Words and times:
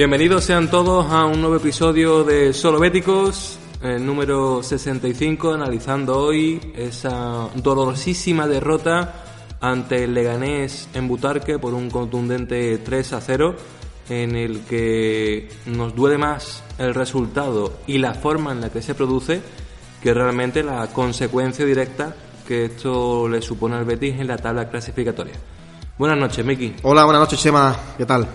Bienvenidos 0.00 0.44
sean 0.44 0.70
todos 0.70 1.12
a 1.12 1.26
un 1.26 1.42
nuevo 1.42 1.56
episodio 1.56 2.24
de 2.24 2.54
Solo 2.54 2.80
Béticos, 2.80 3.58
el 3.82 4.06
número 4.06 4.62
65, 4.62 5.52
analizando 5.52 6.18
hoy 6.18 6.72
esa 6.74 7.50
dolorosísima 7.56 8.46
derrota 8.46 9.12
ante 9.60 10.04
el 10.04 10.14
Leganés 10.14 10.88
en 10.94 11.06
Butarque 11.06 11.58
por 11.58 11.74
un 11.74 11.90
contundente 11.90 12.78
3 12.78 13.12
a 13.12 13.20
0, 13.20 13.56
en 14.08 14.36
el 14.36 14.60
que 14.60 15.50
nos 15.66 15.94
duele 15.94 16.16
más 16.16 16.64
el 16.78 16.94
resultado 16.94 17.74
y 17.86 17.98
la 17.98 18.14
forma 18.14 18.52
en 18.52 18.62
la 18.62 18.70
que 18.70 18.80
se 18.80 18.94
produce 18.94 19.42
que 20.02 20.14
realmente 20.14 20.62
la 20.62 20.86
consecuencia 20.86 21.66
directa 21.66 22.16
que 22.48 22.64
esto 22.64 23.28
le 23.28 23.42
supone 23.42 23.76
al 23.76 23.84
Betis 23.84 24.18
en 24.18 24.28
la 24.28 24.38
tabla 24.38 24.70
clasificatoria. 24.70 25.34
Buenas 25.98 26.16
noches, 26.16 26.42
Miki. 26.42 26.76
Hola, 26.84 27.04
buenas 27.04 27.20
noches, 27.20 27.38
Chema. 27.38 27.76
¿Qué 27.98 28.06
tal? 28.06 28.26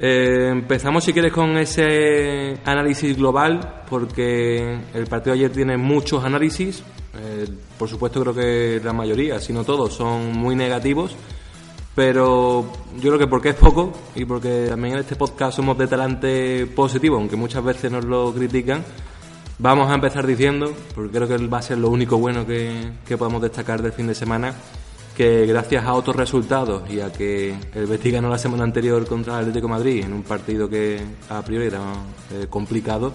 Eh, 0.00 0.48
empezamos, 0.52 1.04
si 1.04 1.12
quieres, 1.12 1.32
con 1.32 1.56
ese 1.56 2.58
análisis 2.64 3.16
global, 3.16 3.82
porque 3.88 4.78
el 4.94 5.06
partido 5.06 5.34
de 5.34 5.40
ayer 5.40 5.52
tiene 5.52 5.76
muchos 5.76 6.24
análisis. 6.24 6.82
Eh, 7.20 7.48
por 7.78 7.88
supuesto, 7.88 8.20
creo 8.20 8.34
que 8.34 8.80
la 8.84 8.92
mayoría, 8.92 9.40
si 9.40 9.52
no 9.52 9.64
todos, 9.64 9.94
son 9.94 10.32
muy 10.32 10.54
negativos. 10.54 11.16
Pero 11.94 12.64
yo 13.00 13.10
creo 13.10 13.18
que 13.18 13.26
porque 13.26 13.48
es 13.48 13.54
poco 13.56 13.92
y 14.14 14.24
porque 14.24 14.66
también 14.68 14.94
en 14.94 15.00
este 15.00 15.16
podcast 15.16 15.56
somos 15.56 15.76
de 15.76 15.88
talante 15.88 16.66
positivo, 16.66 17.16
aunque 17.16 17.34
muchas 17.34 17.64
veces 17.64 17.90
nos 17.90 18.04
lo 18.04 18.32
critican, 18.32 18.84
vamos 19.58 19.90
a 19.90 19.94
empezar 19.94 20.24
diciendo, 20.24 20.72
porque 20.94 21.10
creo 21.10 21.26
que 21.26 21.44
va 21.48 21.58
a 21.58 21.62
ser 21.62 21.78
lo 21.78 21.90
único 21.90 22.16
bueno 22.16 22.46
que, 22.46 22.92
que 23.04 23.16
podemos 23.16 23.42
destacar 23.42 23.82
del 23.82 23.90
fin 23.90 24.06
de 24.06 24.14
semana, 24.14 24.54
que 25.18 25.46
gracias 25.46 25.84
a 25.84 25.94
otros 25.94 26.14
resultados 26.14 26.88
y 26.88 27.00
a 27.00 27.12
que 27.12 27.52
el 27.74 27.86
Betis 27.86 28.12
ganó 28.12 28.28
la 28.28 28.38
semana 28.38 28.62
anterior 28.62 29.04
contra 29.04 29.34
el 29.34 29.40
Atlético 29.40 29.66
Madrid 29.66 30.04
en 30.04 30.12
un 30.12 30.22
partido 30.22 30.68
que 30.68 31.00
a 31.28 31.42
priori 31.42 31.66
era 31.66 31.80
eh, 32.32 32.46
complicado, 32.48 33.12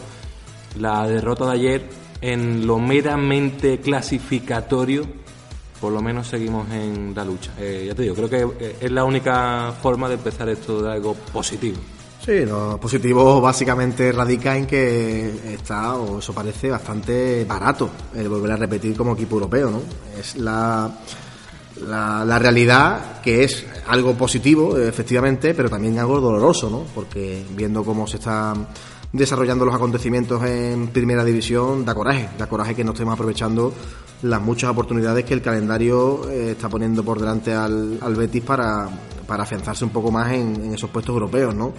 la 0.82 1.08
derrota 1.08 1.45
de 1.45 1.52
ayer 1.54 1.90
en 2.20 2.68
lo 2.68 2.78
meramente 2.78 3.80
clasificatorio, 3.80 5.06
por 5.80 5.94
lo 5.94 6.02
menos 6.02 6.28
seguimos 6.28 6.70
en 6.73 7.14
la 7.16 7.23
lucha. 7.23 7.54
Eh, 7.58 7.86
ya 7.88 7.95
te 7.95 8.02
digo, 8.02 8.16
creo 8.16 8.30
que 8.30 8.66
eh, 8.66 8.76
es 8.82 8.92
la 8.92 9.06
única 9.06 9.72
forma 9.82 10.10
de 10.10 10.16
empezar 10.16 10.50
esto 10.50 10.82
de 10.82 10.92
algo 10.92 11.14
positivo. 11.14 11.78
Sí, 12.26 12.45
lo 12.45 12.78
positivo 12.82 13.40
básicamente 13.40 14.12
radica 14.12 14.58
en 14.58 14.67
que 14.67 15.54
está, 15.54 15.95
o 15.95 16.20
eso 16.20 16.33
parece, 16.33 16.70
bastante 16.70 17.45
barato 17.45 17.89
el 18.14 18.27
volver 18.27 18.52
a 18.52 18.58
repetir 18.58 18.94
como 18.98 19.14
equipo 19.14 19.36
europeo, 19.36 19.70
¿no? 19.72 19.82
Es 20.20 20.36
la 20.36 20.92
la, 21.88 22.39
realidad 22.39 23.21
que 23.21 23.44
es 23.44 23.66
algo 23.88 24.16
positivo, 24.16 24.77
efectivamente, 24.77 25.54
pero 25.54 25.70
también 25.70 25.99
algo 25.99 26.20
doloroso, 26.20 26.70
¿no? 26.70 26.83
Porque 26.94 27.45
viendo 27.55 27.83
cómo 27.83 28.08
se 28.08 28.17
están 28.17 28.67
desarrollando 29.11 29.64
los 29.64 29.76
acontecimientos 29.76 30.44
en 30.44 30.88
primera 30.88 31.23
división, 31.23 31.86
da 31.86 31.94
coraje, 31.94 32.30
da 32.38 32.48
coraje 32.48 32.76
que 32.76 32.83
no 32.83 32.94
estemos 32.94 33.14
aprovechando 33.14 33.71
las 34.23 34.42
muchas 34.42 34.71
oportunidades 34.71 35.23
que 35.26 35.33
el 35.33 35.42
calendario 35.42 36.30
eh, 36.30 36.52
está 36.52 36.67
poniendo 36.67 37.04
por 37.04 37.20
delante 37.20 37.54
al, 37.54 38.00
al 38.02 38.15
Betis 38.15 38.42
para, 38.42 38.89
para, 39.27 39.44
afianzarse 39.44 39.86
un 39.86 39.92
poco 39.92 40.11
más 40.11 40.32
en, 40.32 40.55
en, 40.55 40.73
esos 40.73 40.89
puestos 40.89 41.14
europeos, 41.14 41.54
¿no? 41.54 41.73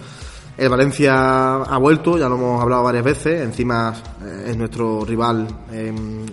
El 0.57 0.69
Valencia 0.69 1.55
ha 1.55 1.77
vuelto, 1.77 2.17
ya 2.17 2.29
lo 2.29 2.35
hemos 2.35 2.61
hablado 2.61 2.83
varias 2.83 3.03
veces, 3.03 3.41
encima 3.41 3.93
eh, 4.23 4.45
es 4.51 4.57
nuestro 4.57 5.03
rival 5.03 5.45
en, 5.69 6.25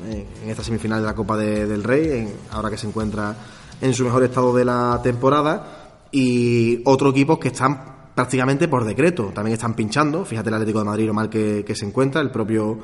en, 0.44 0.48
esta 0.48 0.62
semifinal 0.62 1.00
de 1.00 1.06
la 1.06 1.14
Copa 1.14 1.36
de, 1.36 1.66
del 1.66 1.82
Rey, 1.82 2.08
en, 2.10 2.34
ahora 2.52 2.70
que 2.70 2.76
se 2.76 2.86
encuentra 2.86 3.34
en 3.82 3.92
su 3.92 4.04
mejor 4.04 4.22
estado 4.22 4.54
de 4.54 4.64
la 4.64 4.98
temporada, 5.02 6.06
y 6.10 6.80
otros 6.86 7.12
equipos 7.12 7.38
que 7.38 7.48
están 7.48 7.92
prácticamente 8.14 8.68
por 8.68 8.84
decreto, 8.84 9.32
también 9.34 9.52
están 9.52 9.74
pinchando, 9.74 10.24
fíjate 10.24 10.48
el 10.48 10.54
Atlético 10.54 10.78
de 10.78 10.84
Madrid 10.86 11.06
lo 11.06 11.14
mal 11.14 11.28
que, 11.28 11.62
que 11.66 11.74
se 11.74 11.84
encuentra, 11.84 12.22
el 12.22 12.30
propio 12.30 12.78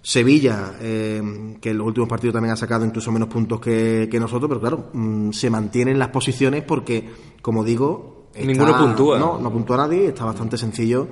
Sevilla, 0.00 0.74
eh, 0.80 1.56
que 1.60 1.70
en 1.70 1.78
los 1.78 1.86
últimos 1.86 2.08
partidos 2.08 2.34
también 2.34 2.52
ha 2.52 2.56
sacado 2.56 2.84
incluso 2.84 3.10
menos 3.10 3.28
puntos 3.28 3.58
que, 3.58 4.08
que 4.08 4.20
nosotros, 4.20 4.48
pero 4.48 4.60
claro, 4.60 4.90
mmm, 4.92 5.30
se 5.30 5.50
mantienen 5.50 5.98
las 5.98 6.08
posiciones 6.08 6.62
porque, 6.62 7.10
como 7.42 7.64
digo, 7.64 8.14
Está, 8.34 8.46
Ninguno 8.46 8.76
puntúa. 8.76 9.18
No, 9.18 9.38
no 9.38 9.50
puntúa 9.50 9.76
nadie, 9.76 10.08
está 10.08 10.24
bastante 10.24 10.58
sencillo 10.58 11.06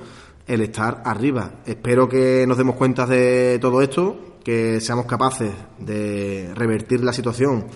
el 0.45 0.61
estar 0.61 1.03
arriba. 1.05 1.61
Espero 1.65 2.09
que 2.09 2.45
nos 2.49 2.59
demos 2.59 2.75
cuenta 2.75 3.07
de 3.07 3.59
todo 3.61 3.81
esto, 3.81 4.39
que 4.43 4.81
seamos 4.81 5.07
capaces 5.07 5.53
de 5.79 6.51
revertir 6.55 7.05
la 7.05 7.13
situación 7.13 7.67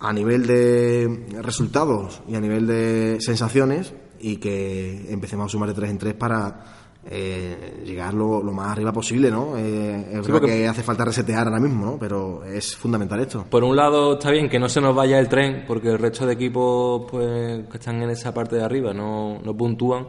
a 0.00 0.12
nivel 0.12 0.46
de 0.46 1.26
resultados 1.42 2.22
y 2.28 2.34
a 2.34 2.40
nivel 2.40 2.66
de 2.66 3.18
sensaciones 3.20 3.94
y 4.20 4.36
que 4.36 5.12
empecemos 5.12 5.46
a 5.46 5.48
sumar 5.48 5.68
de 5.68 5.74
tres 5.74 5.90
en 5.90 5.98
tres 5.98 6.14
para 6.14 6.78
eh, 7.10 7.82
llegar 7.84 8.12
lo, 8.12 8.42
lo, 8.42 8.52
más 8.52 8.72
arriba 8.72 8.92
posible, 8.92 9.30
¿no? 9.30 9.56
Eh, 9.56 10.06
es 10.12 10.26
sí, 10.26 10.32
verdad 10.32 10.46
que 10.46 10.68
hace 10.68 10.82
falta 10.82 11.04
resetear 11.04 11.46
ahora 11.46 11.60
mismo, 11.60 11.86
¿no? 11.86 11.98
Pero 11.98 12.44
es 12.44 12.76
fundamental 12.76 13.20
esto. 13.20 13.46
Por 13.48 13.64
un 13.64 13.76
lado 13.76 14.14
está 14.14 14.30
bien 14.30 14.48
que 14.48 14.58
no 14.58 14.68
se 14.68 14.80
nos 14.80 14.94
vaya 14.94 15.18
el 15.18 15.28
tren, 15.28 15.64
porque 15.66 15.88
el 15.88 15.98
resto 15.98 16.26
de 16.26 16.34
equipos 16.34 17.06
pues, 17.10 17.66
que 17.68 17.76
están 17.78 18.02
en 18.02 18.10
esa 18.10 18.34
parte 18.34 18.56
de 18.56 18.64
arriba 18.64 18.92
no, 18.92 19.38
no 19.42 19.56
puntúan, 19.56 20.06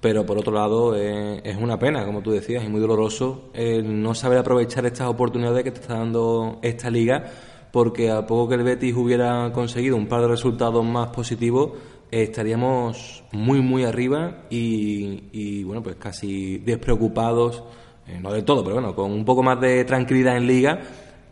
pero 0.00 0.24
por 0.24 0.38
otro 0.38 0.52
lado 0.52 0.96
eh, 0.96 1.40
es 1.44 1.56
una 1.56 1.78
pena, 1.78 2.06
como 2.06 2.22
tú 2.22 2.30
decías, 2.30 2.64
y 2.64 2.68
muy 2.68 2.80
doloroso 2.80 3.50
el 3.52 4.00
no 4.00 4.14
saber 4.14 4.38
aprovechar 4.38 4.86
estas 4.86 5.08
oportunidades 5.08 5.64
que 5.64 5.72
te 5.72 5.80
está 5.80 5.98
dando 5.98 6.60
esta 6.62 6.88
liga, 6.88 7.24
porque 7.72 8.10
a 8.10 8.26
poco 8.26 8.48
que 8.48 8.54
el 8.56 8.62
Betis 8.62 8.94
hubiera 8.96 9.52
conseguido 9.52 9.96
un 9.96 10.06
par 10.06 10.22
de 10.22 10.28
resultados 10.28 10.84
más 10.84 11.08
positivos, 11.08 11.72
estaríamos 12.10 13.24
muy 13.32 13.60
muy 13.60 13.84
arriba 13.84 14.44
y, 14.50 15.24
y 15.32 15.64
bueno 15.64 15.82
pues 15.82 15.96
casi 15.96 16.58
despreocupados 16.58 17.62
eh, 18.06 18.18
no 18.20 18.32
del 18.32 18.44
todo 18.44 18.62
pero 18.62 18.76
bueno 18.76 18.94
con 18.94 19.12
un 19.12 19.24
poco 19.24 19.42
más 19.42 19.60
de 19.60 19.84
tranquilidad 19.84 20.36
en 20.36 20.46
liga 20.46 20.80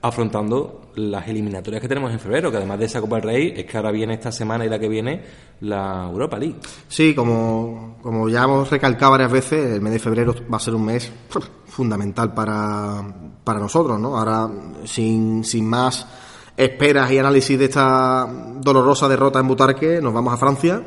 afrontando 0.03 0.83
las 0.97 1.27
eliminatorias 1.29 1.81
que 1.81 1.89
tenemos 1.89 2.13
en 2.13 2.21
febrero 2.21 2.51
que 2.51 2.59
además 2.59 2.79
de 2.79 2.85
esa 2.87 3.01
Copa 3.01 3.17
del 3.17 3.25
Rey 3.25 3.55
es 3.57 3.65
que 3.65 3.77
ahora 3.77 3.91
viene 3.91 4.15
esta 4.15 4.31
semana 4.31 4.65
y 4.65 4.69
la 4.69 4.79
que 4.79 4.89
viene 4.89 5.23
la 5.61 6.09
Europa 6.11 6.39
League. 6.39 6.57
Sí 6.89 7.15
como, 7.15 7.97
como 8.03 8.29
ya 8.29 8.45
hemos 8.45 8.71
recalcado 8.71 9.13
varias 9.13 9.33
veces 9.33 9.73
el 9.75 9.81
mes 9.81 9.95
de 9.95 9.99
febrero 9.99 10.35
va 10.53 10.59
a 10.59 10.61
ser 10.61 10.75
un 10.75 10.85
mes 10.85 11.11
fundamental 11.67 12.33
para, 12.33 13.03
para 13.43 13.59
nosotros 13.59 13.99
no 13.99 14.17
ahora 14.17 14.49
sin, 14.85 15.45
sin 15.45 15.69
más 15.69 16.07
esperas 16.57 17.11
y 17.11 17.19
análisis 17.19 17.59
de 17.59 17.67
esta 17.67 18.27
dolorosa 18.61 19.09
derrota 19.09 19.39
en 19.39 19.49
Butarque, 19.49 20.01
nos 20.01 20.15
vamos 20.15 20.33
a 20.33 20.37
Francia. 20.37 20.83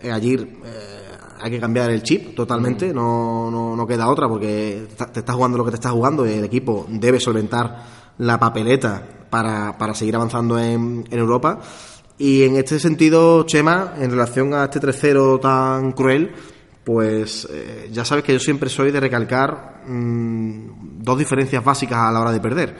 Eh, 0.00 0.10
allí 0.10 0.34
eh, 0.34 1.04
hay 1.40 1.50
que 1.50 1.60
cambiar 1.60 1.90
el 1.90 2.02
chip 2.02 2.34
totalmente, 2.34 2.92
no, 2.92 3.50
no, 3.50 3.74
no 3.74 3.86
queda 3.86 4.08
otra 4.08 4.28
porque 4.28 4.86
te 5.12 5.20
estás 5.20 5.34
jugando 5.34 5.58
lo 5.58 5.64
que 5.64 5.70
te 5.70 5.76
estás 5.76 5.92
jugando 5.92 6.24
el 6.24 6.44
equipo 6.44 6.86
debe 6.88 7.20
solventar 7.20 7.84
la 8.18 8.38
papeleta 8.38 9.02
para, 9.30 9.76
para 9.78 9.94
seguir 9.94 10.16
avanzando 10.16 10.58
en, 10.58 11.04
en 11.10 11.18
Europa. 11.18 11.60
Y 12.16 12.44
en 12.44 12.56
este 12.56 12.78
sentido, 12.78 13.44
Chema, 13.44 13.94
en 13.98 14.10
relación 14.10 14.54
a 14.54 14.64
este 14.64 14.80
3-0 14.80 15.40
tan 15.40 15.92
cruel, 15.92 16.32
pues 16.84 17.48
eh, 17.50 17.88
ya 17.90 18.04
sabes 18.04 18.22
que 18.22 18.32
yo 18.32 18.38
siempre 18.38 18.68
soy 18.68 18.92
de 18.92 19.00
recalcar 19.00 19.82
mmm, 19.86 21.02
dos 21.02 21.18
diferencias 21.18 21.64
básicas 21.64 21.98
a 21.98 22.12
la 22.12 22.20
hora 22.20 22.30
de 22.30 22.40
perder 22.40 22.76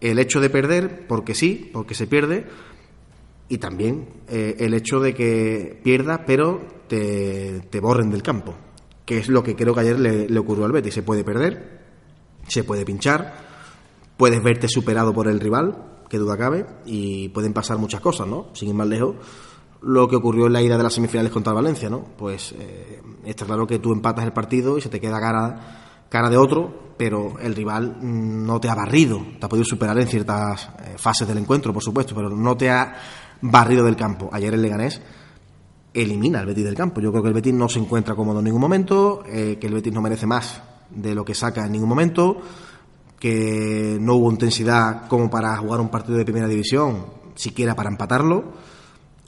el 0.00 0.18
hecho 0.18 0.40
de 0.40 0.50
perder, 0.50 1.06
porque 1.06 1.34
sí, 1.34 1.70
porque 1.72 1.94
se 1.94 2.06
pierde, 2.06 2.46
y 3.48 3.58
también 3.58 4.08
eh, 4.28 4.56
el 4.58 4.74
hecho 4.74 5.00
de 5.00 5.14
que 5.14 5.80
pierdas, 5.82 6.20
pero 6.26 6.60
te, 6.86 7.60
te, 7.70 7.80
borren 7.80 8.10
del 8.10 8.22
campo, 8.22 8.54
que 9.04 9.18
es 9.18 9.28
lo 9.28 9.42
que 9.42 9.56
creo 9.56 9.74
que 9.74 9.80
ayer 9.80 9.98
le, 9.98 10.38
ocurrió 10.38 10.66
al 10.66 10.72
Betis. 10.72 10.94
Se 10.94 11.02
puede 11.02 11.24
perder, 11.24 11.80
se 12.46 12.64
puede 12.64 12.84
pinchar, 12.84 13.34
puedes 14.16 14.42
verte 14.42 14.68
superado 14.68 15.14
por 15.14 15.28
el 15.28 15.40
rival, 15.40 16.02
que 16.08 16.18
duda 16.18 16.36
cabe, 16.36 16.66
y 16.84 17.28
pueden 17.30 17.52
pasar 17.52 17.78
muchas 17.78 18.00
cosas, 18.00 18.26
¿no? 18.26 18.48
Sin 18.52 18.68
ir 18.68 18.74
más 18.74 18.88
lejos, 18.88 19.16
lo 19.80 20.08
que 20.08 20.16
ocurrió 20.16 20.46
en 20.46 20.52
la 20.52 20.62
ida 20.62 20.76
de 20.76 20.82
las 20.82 20.94
semifinales 20.94 21.32
contra 21.32 21.52
Valencia, 21.52 21.88
¿no? 21.88 22.04
Pues 22.16 22.52
eh, 22.58 23.00
está 23.24 23.46
claro 23.46 23.66
que 23.66 23.78
tú 23.78 23.92
empatas 23.92 24.24
el 24.24 24.32
partido 24.32 24.76
y 24.76 24.80
se 24.80 24.88
te 24.88 25.00
queda 25.00 25.20
cara 25.20 25.87
cara 26.08 26.30
de 26.30 26.36
otro, 26.36 26.94
pero 26.96 27.38
el 27.40 27.54
rival 27.54 27.98
no 28.00 28.60
te 28.60 28.68
ha 28.68 28.74
barrido, 28.74 29.20
te 29.38 29.46
ha 29.46 29.48
podido 29.48 29.64
superar 29.64 29.98
en 29.98 30.08
ciertas 30.08 30.68
fases 30.96 31.28
del 31.28 31.38
encuentro, 31.38 31.72
por 31.72 31.82
supuesto, 31.82 32.14
pero 32.14 32.28
no 32.30 32.56
te 32.56 32.70
ha 32.70 32.94
barrido 33.40 33.84
del 33.84 33.96
campo. 33.96 34.28
Ayer 34.32 34.54
el 34.54 34.62
Leganés 34.62 35.00
elimina 35.94 36.40
al 36.40 36.46
Betis 36.46 36.64
del 36.64 36.74
campo. 36.74 37.00
Yo 37.00 37.10
creo 37.10 37.22
que 37.22 37.28
el 37.28 37.34
Betis 37.34 37.54
no 37.54 37.68
se 37.68 37.78
encuentra 37.78 38.14
cómodo 38.14 38.38
en 38.38 38.46
ningún 38.46 38.60
momento, 38.60 39.22
eh, 39.26 39.58
que 39.60 39.66
el 39.66 39.74
Betis 39.74 39.92
no 39.92 40.02
merece 40.02 40.26
más 40.26 40.62
de 40.90 41.14
lo 41.14 41.24
que 41.24 41.34
saca 41.34 41.66
en 41.66 41.72
ningún 41.72 41.88
momento, 41.88 42.40
que 43.18 43.98
no 44.00 44.14
hubo 44.14 44.30
intensidad 44.30 45.06
como 45.08 45.28
para 45.28 45.56
jugar 45.56 45.80
un 45.80 45.88
partido 45.88 46.18
de 46.18 46.24
primera 46.24 46.48
división, 46.48 47.06
siquiera 47.34 47.74
para 47.74 47.90
empatarlo. 47.90 48.44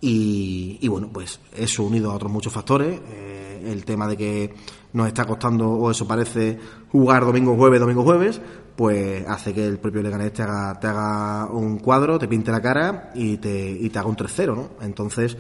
Y, 0.03 0.89
bueno, 0.89 1.11
pues 1.13 1.41
eso 1.55 1.83
unido 1.85 2.11
a 2.11 2.15
otros 2.15 2.33
muchos 2.33 2.53
factores, 2.53 3.01
eh, 3.11 3.63
el 3.67 3.85
tema 3.85 4.09
de 4.09 4.17
que 4.17 4.55
nos 4.95 5.07
está 5.07 5.27
costando, 5.27 5.69
o 5.69 5.91
eso 5.91 6.09
parece, 6.09 6.59
jugar 6.91 7.27
domingo-jueves, 7.27 7.81
domingo-jueves, 7.81 8.41
pues 8.77 9.27
hace 9.29 9.53
que 9.53 9.67
el 9.67 9.79
propio 9.79 10.03
Leganés 10.03 10.33
te 10.33 10.43
haga, 10.43 10.81
te 10.81 10.87
haga 10.87 11.47
un 11.53 11.79
cuadro, 11.79 12.19
te 12.19 12.29
pinte 12.29 12.51
la 12.51 12.63
cara 12.63 13.11
y 13.15 13.37
te, 13.37 13.71
y 13.71 13.91
te 13.91 13.99
haga 13.99 14.09
un 14.09 14.17
3-0, 14.17 14.55
¿no? 14.55 14.71
Entonces, 14.81 15.37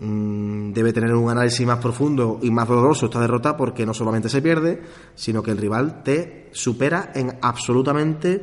Mm, 0.00 0.72
debe 0.72 0.92
tener 0.92 1.14
un 1.14 1.30
análisis 1.30 1.64
más 1.64 1.78
profundo 1.78 2.40
y 2.42 2.50
más 2.50 2.66
doloroso 2.66 3.06
esta 3.06 3.20
derrota 3.20 3.56
porque 3.56 3.86
no 3.86 3.94
solamente 3.94 4.28
se 4.28 4.42
pierde, 4.42 4.82
sino 5.14 5.40
que 5.40 5.52
el 5.52 5.58
rival 5.58 6.02
te 6.02 6.48
supera 6.52 7.12
en 7.14 7.38
absolutamente 7.40 8.42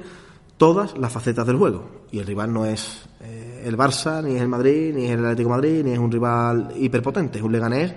todas 0.62 0.96
las 0.96 1.12
facetas 1.12 1.48
del 1.48 1.58
juego. 1.58 2.06
Y 2.12 2.20
el 2.20 2.28
rival 2.28 2.54
no 2.54 2.68
es 2.68 3.10
eh, 3.20 3.64
el 3.66 3.76
Barça, 3.76 4.24
ni 4.24 4.36
es 4.36 4.44
el 4.44 4.48
Madrid, 4.48 4.94
ni 4.94 5.06
es 5.06 5.12
el 5.14 5.26
Atlético 5.26 5.50
Madrid, 5.50 5.84
ni 5.84 5.94
es 5.94 5.98
un 5.98 6.12
rival 6.12 6.72
hiperpotente, 6.78 7.40
es 7.40 7.44
un 7.44 7.52
Leganés 7.52 7.92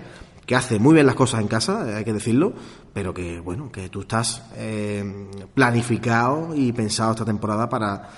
que 0.47 0.55
hace 0.55 0.79
muy 0.79 0.95
bien 0.95 1.05
las 1.05 1.13
cosas 1.13 1.41
en 1.41 1.47
casa, 1.47 1.95
hay 1.95 2.03
que 2.03 2.11
decirlo, 2.11 2.53
pero 2.91 3.13
que 3.13 3.39
bueno, 3.39 3.71
que 3.71 3.89
tú 3.89 4.01
estás 4.01 4.49
eh, 4.55 5.29
planificado 5.53 6.55
y 6.55 6.71
pensado 6.71 7.11
esta 7.11 7.23
temporada 7.23 7.69
para 7.69 8.09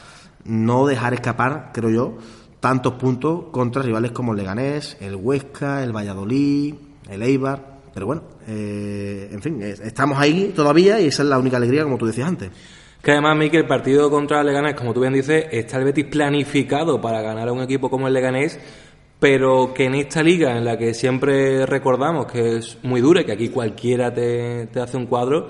no 0.45 0.85
dejar 0.85 1.13
escapar, 1.13 1.71
creo 1.73 1.89
yo, 1.89 2.17
tantos 2.61 2.93
puntos 2.93 3.47
contra 3.51 3.81
rivales 3.81 4.11
como 4.11 4.31
el 4.31 4.37
Leganés, 4.37 4.95
el 5.01 5.17
Huesca, 5.17 5.83
el 5.83 5.93
Valladolid, 5.93 6.73
el 7.09 7.21
Eibar. 7.21 7.79
Pero 7.93 8.05
bueno, 8.05 8.21
eh, 8.47 9.27
en 9.29 9.41
fin, 9.41 9.61
estamos 9.61 10.17
ahí 10.17 10.53
todavía 10.55 11.01
y 11.01 11.07
esa 11.07 11.23
es 11.23 11.27
la 11.27 11.37
única 11.37 11.57
alegría, 11.57 11.83
como 11.83 11.97
tú 11.97 12.05
decías 12.05 12.29
antes. 12.29 12.51
Que 13.01 13.11
además, 13.11 13.37
Miki, 13.37 13.57
el 13.57 13.67
partido 13.67 14.09
contra 14.09 14.41
el 14.41 14.47
Leganés, 14.47 14.75
como 14.75 14.93
tú 14.93 15.01
bien 15.01 15.13
dices, 15.13 15.45
está 15.51 15.77
el 15.77 15.85
Betis 15.85 16.05
planificado 16.05 16.99
para 16.99 17.21
ganar 17.21 17.47
a 17.47 17.53
un 17.53 17.61
equipo 17.61 17.89
como 17.89 18.07
el 18.07 18.13
Leganés, 18.13 18.59
pero 19.19 19.73
que 19.73 19.85
en 19.85 19.95
esta 19.95 20.21
liga, 20.21 20.57
en 20.57 20.65
la 20.65 20.77
que 20.77 20.93
siempre 20.93 21.65
recordamos 21.65 22.27
que 22.27 22.57
es 22.57 22.77
muy 22.83 23.01
dura 23.01 23.21
y 23.21 23.25
que 23.25 23.31
aquí 23.31 23.49
cualquiera 23.49 24.13
te, 24.13 24.67
te 24.67 24.79
hace 24.79 24.97
un 24.97 25.05
cuadro, 25.05 25.47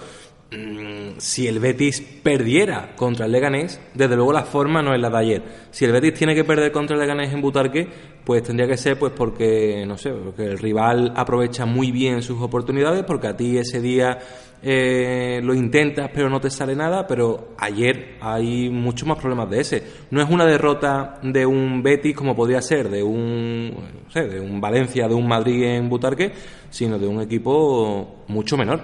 si 1.17 1.47
el 1.47 1.59
Betis 1.59 2.01
perdiera 2.23 2.95
contra 2.95 3.25
el 3.25 3.33
Leganés, 3.33 3.81
desde 3.93 4.15
luego 4.15 4.31
la 4.31 4.43
forma 4.43 4.81
no 4.81 4.93
es 4.93 5.01
la 5.01 5.09
de 5.09 5.17
ayer. 5.17 5.43
Si 5.71 5.83
el 5.83 5.91
Betis 5.91 6.13
tiene 6.13 6.35
que 6.35 6.45
perder 6.45 6.71
contra 6.71 6.95
el 6.95 7.01
Leganés 7.01 7.33
en 7.33 7.41
Butarque, 7.41 7.87
pues 8.23 8.43
tendría 8.43 8.67
que 8.67 8.77
ser 8.77 8.97
pues 8.97 9.11
porque 9.13 9.85
no 9.85 9.97
sé, 9.97 10.11
porque 10.11 10.43
el 10.45 10.57
rival 10.57 11.13
aprovecha 11.15 11.65
muy 11.65 11.91
bien 11.91 12.21
sus 12.21 12.41
oportunidades, 12.41 13.03
porque 13.03 13.27
a 13.27 13.35
ti 13.35 13.57
ese 13.57 13.81
día 13.81 14.19
eh, 14.63 15.39
lo 15.43 15.53
intentas 15.53 16.09
pero 16.13 16.29
no 16.29 16.39
te 16.41 16.49
sale 16.49 16.75
nada, 16.75 17.05
pero 17.05 17.49
ayer 17.57 18.17
hay 18.21 18.69
muchos 18.69 19.07
más 19.07 19.17
problemas 19.17 19.49
de 19.49 19.59
ese. 19.59 19.83
No 20.11 20.21
es 20.21 20.29
una 20.29 20.45
derrota 20.45 21.19
de 21.23 21.45
un 21.45 21.83
Betis 21.83 22.15
como 22.15 22.35
podría 22.35 22.61
ser 22.61 22.89
de 22.89 23.03
un, 23.03 23.73
no 24.05 24.11
sé, 24.11 24.27
de 24.27 24.39
un 24.39 24.61
Valencia, 24.61 25.07
de 25.07 25.13
un 25.13 25.27
Madrid 25.27 25.63
en 25.63 25.89
Butarque, 25.89 26.31
sino 26.69 26.97
de 26.97 27.07
un 27.07 27.21
equipo 27.21 28.23
mucho 28.27 28.57
menor. 28.57 28.79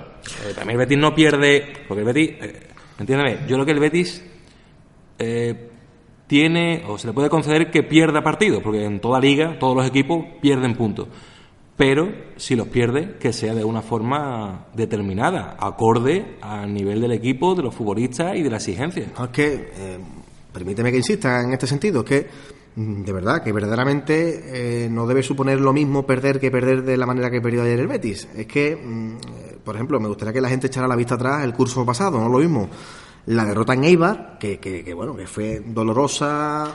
Eh, 0.46 0.54
también 0.56 0.80
el 0.80 0.86
Betis 0.86 0.98
no 0.98 1.14
pierde, 1.14 1.74
porque 1.88 2.02
el 2.02 2.06
Betis, 2.06 2.30
eh, 2.42 2.68
entiéndeme, 3.00 3.40
yo 3.48 3.56
creo 3.56 3.66
que 3.66 3.72
el 3.72 3.80
Betis 3.80 4.24
eh, 5.20 5.70
tiene 6.28 6.84
o 6.88 6.98
se 6.98 7.08
le 7.08 7.14
puede 7.14 7.30
conceder 7.30 7.70
que 7.72 7.84
pierda 7.84 8.22
partidos, 8.22 8.62
porque 8.64 8.84
en 8.84 9.00
toda 9.00 9.20
liga 9.20 9.58
todos 9.60 9.76
los 9.76 9.88
equipos 9.88 10.26
pierden 10.42 10.76
puntos 10.76 11.08
pero 11.76 12.12
si 12.38 12.56
los 12.56 12.68
pierde, 12.68 13.18
que 13.20 13.34
sea 13.34 13.56
de 13.56 13.64
una 13.64 13.82
forma 13.82 14.68
determinada, 14.74 15.58
acorde 15.60 16.38
al 16.42 16.74
nivel 16.74 17.02
del 17.02 17.14
equipo, 17.14 17.56
de 17.56 17.64
los 17.64 17.74
futbolistas 17.74 18.36
y 18.36 18.44
de 18.44 18.50
la 18.50 18.58
exigencia. 18.58 19.06
es 19.06 19.30
que, 19.30 19.72
eh, 19.76 19.98
permíteme 20.52 20.92
que 20.92 20.98
insista 20.98 21.42
en 21.42 21.54
este 21.54 21.66
sentido, 21.66 22.06
que 22.06 22.28
de 22.75 23.14
verdad, 23.14 23.44
que 23.44 23.52
verdaderamente 23.52 24.86
eh, 24.86 24.90
no 24.90 25.06
debe 25.06 25.22
suponer 25.22 25.62
lo 25.62 25.74
mismo 25.74 26.06
perder 26.06 26.40
que 26.40 26.50
perder 26.50 26.84
de 26.84 26.98
la 26.98 27.06
manera 27.06 27.30
que 27.30 27.42
perdió 27.42 27.62
ayer 27.62 27.80
el 27.80 27.88
Betis. 27.88 28.28
Es 28.36 28.48
que, 28.48 28.75
mm, 28.75 29.64
por 29.64 29.75
ejemplo, 29.75 30.00
me 30.00 30.08
gustaría 30.08 30.34
que 30.34 30.42
la 30.42 30.50
gente 30.50 30.68
echara 30.68 30.88
la 30.88 30.96
vista 30.96 31.16
atrás 31.16 31.44
el 31.44 31.54
curso 31.54 31.86
pasado, 31.86 32.20
no 32.20 32.30
lo 32.30 32.40
mismo. 32.40 32.70
La 33.28 33.46
derrota 33.46 33.74
en 33.74 33.84
Eibar, 33.84 34.38
que, 34.40 34.60
que, 34.60 34.94
bueno, 34.94 35.16
que 35.16 35.28
fue 35.28 35.62
dolorosa, 35.66 36.74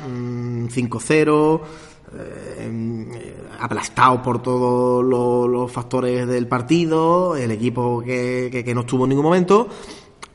5-0, 0.68 1.60
mm, 1.60 3.02
eh, 3.12 3.34
aplastado 3.60 4.22
por 4.22 4.40
todos 4.40 5.04
los, 5.04 5.70
factores 5.70 6.26
del 6.28 6.46
partido, 6.46 7.36
el 7.36 7.50
equipo 7.50 8.00
que, 8.00 8.62
que, 8.64 8.74
no 8.74 8.82
estuvo 8.82 9.04
en 9.04 9.10
ningún 9.10 9.24
momento, 9.24 9.68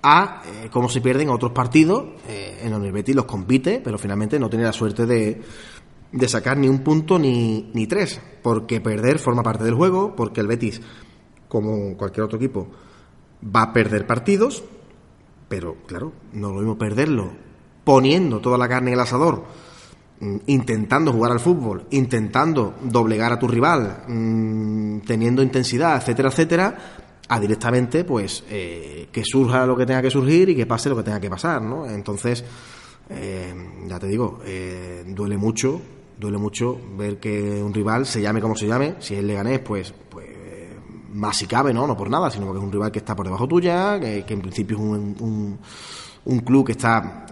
a 0.03 0.43
eh, 0.45 0.69
cómo 0.71 0.89
se 0.89 1.01
pierden 1.01 1.29
otros 1.29 1.51
partidos 1.51 2.03
eh, 2.27 2.59
en 2.61 2.71
donde 2.71 2.87
el 2.87 2.93
Betis 2.93 3.15
los 3.15 3.25
compite, 3.25 3.81
pero 3.83 3.97
finalmente 3.97 4.37
no 4.37 4.49
tiene 4.49 4.65
la 4.65 4.73
suerte 4.73 5.05
de, 5.05 5.41
de 6.11 6.27
sacar 6.27 6.57
ni 6.57 6.67
un 6.67 6.79
punto 6.79 7.17
ni, 7.17 7.87
tres, 7.87 8.21
porque 8.41 8.81
perder 8.81 9.17
forma 9.17 9.41
parte 9.41 9.63
del 9.63 9.73
juego, 9.73 10.15
porque 10.15 10.41
el 10.41 10.47
Betis, 10.47 10.81
como 11.47 11.97
cualquier 11.97 12.25
otro 12.25 12.37
equipo, 12.37 12.67
va 13.43 13.63
a 13.63 13.73
perder 13.73 14.05
partidos, 14.05 14.63
pero 15.47 15.77
claro, 15.87 16.13
no 16.33 16.49
lo 16.49 16.59
mismo 16.59 16.77
perderlo 16.77 17.31
poniendo 17.83 18.39
toda 18.39 18.57
la 18.57 18.69
carne 18.69 18.91
en 18.91 18.93
el 18.93 18.99
asador 19.01 19.43
Mm, 20.23 20.37
intentando 20.45 21.11
jugar 21.11 21.33
al 21.33 21.39
fútbol, 21.41 21.85
intentando 21.89 22.75
doblegar 22.81 23.33
a 23.33 23.39
tu 23.39 23.45
rival, 23.45 24.03
mm, 24.07 24.99
teniendo 24.99 25.43
intensidad, 25.43 25.97
etcétera, 25.97 26.29
etcétera, 26.29 26.77
a 27.29 27.39
directamente, 27.39 28.03
pues, 28.03 28.43
eh, 28.49 29.07
que 29.11 29.23
surja 29.23 29.65
lo 29.65 29.75
que 29.75 29.85
tenga 29.85 30.01
que 30.01 30.09
surgir 30.09 30.49
y 30.49 30.55
que 30.55 30.65
pase 30.65 30.89
lo 30.89 30.97
que 30.97 31.03
tenga 31.03 31.19
que 31.19 31.29
pasar, 31.29 31.61
¿no? 31.61 31.85
Entonces, 31.85 32.43
eh, 33.09 33.53
ya 33.87 33.99
te 33.99 34.07
digo, 34.07 34.39
eh, 34.45 35.03
duele 35.07 35.37
mucho, 35.37 35.81
duele 36.17 36.37
mucho 36.37 36.79
ver 36.97 37.19
que 37.19 37.61
un 37.61 37.73
rival, 37.73 38.05
se 38.05 38.21
llame 38.21 38.41
como 38.41 38.55
se 38.55 38.67
llame, 38.67 38.95
si 38.99 39.15
es 39.15 39.23
Leganés, 39.23 39.59
pues, 39.59 39.93
pues 40.09 40.27
más 41.13 41.37
si 41.37 41.45
cabe, 41.45 41.73
¿no? 41.73 41.85
No 41.85 41.95
por 41.95 42.09
nada, 42.09 42.29
sino 42.29 42.51
que 42.51 42.57
es 42.57 42.63
un 42.63 42.71
rival 42.71 42.91
que 42.91 42.99
está 42.99 43.15
por 43.15 43.25
debajo 43.25 43.47
tuya, 43.47 43.99
que, 43.99 44.25
en 44.27 44.41
principio 44.41 44.77
es 44.77 44.83
un, 44.83 45.59
un 46.25 46.39
club 46.39 46.65
que 46.65 46.71
está 46.73 47.25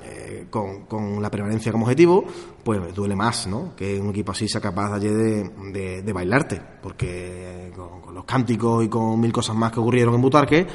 con, 0.50 1.22
la 1.22 1.30
permanencia 1.32 1.72
como 1.72 1.86
objetivo, 1.86 2.26
pues 2.64 2.94
duele 2.94 3.16
más, 3.16 3.48
¿no? 3.48 3.76
Que 3.76 4.00
un 4.00 4.10
equipo 4.10 4.32
así 4.32 4.48
sea 4.48 4.62
capaz 4.62 4.94
ayer 4.94 5.14
de, 5.14 6.02
de, 6.02 6.14
bailarte, 6.14 6.62
porque 6.82 7.72
con, 7.76 8.14
los 8.14 8.26
cánticos 8.26 8.84
y 8.86 8.90
con 8.90 9.20
mil 9.20 9.32
cosas 9.32 9.56
más 9.56 9.72
que 9.72 9.80
ocurrieron 9.80 10.16
en 10.16 10.22
Butarque, 10.22 10.68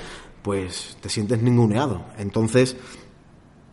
pues 0.42 0.96
te 1.00 1.08
sientes 1.08 1.42
ninguneado. 1.42 2.04
Entonces, 2.18 2.76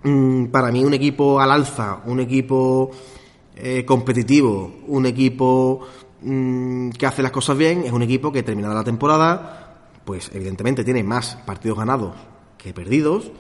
mm, 0.04 0.46
para 0.46 0.72
mí 0.72 0.84
un 0.84 0.94
equipo 0.94 1.40
al 1.40 1.52
alza, 1.52 2.02
un 2.06 2.20
equipo 2.20 2.92
eh, 3.56 3.86
competitivo, 3.86 4.82
un 4.88 5.06
equipo 5.06 5.82
mm, 6.22 6.90
que 6.90 7.06
hace 7.06 7.22
las 7.22 7.32
cosas 7.32 7.58
bien, 7.58 7.84
es 7.84 7.92
un 7.92 8.02
equipo 8.02 8.32
que 8.32 8.44
terminada 8.44 8.74
la 8.74 8.84
temporada, 8.84 9.90
pues 10.04 10.32
evidentemente 10.34 10.84
tiene 10.84 11.04
más 11.04 11.36
partidos 11.46 11.78
ganados 11.78 12.16
que 12.58 12.74
perdidos, 12.74 13.32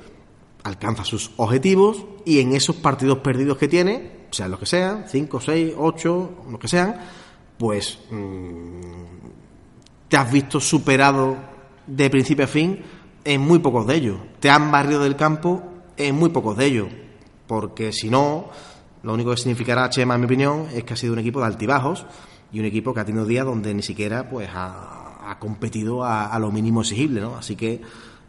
alcanza 0.63 1.03
sus 1.03 1.31
objetivos 1.37 2.05
y 2.25 2.39
en 2.39 2.53
esos 2.53 2.77
partidos 2.77 3.19
perdidos 3.19 3.57
que 3.57 3.67
tiene, 3.67 4.23
sean 4.31 4.51
los 4.51 4.59
que 4.59 4.65
sean, 4.65 5.05
5, 5.07 5.39
6, 5.39 5.73
8, 5.77 6.31
los 6.49 6.59
que 6.59 6.67
sean, 6.67 6.99
pues 7.57 7.99
mm, 8.09 8.81
te 10.07 10.17
has 10.17 10.31
visto 10.31 10.59
superado 10.59 11.37
de 11.85 12.09
principio 12.09 12.45
a 12.45 12.47
fin 12.47 12.79
en 13.23 13.41
muy 13.41 13.59
pocos 13.59 13.85
de 13.87 13.95
ellos. 13.95 14.17
Te 14.39 14.49
han 14.49 14.71
barrido 14.71 15.03
del 15.03 15.15
campo 15.15 15.63
en 15.97 16.15
muy 16.15 16.29
pocos 16.29 16.57
de 16.57 16.65
ellos. 16.65 16.87
Porque 17.47 17.91
si 17.91 18.09
no, 18.09 18.49
lo 19.03 19.13
único 19.13 19.31
que 19.31 19.37
significará 19.37 19.89
Chema, 19.89 20.15
en 20.15 20.21
mi 20.21 20.25
opinión, 20.25 20.67
es 20.73 20.83
que 20.83 20.93
ha 20.93 20.97
sido 20.97 21.13
un 21.13 21.19
equipo 21.19 21.39
de 21.39 21.47
altibajos 21.47 22.05
y 22.51 22.59
un 22.59 22.65
equipo 22.65 22.93
que 22.93 23.01
ha 23.01 23.05
tenido 23.05 23.25
días 23.25 23.45
donde 23.45 23.73
ni 23.73 23.81
siquiera 23.81 24.29
pues 24.29 24.49
ha, 24.53 25.37
competido 25.39 26.03
a, 26.03 26.27
a, 26.27 26.39
lo 26.39 26.51
mínimo 26.51 26.81
exigible, 26.81 27.19
¿no? 27.19 27.35
Así 27.35 27.55
que 27.55 27.81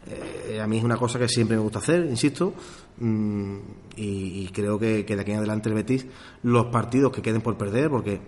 eh, 0.07 0.61
a 0.61 0.67
mí 0.67 0.77
es 0.77 0.83
una 0.83 0.97
cosa 0.97 1.17
que 1.17 1.27
siempre 1.27 1.57
me 1.57 1.63
gusta 1.63 1.79
hacer, 1.79 2.05
insisto, 2.05 2.53
mm, 2.99 3.57
y, 3.95 4.47
creo 4.49 4.77
que, 4.77 5.03
de 5.03 5.19
aquí 5.21 5.31
en 5.31 5.37
adelante 5.37 5.69
el 5.69 5.75
Betis, 5.75 6.05
los 6.43 6.67
partidos 6.67 7.11
que 7.11 7.21
queden 7.21 7.41
por 7.41 7.57
perder, 7.57 7.89
porque 7.89 8.19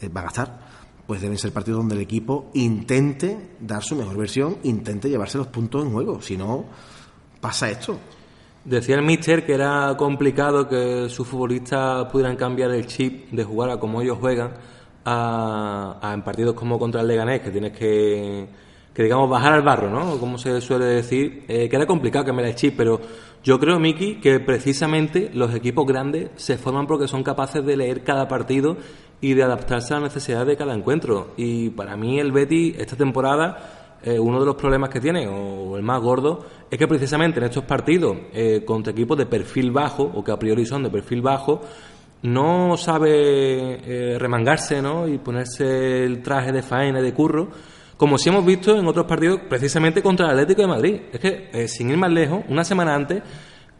eh, 0.00 0.08
va 0.08 0.22
a 0.22 0.24
gastar, 0.24 0.60
pues 1.06 1.20
deben 1.20 1.36
ser 1.36 1.52
partidos 1.52 1.80
donde 1.80 1.96
el 1.96 2.00
equipo 2.00 2.50
intente 2.54 3.50
dar 3.60 3.82
su 3.82 3.94
mejor 3.96 4.16
versión, 4.16 4.56
intente 4.62 5.10
llevarse 5.10 5.36
los 5.36 5.48
puntos 5.48 5.84
en 5.84 5.92
juego, 5.92 6.22
si 6.22 6.36
no, 6.36 6.64
pasa 7.40 7.68
esto. 7.68 7.98
Decía 8.64 8.94
el 8.94 9.02
míster 9.02 9.44
que 9.44 9.54
era 9.54 9.94
complicado 9.98 10.68
que 10.68 11.08
sus 11.08 11.26
futbolistas 11.26 12.10
pudieran 12.10 12.36
cambiar 12.36 12.70
el 12.70 12.86
chip 12.86 13.30
de 13.32 13.44
jugar 13.44 13.70
a 13.70 13.80
como 13.80 14.00
ellos 14.00 14.18
juegan 14.20 14.52
a 15.04 16.12
en 16.14 16.22
partidos 16.22 16.54
como 16.54 16.78
contra 16.78 17.00
el 17.00 17.08
Leganés, 17.08 17.40
que 17.42 17.50
tienes 17.50 17.76
que 17.76 18.46
que 18.94 19.02
digamos 19.02 19.28
bajar 19.28 19.54
al 19.54 19.62
barro, 19.62 19.90
¿no? 19.90 20.18
Como 20.18 20.38
se 20.38 20.60
suele 20.60 20.86
decir, 20.86 21.44
eh, 21.48 21.68
que 21.68 21.76
era 21.76 21.86
complicado 21.86 22.24
que 22.24 22.32
me 22.32 22.42
la 22.42 22.54
chip, 22.54 22.74
pero 22.76 23.00
yo 23.42 23.58
creo, 23.58 23.78
Miki, 23.78 24.20
que 24.20 24.38
precisamente 24.40 25.30
los 25.32 25.54
equipos 25.54 25.86
grandes 25.86 26.30
se 26.36 26.58
forman 26.58 26.86
porque 26.86 27.08
son 27.08 27.22
capaces 27.22 27.64
de 27.64 27.76
leer 27.76 28.04
cada 28.04 28.28
partido 28.28 28.76
y 29.20 29.34
de 29.34 29.42
adaptarse 29.42 29.94
a 29.94 30.00
las 30.00 30.14
necesidades 30.14 30.48
de 30.48 30.56
cada 30.56 30.74
encuentro. 30.74 31.32
Y 31.36 31.70
para 31.70 31.96
mí 31.96 32.18
el 32.18 32.32
Betty 32.32 32.74
esta 32.78 32.96
temporada 32.96 33.82
eh, 34.04 34.18
uno 34.18 34.40
de 34.40 34.46
los 34.46 34.56
problemas 34.56 34.90
que 34.90 35.00
tiene, 35.00 35.28
o 35.28 35.76
el 35.76 35.82
más 35.84 36.00
gordo, 36.00 36.44
es 36.68 36.76
que 36.76 36.88
precisamente 36.88 37.38
en 37.38 37.46
estos 37.46 37.64
partidos 37.64 38.16
eh, 38.32 38.64
contra 38.64 38.92
equipos 38.92 39.16
de 39.16 39.26
perfil 39.26 39.70
bajo, 39.70 40.02
o 40.02 40.24
que 40.24 40.32
a 40.32 40.38
priori 40.38 40.66
son 40.66 40.82
de 40.82 40.90
perfil 40.90 41.22
bajo, 41.22 41.60
no 42.22 42.76
sabe 42.76 43.12
eh, 43.14 44.18
remangarse 44.18 44.82
¿no? 44.82 45.06
y 45.06 45.18
ponerse 45.18 46.04
el 46.04 46.20
traje 46.20 46.50
de 46.50 46.62
faena, 46.62 47.00
de 47.00 47.14
curro, 47.14 47.48
como 47.96 48.18
si 48.18 48.28
hemos 48.28 48.44
visto 48.44 48.76
en 48.76 48.86
otros 48.86 49.06
partidos, 49.06 49.40
precisamente 49.48 50.02
contra 50.02 50.26
el 50.26 50.32
Atlético 50.32 50.62
de 50.62 50.68
Madrid. 50.68 51.00
Es 51.12 51.20
que, 51.20 51.68
sin 51.68 51.90
ir 51.90 51.96
más 51.96 52.10
lejos, 52.10 52.42
una 52.48 52.64
semana 52.64 52.94
antes, 52.94 53.22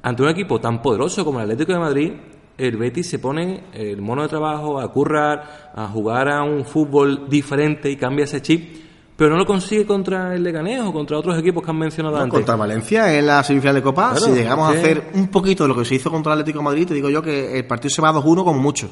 ante 0.03 0.23
un 0.23 0.29
equipo 0.29 0.61
tan 0.61 0.81
poderoso 0.83 1.25
como 1.25 1.39
el 1.41 1.45
Atlético 1.45 1.73
de 1.73 1.79
Madrid, 1.79 2.13
el 2.59 2.77
Betis 2.77 3.09
se 3.09 3.19
pone 3.19 3.65
el 3.73 4.01
mono 4.03 4.23
de 4.23 4.29
trabajo 4.29 4.79
a 4.79 4.93
currar, 4.93 5.73
a 5.75 5.89
jugar 5.89 6.29
a 6.29 6.43
un 6.45 6.65
fútbol 6.65 7.29
diferente 7.29 7.91
y 7.91 7.97
cambia 7.97 8.25
ese 8.25 8.43
chip, 8.43 8.83
pero 9.17 9.31
no 9.31 9.39
lo 9.39 9.47
consigue 9.47 9.87
contra 9.87 10.35
el 10.35 10.43
Leganés 10.43 10.83
o 10.83 10.93
contra 10.93 11.19
otros 11.19 11.39
equipos 11.39 11.63
que 11.63 11.71
han 11.71 11.79
mencionado 11.79 12.17
antes. 12.17 12.33
Contra 12.33 12.57
Valencia 12.57 13.17
en 13.17 13.27
la 13.27 13.43
semifinal 13.43 13.77
de 13.77 13.83
Copa, 13.83 14.17
si 14.17 14.31
llegamos 14.33 14.69
a 14.69 14.79
hacer 14.79 15.11
un 15.15 15.29
poquito 15.29 15.65
de 15.65 15.69
lo 15.69 15.77
que 15.77 15.85
se 15.85 15.95
hizo 15.95 16.11
contra 16.11 16.35
el 16.35 16.41
Atlético 16.41 16.59
de 16.59 16.65
Madrid, 16.65 16.89
te 16.89 16.95
digo 16.95 17.09
yo 17.09 17.23
que 17.23 17.59
el 17.59 17.67
partido 17.67 17.91
se 17.91 18.03
va 18.03 18.13
2-1 18.13 18.45
como 18.45 18.61
mucho. 18.61 18.91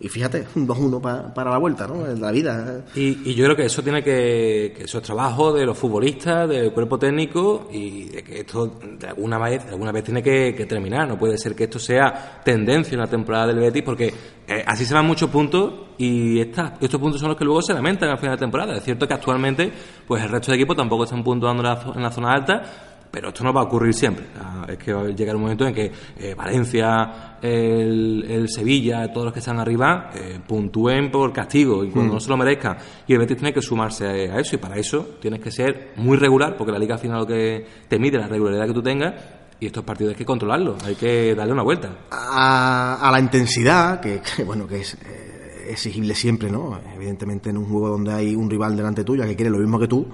Y 0.00 0.08
fíjate, 0.08 0.46
2-1 0.54 1.32
para 1.32 1.50
la 1.50 1.58
vuelta, 1.58 1.86
¿no? 1.86 2.06
La 2.06 2.32
vida. 2.32 2.84
Y, 2.94 3.30
y, 3.30 3.34
yo 3.34 3.44
creo 3.44 3.56
que 3.56 3.66
eso 3.66 3.82
tiene 3.82 4.02
que, 4.02 4.74
que 4.76 4.84
eso 4.84 4.98
es 4.98 5.04
trabajo 5.04 5.52
de 5.52 5.64
los 5.64 5.78
futbolistas, 5.78 6.48
del 6.48 6.72
cuerpo 6.72 6.98
técnico 6.98 7.68
y 7.72 8.04
de 8.06 8.22
que 8.22 8.40
esto 8.40 8.78
de 8.98 9.06
alguna 9.06 9.38
vez, 9.38 9.64
alguna 9.68 9.92
vez 9.92 10.04
tiene 10.04 10.22
que, 10.22 10.66
terminar. 10.66 11.06
No 11.06 11.18
puede 11.18 11.38
ser 11.38 11.54
que 11.54 11.64
esto 11.64 11.78
sea 11.78 12.40
tendencia 12.44 12.94
en 12.94 13.00
la 13.00 13.06
temporada 13.06 13.48
del 13.48 13.60
Betis 13.60 13.82
porque 13.82 14.12
eh, 14.46 14.64
así 14.66 14.84
se 14.84 14.94
van 14.94 15.06
muchos 15.06 15.30
puntos 15.30 15.72
y 15.98 16.40
estos 16.40 17.00
puntos 17.00 17.20
son 17.20 17.28
los 17.28 17.38
que 17.38 17.44
luego 17.44 17.62
se 17.62 17.72
lamentan 17.72 18.10
al 18.10 18.18
final 18.18 18.36
de 18.36 18.40
temporada. 18.40 18.76
Es 18.76 18.84
cierto 18.84 19.06
que 19.06 19.14
actualmente 19.14 19.72
pues 20.06 20.22
el 20.22 20.28
resto 20.28 20.50
de 20.50 20.56
equipos 20.56 20.76
tampoco 20.76 21.04
están 21.04 21.22
puntuando 21.22 21.62
en 21.94 22.02
la 22.02 22.10
zona 22.10 22.32
alta 22.32 22.93
pero 23.14 23.28
esto 23.28 23.44
no 23.44 23.52
va 23.52 23.60
a 23.60 23.64
ocurrir 23.64 23.94
siempre. 23.94 24.26
Es 24.66 24.76
que 24.76 24.92
va 24.92 25.02
a 25.02 25.08
llegar 25.08 25.36
un 25.36 25.42
momento 25.42 25.64
en 25.64 25.72
que 25.72 25.92
eh, 26.18 26.34
Valencia, 26.34 27.38
el, 27.40 28.48
Sevilla, 28.48 29.12
todos 29.12 29.26
los 29.26 29.32
que 29.32 29.38
están 29.38 29.60
arriba, 29.60 30.10
eh, 30.12 30.40
puntúen 30.44 31.12
por 31.12 31.32
castigo 31.32 31.84
y 31.84 31.90
cuando 31.90 32.10
hmm. 32.10 32.14
no 32.16 32.20
se 32.20 32.28
lo 32.28 32.36
merezcan. 32.36 32.76
Y 33.06 33.12
el 33.12 33.20
Betis 33.20 33.36
tiene 33.36 33.54
que 33.54 33.62
sumarse 33.62 34.04
a 34.04 34.40
eso 34.40 34.56
y 34.56 34.58
para 34.58 34.76
eso 34.76 35.10
tienes 35.20 35.38
que 35.38 35.52
ser 35.52 35.92
muy 35.94 36.16
regular, 36.16 36.56
porque 36.56 36.72
la 36.72 36.78
liga 36.78 36.96
al 36.96 37.00
final 37.00 37.20
lo 37.20 37.26
que 37.26 37.64
te 37.86 38.00
mide 38.00 38.18
la 38.18 38.26
regularidad 38.26 38.66
que 38.66 38.74
tú 38.74 38.82
tengas 38.82 39.14
y 39.60 39.66
estos 39.66 39.84
partidos 39.84 40.14
hay 40.14 40.18
que 40.18 40.24
controlarlos, 40.24 40.82
hay 40.82 40.96
que 40.96 41.36
darle 41.36 41.52
una 41.52 41.62
vuelta. 41.62 41.90
A, 42.10 43.10
la 43.12 43.20
intensidad, 43.20 44.00
que, 44.00 44.20
bueno, 44.44 44.66
que 44.66 44.80
es 44.80 44.94
eh, 44.94 45.66
exigible 45.68 46.16
siempre, 46.16 46.50
¿no? 46.50 46.80
Evidentemente 46.96 47.50
en 47.50 47.58
un 47.58 47.66
juego 47.66 47.90
donde 47.90 48.12
hay 48.12 48.34
un 48.34 48.50
rival 48.50 48.76
delante 48.76 49.04
tuyo 49.04 49.22
que 49.22 49.36
quiere 49.36 49.52
lo 49.52 49.58
mismo 49.58 49.78
que 49.78 49.86
tú, 49.86 50.08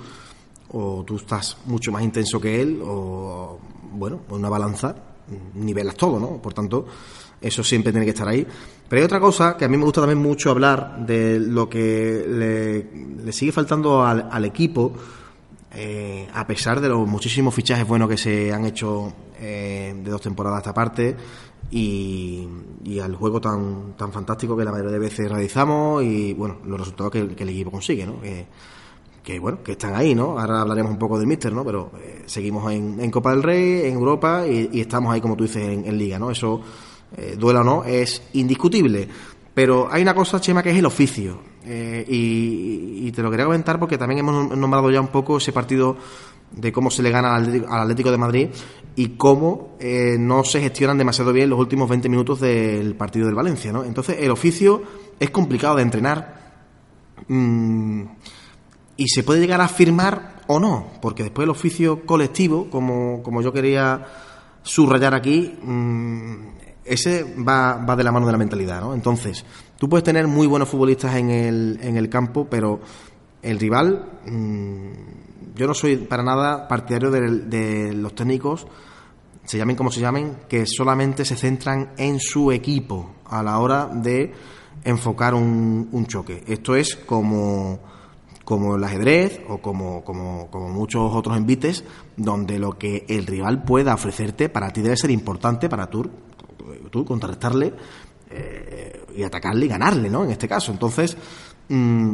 o 0.72 1.04
tú 1.04 1.16
estás 1.16 1.58
mucho 1.66 1.90
más 1.90 2.02
intenso 2.02 2.40
que 2.40 2.60
él, 2.60 2.80
o 2.84 3.58
bueno, 3.92 4.20
una 4.30 4.48
balanza, 4.48 4.94
nivelas 5.54 5.96
todo, 5.96 6.18
¿no? 6.18 6.40
Por 6.40 6.54
tanto, 6.54 6.86
eso 7.40 7.64
siempre 7.64 7.92
tiene 7.92 8.04
que 8.04 8.12
estar 8.12 8.28
ahí. 8.28 8.46
Pero 8.88 9.00
hay 9.00 9.04
otra 9.04 9.20
cosa 9.20 9.56
que 9.56 9.64
a 9.64 9.68
mí 9.68 9.76
me 9.76 9.84
gusta 9.84 10.00
también 10.00 10.18
mucho 10.18 10.50
hablar 10.50 11.06
de 11.06 11.38
lo 11.38 11.68
que 11.68 12.84
le, 13.24 13.32
sigue 13.32 13.52
faltando 13.52 14.04
al, 14.04 14.44
equipo, 14.44 14.92
eh, 15.72 16.28
a 16.34 16.46
pesar 16.46 16.80
de 16.80 16.88
los 16.88 17.06
muchísimos 17.06 17.54
fichajes 17.54 17.86
buenos 17.86 18.08
que 18.08 18.16
se 18.16 18.52
han 18.52 18.64
hecho 18.64 19.12
eh, 19.38 19.94
de 19.96 20.10
dos 20.10 20.20
temporadas 20.20 20.58
a 20.58 20.60
esta 20.60 20.74
parte 20.74 21.16
y, 21.70 22.48
al 23.00 23.14
juego 23.14 23.40
tan, 23.40 23.94
tan 23.96 24.12
fantástico 24.12 24.56
que 24.56 24.64
la 24.64 24.72
mayoría 24.72 24.92
de 24.92 24.98
veces 24.98 25.30
realizamos 25.30 26.02
y 26.02 26.34
bueno, 26.34 26.58
los 26.64 26.78
resultados 26.78 27.12
que, 27.12 27.20
el 27.20 27.48
equipo 27.48 27.70
consigue, 27.70 28.04
¿no? 28.04 28.16
Que 29.22 29.38
bueno, 29.38 29.62
que 29.62 29.72
están 29.72 29.94
ahí, 29.94 30.14
¿no? 30.14 30.38
Ahora 30.38 30.62
hablaremos 30.62 30.92
un 30.92 30.98
poco 30.98 31.18
del 31.18 31.26
Mister, 31.26 31.52
¿no? 31.52 31.64
Pero 31.64 31.92
eh, 31.98 32.22
seguimos 32.26 32.72
en, 32.72 33.10
Copa 33.10 33.30
del 33.32 33.42
Rey, 33.42 33.86
en 33.86 33.94
Europa 33.94 34.46
y, 34.46 34.80
estamos 34.80 35.12
ahí, 35.12 35.20
como 35.20 35.36
tú 35.36 35.44
dices, 35.44 35.62
en, 35.62 35.98
Liga, 35.98 36.18
¿no? 36.18 36.30
Eso, 36.30 36.60
eh, 37.16 37.36
duela 37.38 37.60
o 37.60 37.64
no, 37.64 37.84
es 37.84 38.22
indiscutible. 38.34 39.08
Pero 39.52 39.88
hay 39.90 40.02
una 40.02 40.14
cosa, 40.14 40.40
Chema, 40.40 40.62
que 40.62 40.70
es 40.70 40.78
el 40.78 40.86
oficio. 40.86 41.38
Eh, 41.64 42.04
y, 42.08 43.12
te 43.12 43.22
lo 43.22 43.30
quería 43.30 43.44
comentar 43.44 43.78
porque 43.78 43.98
también 43.98 44.20
hemos 44.20 44.56
nombrado 44.56 44.90
ya 44.90 45.00
un 45.00 45.08
poco 45.08 45.38
ese 45.38 45.52
partido 45.52 45.96
de 46.52 46.72
cómo 46.72 46.90
se 46.90 47.02
le 47.02 47.10
gana 47.10 47.34
al 47.34 47.64
Atlético, 47.68 48.10
de 48.10 48.16
Madrid 48.16 48.48
y 48.96 49.10
cómo 49.10 49.76
no 50.18 50.44
se 50.44 50.60
gestionan 50.60 50.96
demasiado 50.96 51.32
bien 51.32 51.50
los 51.50 51.58
últimos 51.58 51.88
20 51.88 52.08
minutos 52.08 52.40
del 52.40 52.94
partido 52.94 53.26
del 53.26 53.34
Valencia, 53.34 53.72
¿no? 53.72 53.84
Entonces, 53.84 54.18
el 54.20 54.30
oficio 54.30 54.82
es 55.18 55.30
complicado 55.30 55.76
de 55.76 55.82
entrenar. 55.82 56.40
Mm, 57.28 58.04
y 59.00 59.08
se 59.08 59.22
puede 59.22 59.40
llegar 59.40 59.62
a 59.62 59.68
firmar 59.68 60.42
o 60.46 60.60
no, 60.60 60.88
porque 61.00 61.22
después 61.22 61.44
el 61.44 61.50
oficio 61.50 62.04
colectivo, 62.04 62.68
como, 62.68 63.22
como 63.22 63.40
yo 63.40 63.50
quería 63.50 64.04
subrayar 64.62 65.14
aquí, 65.14 65.56
mm, 65.62 66.34
ese 66.84 67.34
va, 67.36 67.76
va 67.76 67.96
de 67.96 68.04
la 68.04 68.12
mano 68.12 68.26
de 68.26 68.32
la 68.32 68.36
mentalidad, 68.36 68.82
¿no? 68.82 68.92
Entonces, 68.92 69.42
tú 69.78 69.88
puedes 69.88 70.04
tener 70.04 70.26
muy 70.26 70.46
buenos 70.46 70.68
futbolistas 70.68 71.14
en 71.14 71.30
el, 71.30 71.78
en 71.80 71.96
el 71.96 72.10
campo, 72.10 72.46
pero 72.50 72.80
el 73.40 73.58
rival, 73.58 74.20
mm, 74.26 75.54
yo 75.54 75.66
no 75.66 75.72
soy 75.72 75.96
para 75.96 76.22
nada 76.22 76.68
partidario 76.68 77.10
de, 77.10 77.94
los 77.94 78.14
técnicos, 78.14 78.66
se 79.46 79.56
llamen 79.56 79.76
como 79.76 79.90
se 79.90 80.00
llamen, 80.02 80.40
que 80.46 80.66
solamente 80.66 81.24
se 81.24 81.36
centran 81.36 81.92
en 81.96 82.20
su 82.20 82.52
equipo 82.52 83.12
a 83.24 83.42
la 83.42 83.60
hora 83.60 83.86
de 83.86 84.34
enfocar 84.84 85.32
un, 85.32 85.88
un 85.90 86.04
choque. 86.04 86.44
Esto 86.46 86.76
es 86.76 86.96
como 86.96 87.89
como 88.50 88.74
el 88.74 88.82
ajedrez 88.82 89.42
o 89.48 89.58
como, 89.58 90.02
como, 90.02 90.48
muchos 90.70 91.14
otros 91.14 91.36
envites, 91.36 91.84
donde 92.16 92.58
lo 92.58 92.76
que 92.76 93.06
el 93.08 93.24
rival 93.24 93.62
pueda 93.62 93.94
ofrecerte 93.94 94.48
para 94.48 94.72
ti 94.72 94.82
debe 94.82 94.96
ser 94.96 95.12
importante 95.12 95.68
para 95.68 95.86
tú, 95.88 96.10
tú 96.90 97.04
contrarrestarle 97.04 97.72
eh, 98.28 99.04
y 99.14 99.22
atacarle 99.22 99.66
y 99.66 99.68
ganarle, 99.68 100.10
¿no? 100.10 100.24
En 100.24 100.32
este 100.32 100.48
caso. 100.48 100.72
Entonces, 100.72 101.16
mm, 101.68 102.12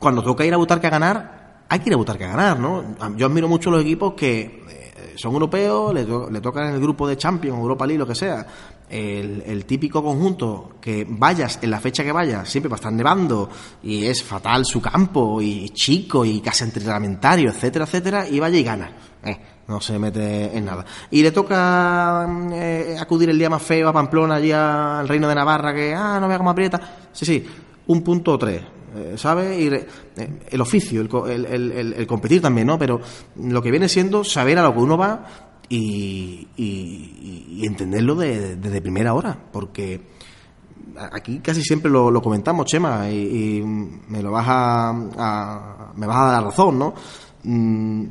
cuando 0.00 0.22
toca 0.22 0.46
ir 0.46 0.54
a 0.54 0.56
Butarque 0.56 0.86
a 0.86 0.90
ganar, 0.90 1.64
hay 1.68 1.80
que 1.80 1.90
ir 1.90 1.92
a 1.94 1.98
Butarque 1.98 2.24
a 2.24 2.28
ganar, 2.28 2.58
¿no? 2.58 2.96
Yo 3.18 3.26
admiro 3.26 3.46
mucho 3.46 3.70
los 3.70 3.82
equipos 3.82 4.14
que 4.14 4.64
son 5.16 5.32
europeos, 5.32 5.94
le, 5.94 6.04
le 6.04 6.40
tocan 6.40 6.74
el 6.74 6.80
grupo 6.80 7.06
de 7.06 7.16
Champions, 7.16 7.58
Europa 7.58 7.86
League, 7.86 7.98
lo 7.98 8.06
que 8.06 8.14
sea, 8.14 8.46
el, 8.90 9.64
típico 9.66 10.02
conjunto 10.02 10.72
que 10.80 11.06
vayas 11.08 11.58
en 11.62 11.70
la 11.70 11.80
fecha 11.80 12.02
que 12.02 12.12
vayas, 12.12 12.48
siempre 12.48 12.68
va 12.68 12.74
a 12.74 12.78
estar 12.78 12.92
nevando 12.92 13.48
y 13.82 14.06
es 14.06 14.22
fatal 14.22 14.64
su 14.64 14.80
campo 14.80 15.40
y 15.40 15.70
chico 15.70 16.24
y 16.24 16.40
casi 16.40 16.64
entrenamentario, 16.64 17.50
etcétera, 17.50 17.84
etcétera, 17.84 18.28
y 18.28 18.40
vaya 18.40 18.58
y 18.58 18.62
gana. 18.64 18.92
Eh, 19.22 19.38
no 19.68 19.80
se 19.80 19.98
mete 19.98 20.56
en 20.56 20.64
nada. 20.64 20.84
Y 21.10 21.22
le 21.22 21.30
toca 21.30 22.26
eh, 22.52 22.96
acudir 22.98 23.30
el 23.30 23.38
día 23.38 23.48
más 23.48 23.62
feo 23.62 23.88
a 23.88 23.92
Pamplona, 23.92 24.36
allí 24.36 24.50
al 24.50 25.06
Reino 25.06 25.28
de 25.28 25.34
Navarra, 25.34 25.72
que, 25.72 25.94
ah, 25.94 26.18
no 26.20 26.26
vea 26.26 26.38
cómo 26.38 26.50
aprieta. 26.50 26.80
Sí, 27.12 27.24
sí, 27.24 27.46
un 27.86 28.02
punto 28.02 28.32
o 28.32 28.38
tres. 28.38 28.62
Eh, 28.96 29.14
¿Sabes? 29.16 29.58
Y 29.60 29.70
el 30.50 30.60
oficio, 30.60 31.00
el, 31.26 31.46
el, 31.46 32.06
competir 32.06 32.42
también, 32.42 32.66
¿no? 32.66 32.78
Pero 32.78 33.00
lo 33.36 33.62
que 33.62 33.70
viene 33.70 33.88
siendo 33.88 34.24
saber 34.24 34.58
a 34.58 34.62
lo 34.62 34.72
que 34.72 34.80
uno 34.80 34.98
va 34.98 35.24
y, 35.68 36.48
entenderlo 37.62 38.16
desde 38.16 38.80
primera 38.80 39.14
hora, 39.14 39.38
porque 39.52 40.00
aquí 41.12 41.38
casi 41.38 41.62
siempre 41.62 41.90
lo, 41.90 42.20
comentamos, 42.20 42.66
Chema, 42.66 43.10
y, 43.10 43.62
me 43.62 44.22
lo 44.22 44.32
vas 44.32 44.46
a, 44.48 45.92
me 45.94 46.06
vas 46.06 46.16
a 46.16 46.32
dar 46.32 46.44
razón, 46.44 46.78
¿no? 46.78 46.94
Mm, 47.44 48.04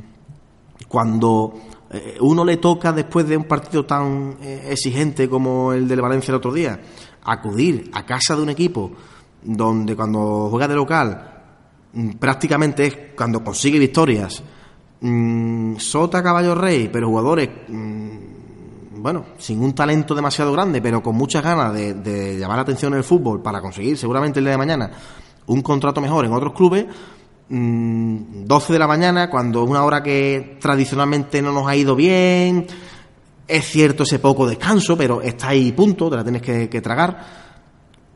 cuando 0.88 1.54
eh, 1.90 2.16
uno 2.20 2.44
le 2.44 2.56
toca 2.56 2.92
después 2.92 3.28
de 3.28 3.36
un 3.36 3.44
partido 3.44 3.84
tan 3.84 4.36
eh, 4.42 4.68
exigente 4.70 5.28
como 5.28 5.72
el 5.72 5.86
del 5.86 6.00
Valencia 6.00 6.32
el 6.32 6.36
otro 6.36 6.52
día, 6.52 6.80
acudir 7.22 7.90
a 7.92 8.06
casa 8.06 8.34
de 8.34 8.42
un 8.42 8.50
equipo 8.50 8.90
donde 9.42 9.96
cuando 9.96 10.48
juega 10.50 10.68
de 10.68 10.74
local 10.74 11.32
mm, 11.92 12.10
prácticamente 12.12 12.86
es 12.86 12.96
cuando 13.16 13.42
consigue 13.42 13.78
victorias 13.78 14.42
Mm, 15.00 15.76
Sota, 15.76 16.22
Caballo 16.22 16.54
Rey, 16.54 16.90
pero 16.92 17.08
jugadores, 17.08 17.48
mm, 17.68 19.00
bueno, 19.00 19.24
sin 19.38 19.62
un 19.62 19.74
talento 19.74 20.14
demasiado 20.14 20.52
grande, 20.52 20.82
pero 20.82 21.02
con 21.02 21.16
muchas 21.16 21.42
ganas 21.42 21.72
de, 21.72 22.36
llamar 22.38 22.56
la 22.56 22.62
atención 22.62 22.92
en 22.92 22.98
el 22.98 23.04
fútbol 23.04 23.40
para 23.40 23.62
conseguir 23.62 23.96
seguramente 23.96 24.40
el 24.40 24.44
día 24.44 24.52
de 24.52 24.58
mañana 24.58 24.90
un 25.46 25.62
contrato 25.62 26.00
mejor 26.00 26.26
en 26.26 26.32
otros 26.32 26.52
clubes. 26.52 26.86
12 27.48 27.56
mm, 27.56 28.72
de 28.72 28.78
la 28.78 28.86
mañana, 28.86 29.30
cuando 29.30 29.64
una 29.64 29.82
hora 29.84 30.02
que 30.02 30.58
tradicionalmente 30.60 31.42
no 31.42 31.50
nos 31.50 31.66
ha 31.66 31.74
ido 31.74 31.96
bien, 31.96 32.66
es 33.48 33.64
cierto 33.64 34.02
ese 34.02 34.18
poco 34.18 34.46
descanso, 34.46 34.96
pero 34.96 35.22
está 35.22 35.48
ahí 35.48 35.72
punto, 35.72 36.10
te 36.10 36.16
la 36.16 36.22
tienes 36.22 36.42
que 36.42 36.80
tragar 36.80 37.49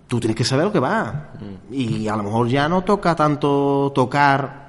tú 0.08 0.20
tienes 0.20 0.36
que 0.36 0.44
saber 0.44 0.66
lo 0.66 0.72
que 0.72 0.80
va. 0.80 1.32
Y 1.70 2.08
a 2.08 2.16
lo 2.16 2.22
mejor 2.22 2.48
ya 2.48 2.68
no 2.68 2.82
toca 2.82 3.14
tanto 3.14 3.92
tocar 3.94 4.64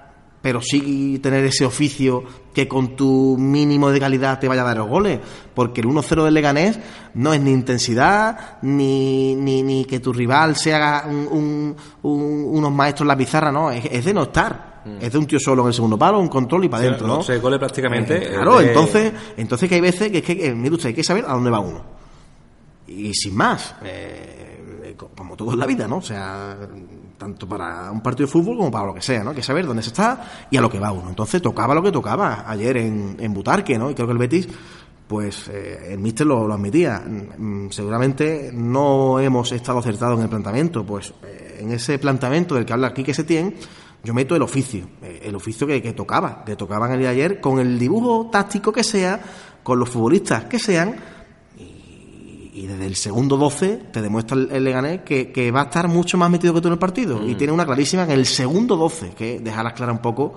pero 0.45 0.61
sí 0.61 1.17
tener 1.23 1.43
ese 1.43 1.65
oficio 1.65 2.23
que 2.53 2.67
con 2.67 2.95
tu 2.95 3.35
mínimo 3.35 3.89
de 3.89 3.99
calidad 3.99 4.39
te 4.39 4.47
vaya 4.47 4.61
a 4.61 4.65
dar 4.65 4.77
los 4.77 4.87
goles. 4.87 5.19
Porque 5.55 5.81
el 5.81 5.87
1-0 5.87 6.23
del 6.23 6.35
Leganés 6.35 6.79
no 7.15 7.33
es 7.33 7.41
ni 7.41 7.49
intensidad, 7.49 8.59
ni, 8.61 9.33
ni, 9.33 9.63
ni 9.63 9.85
que 9.85 9.99
tu 9.99 10.13
rival 10.13 10.55
se 10.55 10.75
haga 10.75 11.07
un, 11.07 11.75
unos 12.03 12.71
maestros 12.71 13.05
en 13.05 13.07
la 13.07 13.17
pizarra, 13.17 13.51
no, 13.51 13.71
es, 13.71 14.05
de 14.05 14.13
no 14.13 14.21
estar. 14.21 14.83
Mm. 14.85 14.97
Es 15.01 15.13
de 15.13 15.17
un 15.17 15.25
tío 15.25 15.39
solo 15.39 15.63
en 15.63 15.69
el 15.69 15.73
segundo 15.73 15.97
palo, 15.97 16.19
un 16.19 16.29
control 16.29 16.65
y 16.65 16.69
para 16.69 16.83
adentro, 16.83 17.07
¿no? 17.07 17.23
Se 17.23 17.39
gole 17.39 17.57
prácticamente. 17.57 18.15
Eh, 18.15 18.33
claro, 18.35 18.61
entonces, 18.61 19.13
entonces 19.37 19.67
que 19.67 19.73
hay 19.73 19.81
veces 19.81 20.11
que 20.11 20.19
es 20.19 20.23
que, 20.23 20.45
eh, 20.45 20.53
mire 20.53 20.75
usted, 20.75 20.89
hay 20.89 20.93
que 20.93 21.03
saber 21.03 21.25
a 21.27 21.33
dónde 21.33 21.49
va 21.49 21.59
uno. 21.59 21.81
Y 22.85 23.11
sin 23.15 23.35
más, 23.35 23.77
eh, 23.83 24.44
como 25.15 25.35
todo 25.35 25.53
en 25.53 25.59
la 25.59 25.65
vida, 25.65 25.87
¿no? 25.87 25.97
O 25.97 26.01
sea, 26.01 26.57
tanto 27.17 27.47
para 27.47 27.91
un 27.91 28.01
partido 28.01 28.27
de 28.27 28.31
fútbol 28.31 28.57
como 28.57 28.71
para 28.71 28.87
lo 28.87 28.93
que 28.93 29.01
sea, 29.01 29.23
¿no? 29.23 29.29
Hay 29.29 29.35
que 29.35 29.43
saber 29.43 29.65
dónde 29.65 29.81
se 29.81 29.89
está 29.89 30.47
y 30.49 30.57
a 30.57 30.61
lo 30.61 30.69
que 30.69 30.79
va 30.79 30.91
uno. 30.91 31.09
Entonces 31.09 31.41
tocaba 31.41 31.73
lo 31.73 31.81
que 31.81 31.91
tocaba 31.91 32.43
ayer 32.47 32.77
en, 32.77 33.15
en 33.19 33.33
Butarque, 33.33 33.77
¿no? 33.77 33.89
Y 33.89 33.95
creo 33.95 34.07
que 34.07 34.13
el 34.13 34.17
Betis, 34.17 34.47
pues 35.07 35.47
eh, 35.49 35.93
el 35.93 35.99
míster 35.99 36.27
lo, 36.27 36.51
admitía. 36.51 36.99
Mm, 36.99 37.69
seguramente 37.69 38.51
no 38.53 39.19
hemos 39.19 39.51
estado 39.51 39.79
acertados 39.79 40.17
en 40.17 40.23
el 40.23 40.29
planteamiento, 40.29 40.85
pues 40.85 41.13
eh, 41.23 41.59
en 41.61 41.71
ese 41.71 41.97
planteamiento 41.99 42.55
del 42.55 42.65
que 42.65 42.73
habla 42.73 42.87
aquí 42.87 43.03
que 43.03 43.13
se 43.13 43.23
tiene, 43.23 43.55
yo 44.03 44.13
meto 44.13 44.35
el 44.35 44.41
oficio, 44.41 44.87
eh, 45.01 45.21
el 45.23 45.35
oficio 45.35 45.65
que, 45.65 45.81
que 45.81 45.93
tocaba, 45.93 46.43
que 46.43 46.55
tocaban 46.55 46.91
el 46.91 46.99
día 46.99 47.09
de 47.09 47.15
ayer, 47.15 47.41
con 47.41 47.59
el 47.59 47.79
dibujo 47.79 48.29
táctico 48.31 48.71
que 48.71 48.83
sea, 48.83 49.19
con 49.63 49.79
los 49.79 49.89
futbolistas 49.89 50.45
que 50.45 50.59
sean, 50.59 50.95
y 52.55 52.67
desde 52.67 52.85
el 52.85 52.95
segundo 52.95 53.35
12 53.35 53.81
te 53.91 54.01
demuestra 54.01 54.37
el, 54.37 54.63
Leganés 54.63 55.01
que, 55.01 55.51
va 55.51 55.61
a 55.61 55.63
estar 55.65 55.89
mucho 55.89 56.17
más 56.17 56.29
metido 56.29 56.53
que 56.53 56.61
tú 56.61 56.69
en 56.69 56.73
el 56.73 56.79
partido. 56.79 57.21
Y 57.27 57.33
mm. 57.33 57.37
tiene 57.37 57.51
una 57.51 57.65
clarísima 57.65 58.03
en 58.03 58.11
el 58.11 58.25
segundo 58.25 58.77
12, 58.77 59.09
que 59.09 59.39
dejarás 59.41 59.73
clara 59.73 59.91
un 59.91 59.99
poco 59.99 60.35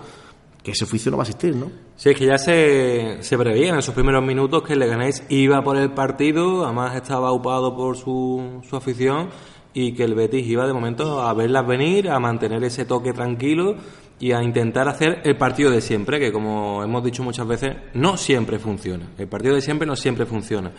que 0.60 0.72
ese 0.72 0.82
oficio 0.82 1.12
no 1.12 1.16
va 1.16 1.22
a 1.22 1.26
existir, 1.26 1.54
¿no? 1.54 1.70
Sí, 1.94 2.10
es 2.10 2.16
que 2.16 2.26
ya 2.26 2.36
se, 2.36 3.18
se 3.22 3.38
preveía 3.38 3.68
en 3.68 3.78
esos 3.78 3.94
primeros 3.94 4.24
minutos 4.24 4.64
que 4.64 4.72
el 4.72 4.80
Leganés 4.80 5.22
iba 5.28 5.62
por 5.62 5.76
el 5.76 5.92
partido, 5.92 6.64
además 6.64 6.96
estaba 6.96 7.32
upado 7.32 7.76
por 7.76 7.96
su, 7.96 8.62
su 8.68 8.74
afición 8.74 9.28
y 9.72 9.92
que 9.92 10.02
el 10.02 10.16
Betis 10.16 10.44
iba 10.44 10.66
de 10.66 10.72
momento 10.72 11.22
a 11.22 11.32
verlas 11.34 11.68
venir, 11.68 12.10
a 12.10 12.18
mantener 12.18 12.64
ese 12.64 12.84
toque 12.84 13.12
tranquilo 13.12 13.76
y 14.18 14.32
a 14.32 14.42
intentar 14.42 14.88
hacer 14.88 15.20
el 15.24 15.36
partido 15.36 15.70
de 15.70 15.80
siempre, 15.80 16.18
que 16.18 16.32
como 16.32 16.82
hemos 16.82 17.04
dicho 17.04 17.22
muchas 17.22 17.46
veces, 17.46 17.76
no 17.94 18.16
siempre 18.16 18.58
funciona. 18.58 19.06
El 19.16 19.28
partido 19.28 19.54
de 19.54 19.60
siempre 19.60 19.86
no 19.86 19.94
siempre 19.94 20.26
funciona. 20.26 20.72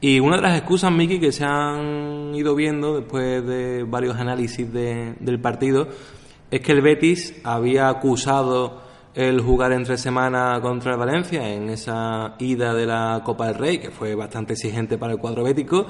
Y 0.00 0.20
una 0.20 0.36
de 0.36 0.42
las 0.42 0.58
excusas, 0.58 0.92
Miki, 0.92 1.18
que 1.18 1.32
se 1.32 1.44
han 1.44 2.34
ido 2.34 2.54
viendo 2.54 3.00
después 3.00 3.46
de 3.46 3.82
varios 3.84 4.16
análisis 4.16 4.70
del 4.70 5.40
partido, 5.40 5.88
es 6.50 6.60
que 6.60 6.72
el 6.72 6.82
Betis 6.82 7.40
había 7.44 7.88
acusado 7.88 8.82
el 9.14 9.40
jugar 9.40 9.72
entre 9.72 9.96
semana 9.96 10.60
contra 10.60 10.92
el 10.92 10.98
Valencia 10.98 11.48
en 11.48 11.70
esa 11.70 12.34
ida 12.38 12.74
de 12.74 12.84
la 12.84 13.22
Copa 13.24 13.46
del 13.46 13.54
Rey, 13.54 13.78
que 13.78 13.90
fue 13.90 14.14
bastante 14.14 14.52
exigente 14.52 14.98
para 14.98 15.14
el 15.14 15.18
cuadro 15.18 15.42
bético, 15.42 15.86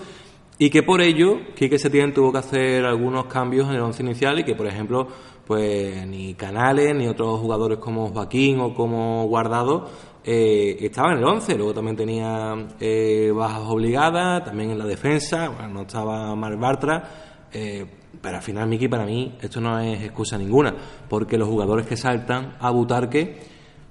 y 0.58 0.70
que 0.70 0.84
por 0.84 1.00
ello 1.00 1.38
Quique 1.56 1.76
Setién 1.76 2.14
tuvo 2.14 2.30
que 2.30 2.38
hacer 2.38 2.84
algunos 2.84 3.26
cambios 3.26 3.68
en 3.68 3.74
el 3.74 3.80
once 3.80 4.04
inicial 4.04 4.38
y 4.38 4.44
que, 4.44 4.54
por 4.54 4.68
ejemplo, 4.68 5.08
pues 5.44 6.06
ni 6.06 6.34
Canales 6.34 6.94
ni 6.94 7.08
otros 7.08 7.40
jugadores 7.40 7.78
como 7.78 8.08
Joaquín 8.08 8.60
o 8.60 8.72
como 8.72 9.26
Guardado 9.26 9.88
eh, 10.28 10.76
estaba 10.80 11.12
en 11.12 11.18
el 11.18 11.24
11, 11.24 11.54
luego 11.54 11.72
también 11.72 11.94
tenía 11.94 12.56
eh, 12.80 13.30
bajas 13.32 13.62
obligadas, 13.64 14.44
también 14.44 14.72
en 14.72 14.78
la 14.78 14.84
defensa, 14.84 15.50
bueno, 15.50 15.68
no 15.68 15.82
estaba 15.82 16.34
Marc 16.34 16.58
Bartra, 16.58 17.04
eh, 17.52 17.86
pero 18.20 18.36
al 18.38 18.42
final, 18.42 18.68
Miki, 18.68 18.88
para 18.88 19.06
mí 19.06 19.36
esto 19.40 19.60
no 19.60 19.78
es 19.78 20.02
excusa 20.02 20.36
ninguna, 20.36 20.74
porque 21.08 21.38
los 21.38 21.48
jugadores 21.48 21.86
que 21.86 21.96
saltan 21.96 22.56
a 22.58 22.70
Butarque 22.72 23.38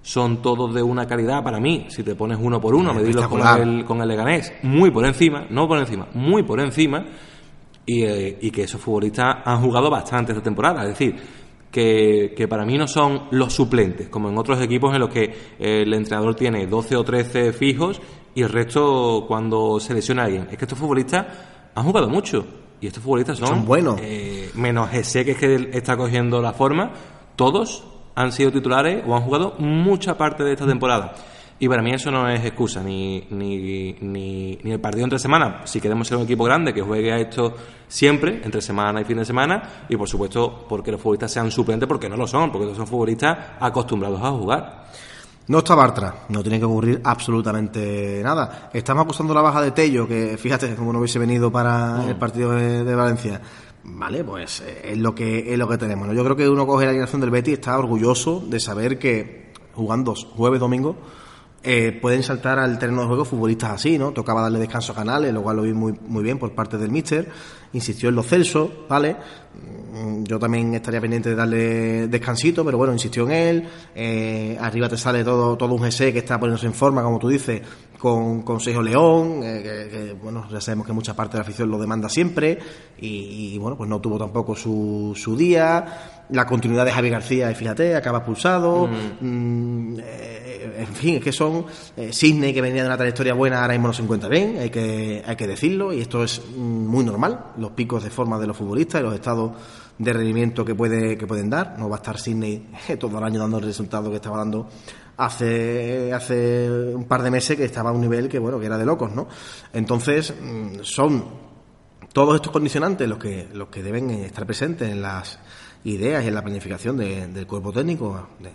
son 0.02 0.42
todos 0.42 0.76
de 0.76 0.84
una 0.84 1.08
calidad 1.08 1.42
para 1.42 1.62
mí, 1.62 1.86
si 1.88 2.04
te 2.04 2.16
pones 2.16 2.38
uno 2.42 2.60
por 2.60 2.76
uno, 2.76 2.94
medirlos 2.94 3.30
con 3.30 3.40
el, 3.40 3.86
con 3.86 4.02
el 4.02 4.08
Leganés, 4.10 4.52
muy 4.62 4.92
por 4.92 5.06
encima, 5.06 5.48
no 5.50 5.70
por 5.70 5.78
encima, 5.78 6.10
muy 6.16 6.44
por 6.44 6.60
encima, 6.60 7.06
y, 7.86 8.04
y 8.06 8.52
que 8.52 8.64
esos 8.64 8.82
futbolistas 8.82 9.38
han 9.46 9.62
jugado 9.62 9.90
bastante 9.90 10.34
esta 10.34 10.44
temporada, 10.44 10.82
es 10.82 10.90
decir, 10.90 11.16
que, 11.76 12.48
para 12.50 12.66
mí 12.66 12.78
no 12.78 12.88
son 12.88 13.24
los 13.32 13.54
suplentes, 13.54 14.08
como 14.08 14.30
en 14.30 14.38
otros 14.38 14.62
equipos 14.62 14.94
en 14.94 15.02
los 15.02 15.10
que 15.10 15.36
el 15.60 15.94
entrenador 15.94 16.34
tiene 16.34 16.68
12 16.68 16.96
o 16.96 17.04
13 17.04 17.52
fijos 17.52 18.02
y 18.34 18.44
el 18.44 18.50
resto 18.50 19.26
cuando 19.28 19.78
selecciona 19.82 20.22
a 20.22 20.26
alguien. 20.26 20.48
Es 20.50 20.58
que 20.58 20.64
estos 20.64 20.80
futbolistas 20.80 21.26
han 21.76 21.84
jugado 21.84 22.08
mucho 22.08 22.46
y 22.80 22.88
estos 22.88 23.04
futbolistas 23.04 23.40
son, 23.40 23.66
buenos. 23.66 24.00
Eh, 24.02 24.52
menos 24.56 24.94
ese 24.94 25.26
que 25.26 25.32
es 25.32 25.38
que 25.38 25.70
está 25.74 25.98
cogiendo 25.98 26.42
la 26.42 26.54
forma, 26.54 26.94
todos 27.36 27.84
han 28.16 28.32
sido 28.32 28.54
titulares 28.54 29.04
o 29.06 29.14
han 29.14 29.24
jugado 29.24 29.56
mucha 29.60 30.18
parte 30.18 30.46
de 30.46 30.54
esta 30.54 30.66
temporada. 30.66 31.14
Y 31.58 31.70
para 31.70 31.82
mí 31.82 31.92
eso 31.92 32.12
no 32.12 32.28
es 32.28 32.44
excusa, 32.44 32.84
ni, 32.84 33.26
ni, 33.30 33.94
ni, 34.02 34.60
el 34.64 34.80
partido 34.82 35.06
entre 35.06 35.20
semana, 35.20 35.62
si 35.64 35.80
queremos 35.80 36.06
ser 36.06 36.18
un 36.18 36.24
equipo 36.24 36.44
grande 36.44 36.74
que 36.74 36.82
juegue 36.82 37.14
a 37.14 37.18
esto 37.18 37.56
siempre, 37.88 38.42
entre 38.44 38.62
semana 38.62 39.00
y 39.00 39.06
fin 39.06 39.18
de 39.18 39.26
semana, 39.26 39.86
y 39.88 39.96
por 39.96 40.10
supuesto 40.10 40.66
porque 40.68 40.92
los 40.92 41.00
futbolistas 41.00 41.32
sean 41.32 41.50
suplentes, 41.52 41.88
porque 41.88 42.10
no 42.10 42.18
lo 42.18 42.28
son, 42.28 42.52
porque 42.52 42.76
son 42.76 42.86
futbolistas 42.86 43.38
acostumbrados 43.62 44.22
a 44.22 44.32
jugar. 44.32 44.86
No 45.48 45.60
está 45.60 45.76
Bartra, 45.76 46.26
no 46.30 46.42
tiene 46.42 46.60
que 46.60 46.66
ocurrir 46.66 47.00
absolutamente 47.04 48.20
nada. 48.22 48.70
Estamos 48.74 49.06
acusando 49.06 49.34
la 49.34 49.42
baja 49.42 49.62
de 49.62 49.72
Tello, 49.72 50.08
que 50.08 50.38
fíjate 50.38 50.76
como 50.76 50.92
no 50.92 51.00
hubiese 51.00 51.20
venido 51.20 51.52
para 51.52 51.98
mm. 51.98 52.10
el 52.10 52.16
partido 52.18 52.52
de, 52.52 52.96
Valencia. 52.96 53.40
Vale, 53.84 54.26
pues 54.26 54.62
eh, 54.62 54.90
es 54.92 54.98
lo 54.98 55.16
que 55.16 55.54
es 55.54 55.58
lo 55.58 55.70
que 55.70 55.78
tenemos. 55.78 56.14
Yo 56.14 56.24
creo 56.24 56.36
que 56.36 56.50
uno 56.50 56.68
coge 56.68 56.86
la 56.86 56.92
alineación 56.92 57.22
del 57.22 57.30
Betis 57.30 57.54
está 57.54 57.78
orgulloso 57.78 58.44
de 58.46 58.60
saber 58.60 58.98
que 59.00 59.54
jugando 59.74 60.16
jueves 60.16 60.60
domingo 60.60 60.98
eh, 61.66 61.98
pueden 62.00 62.22
saltar 62.22 62.60
al 62.60 62.78
terreno 62.78 63.02
de 63.02 63.08
juego 63.08 63.26
futbolistas 63.26 63.72
así, 63.72 63.98
¿no? 63.98 64.12
Tocaba 64.12 64.42
darle 64.42 64.60
descanso 64.60 64.92
a 64.92 64.96
Canales, 64.96 65.34
lo 65.34 65.42
cual 65.42 65.58
lo 65.58 65.64
vi 65.64 65.74
muy, 65.74 65.94
muy 66.08 66.24
bien 66.24 66.38
por 66.38 66.54
parte 66.54 66.78
del 66.78 66.92
míster. 66.92 67.28
Insistió 67.74 68.10
en 68.10 68.16
los 68.16 68.28
Celsos, 68.28 68.70
¿vale? 68.88 69.16
Mm, 69.94 70.24
yo 70.24 70.38
también 70.38 70.76
estaría 70.76 71.02
pendiente 71.02 71.30
de 71.30 71.36
darle 71.36 72.08
descansito, 72.08 72.64
pero 72.64 72.78
bueno, 72.78 72.94
insistió 72.94 73.24
en 73.24 73.32
él. 73.32 73.68
Eh, 73.96 74.58
arriba 74.62 74.88
te 74.88 74.98
sale 74.98 75.24
todo, 75.24 75.58
todo 75.58 75.74
un 75.74 75.82
GC 75.82 76.14
que 76.14 76.20
está 76.20 76.40
poniéndose 76.40 76.68
en 76.68 76.74
forma, 76.74 77.02
como 77.02 77.18
tú 77.18 77.30
dices, 77.30 77.62
con 77.98 78.44
Consejo 78.44 78.82
León, 78.82 79.42
eh, 79.44 79.90
que, 79.92 80.14
bueno, 80.14 80.48
ya 80.52 80.62
sabemos 80.62 80.86
que 80.86 80.94
mucha 80.94 81.16
parte 81.16 81.34
de 81.34 81.40
la 81.40 81.44
afición 81.44 81.70
lo 81.70 81.80
demanda 81.80 82.10
siempre, 82.10 82.60
y, 82.98 83.58
bueno, 83.58 83.78
pues 83.78 83.90
no 83.90 84.00
tuvo 84.00 84.18
tampoco 84.18 84.56
su, 84.56 85.14
su 85.16 85.36
día. 85.36 86.24
La 86.30 86.46
continuidad 86.46 86.86
de 86.86 86.92
Javi 86.92 87.10
García, 87.10 87.54
fíjate, 87.54 87.96
acaba 87.96 88.24
pulsado. 88.24 88.88
Mm. 88.88 89.94
Mm, 89.94 90.00
en 90.78 90.88
fin, 90.88 91.16
es 91.16 91.24
que 91.24 91.32
son 91.32 91.66
eh, 91.96 92.12
Sidney 92.12 92.54
que 92.54 92.62
venía 92.62 92.82
de 92.82 92.88
una 92.88 92.98
trayectoria 92.98 93.34
buena, 93.34 93.62
ahora 93.62 93.74
mismo 93.74 93.88
no 93.88 93.94
se 93.94 94.02
encuentra 94.02 94.30
bien, 94.30 94.58
hay 94.60 94.70
que, 94.70 95.24
hay 95.26 95.36
que 95.36 95.48
decirlo, 95.48 95.94
y 95.94 96.02
esto 96.02 96.24
es 96.24 96.42
mm, 96.56 96.88
muy 96.88 97.04
normal, 97.04 97.54
los 97.58 97.72
picos 97.72 98.04
de 98.04 98.10
forma 98.10 98.40
de 98.40 98.48
los 98.48 98.58
futbolistas 98.58 99.02
y 99.02 99.04
los 99.04 99.14
estados 99.14 99.52
de 99.98 100.14
rendimiento 100.14 100.66
que, 100.66 100.76
puede, 100.76 101.18
que 101.18 101.26
pueden 101.26 101.50
dar. 101.50 101.78
No 101.78 101.90
va 101.90 101.98
a 101.98 102.00
estar 102.00 102.20
Sidney 102.20 102.68
todo 103.00 103.18
el 103.18 103.24
año 103.24 103.40
dando 103.40 103.58
el 103.58 103.64
resultado 103.64 104.10
que 104.10 104.18
estaba 104.18 104.38
dando 104.38 104.68
hace, 105.18 106.14
hace 106.14 106.70
un 106.94 107.06
par 107.06 107.24
de 107.24 107.32
meses, 107.32 107.58
que 107.58 107.66
estaba 107.66 107.90
a 107.90 107.94
un 107.94 108.02
nivel 108.02 108.28
que, 108.28 108.40
bueno, 108.40 108.60
que 108.60 108.66
era 108.66 108.78
de 108.78 108.86
locos, 108.86 109.12
¿no? 109.12 109.28
Entonces, 109.74 110.34
mm, 110.40 110.80
son 110.82 111.26
todos 112.14 112.36
estos 112.36 112.52
condicionantes 112.52 113.08
los 113.08 113.18
que, 113.18 113.50
los 113.54 113.68
que 113.70 113.84
deben 113.84 114.10
estar 114.10 114.46
presentes 114.46 114.90
en 114.90 115.02
las 115.02 115.40
ideas 115.84 116.24
y 116.24 116.28
en 116.28 116.34
la 116.34 116.42
planificación 116.42 116.98
del 116.98 117.46
cuerpo 117.46 117.72
técnico, 117.72 118.30
de, 118.40 118.52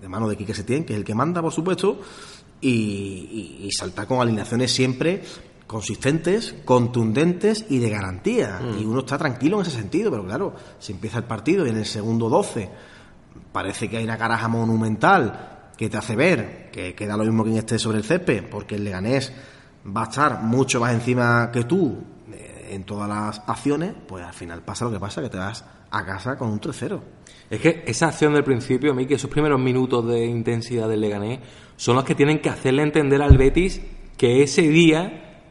de 0.00 0.08
mano 0.08 0.28
de 0.28 0.36
Quique 0.36 0.54
Setién, 0.54 0.84
que 0.84 0.92
es 0.92 0.98
el 0.98 1.04
que 1.04 1.14
manda, 1.14 1.40
por 1.40 1.52
supuesto, 1.52 2.00
y, 2.62 3.68
saltar 3.72 4.06
con 4.06 4.20
alineaciones 4.20 4.72
siempre 4.72 5.22
consistentes, 5.66 6.54
contundentes 6.64 7.64
y 7.70 7.78
de 7.78 7.88
garantía. 7.88 8.60
Mm. 8.60 8.80
Y 8.80 8.84
uno 8.84 9.00
está 9.00 9.16
tranquilo 9.16 9.56
en 9.56 9.66
ese 9.66 9.76
sentido, 9.76 10.10
pero 10.10 10.24
claro, 10.24 10.54
si 10.78 10.92
empieza 10.92 11.18
el 11.18 11.24
partido 11.24 11.66
y 11.66 11.70
en 11.70 11.78
el 11.78 11.86
segundo 11.86 12.28
12 12.28 12.68
parece 13.52 13.88
que 13.88 13.98
hay 13.98 14.04
una 14.04 14.18
caraja 14.18 14.48
monumental 14.48 15.61
que 15.76 15.88
te 15.88 15.96
hace 15.96 16.16
ver 16.16 16.70
que 16.70 16.94
queda 16.94 17.16
lo 17.16 17.24
mismo 17.24 17.44
que 17.44 17.56
esté 17.56 17.78
sobre 17.78 17.98
el 17.98 18.04
césped, 18.04 18.44
porque 18.50 18.76
el 18.76 18.84
Leganés 18.84 19.32
va 19.84 20.02
a 20.02 20.04
estar 20.04 20.42
mucho 20.42 20.80
más 20.80 20.92
encima 20.94 21.50
que 21.52 21.64
tú 21.64 21.98
eh, 22.32 22.70
en 22.72 22.84
todas 22.84 23.08
las 23.08 23.42
acciones, 23.46 23.94
pues 24.06 24.24
al 24.24 24.32
final 24.32 24.62
pasa 24.62 24.84
lo 24.84 24.92
que 24.92 25.00
pasa, 25.00 25.22
que 25.22 25.28
te 25.28 25.38
vas 25.38 25.64
a 25.90 26.04
casa 26.04 26.36
con 26.36 26.50
un 26.50 26.60
3-0. 26.60 27.00
Es 27.50 27.60
que 27.60 27.84
esa 27.86 28.08
acción 28.08 28.32
del 28.32 28.44
principio, 28.44 28.96
que 28.96 29.14
esos 29.14 29.30
primeros 29.30 29.60
minutos 29.60 30.06
de 30.08 30.24
intensidad 30.24 30.88
del 30.88 31.00
Leganés 31.02 31.40
son 31.76 31.96
los 31.96 32.04
que 32.04 32.14
tienen 32.14 32.40
que 32.40 32.48
hacerle 32.48 32.82
entender 32.82 33.20
al 33.20 33.36
Betis 33.36 33.80
que 34.16 34.42
ese 34.42 34.62
día, 34.62 35.42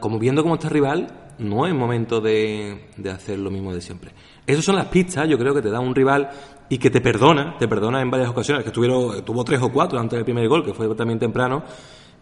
como 0.00 0.18
viendo 0.18 0.42
cómo 0.42 0.54
está 0.54 0.68
el 0.68 0.74
rival, 0.74 1.22
no 1.38 1.66
es 1.66 1.74
momento 1.74 2.20
de, 2.20 2.88
hacer 3.12 3.38
lo 3.38 3.50
mismo 3.50 3.74
de 3.74 3.80
siempre. 3.80 4.12
Esas 4.46 4.64
son 4.64 4.76
las 4.76 4.86
pistas, 4.86 5.28
yo 5.28 5.38
creo 5.38 5.54
que 5.54 5.62
te 5.62 5.70
da 5.70 5.80
un 5.80 5.94
rival 5.94 6.30
y 6.68 6.78
que 6.78 6.90
te 6.90 7.00
perdona, 7.00 7.56
te 7.58 7.68
perdona 7.68 8.00
en 8.00 8.10
varias 8.10 8.30
ocasiones, 8.30 8.62
que 8.64 8.70
estuvieron, 8.70 9.24
tuvo 9.24 9.44
tres 9.44 9.60
o 9.62 9.70
cuatro 9.70 9.98
antes 9.98 10.16
del 10.16 10.24
primer 10.24 10.48
gol, 10.48 10.64
que 10.64 10.72
fue 10.72 10.92
también 10.94 11.18
temprano, 11.18 11.62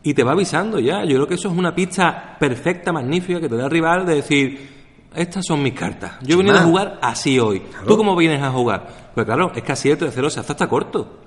y 0.02 0.14
te 0.14 0.24
va 0.24 0.32
avisando 0.32 0.78
ya. 0.78 1.04
Yo 1.04 1.16
creo 1.16 1.26
que 1.28 1.34
eso 1.34 1.48
es 1.48 1.56
una 1.56 1.74
pista 1.74 2.36
perfecta, 2.38 2.92
magnífica, 2.92 3.38
que 3.40 3.48
te 3.48 3.56
da 3.56 3.64
el 3.66 3.70
rival 3.70 4.04
de 4.06 4.14
decir, 4.16 4.80
estas 5.14 5.44
son 5.46 5.62
mis 5.62 5.74
cartas. 5.74 6.12
Yo 6.22 6.34
he 6.34 6.38
venido 6.38 6.56
a 6.56 6.62
jugar 6.62 6.98
así 7.02 7.38
hoy. 7.38 7.62
¿Tú 7.86 7.96
cómo 7.96 8.16
vienes 8.16 8.42
a 8.42 8.50
jugar? 8.50 9.10
Pues 9.14 9.26
claro, 9.26 9.52
es 9.54 9.62
que 9.62 9.72
así 9.72 9.90
el 9.90 9.98
3-0 9.98 10.30
se 10.30 10.40
hace 10.40 10.52
hasta 10.52 10.68
corto. 10.68 11.18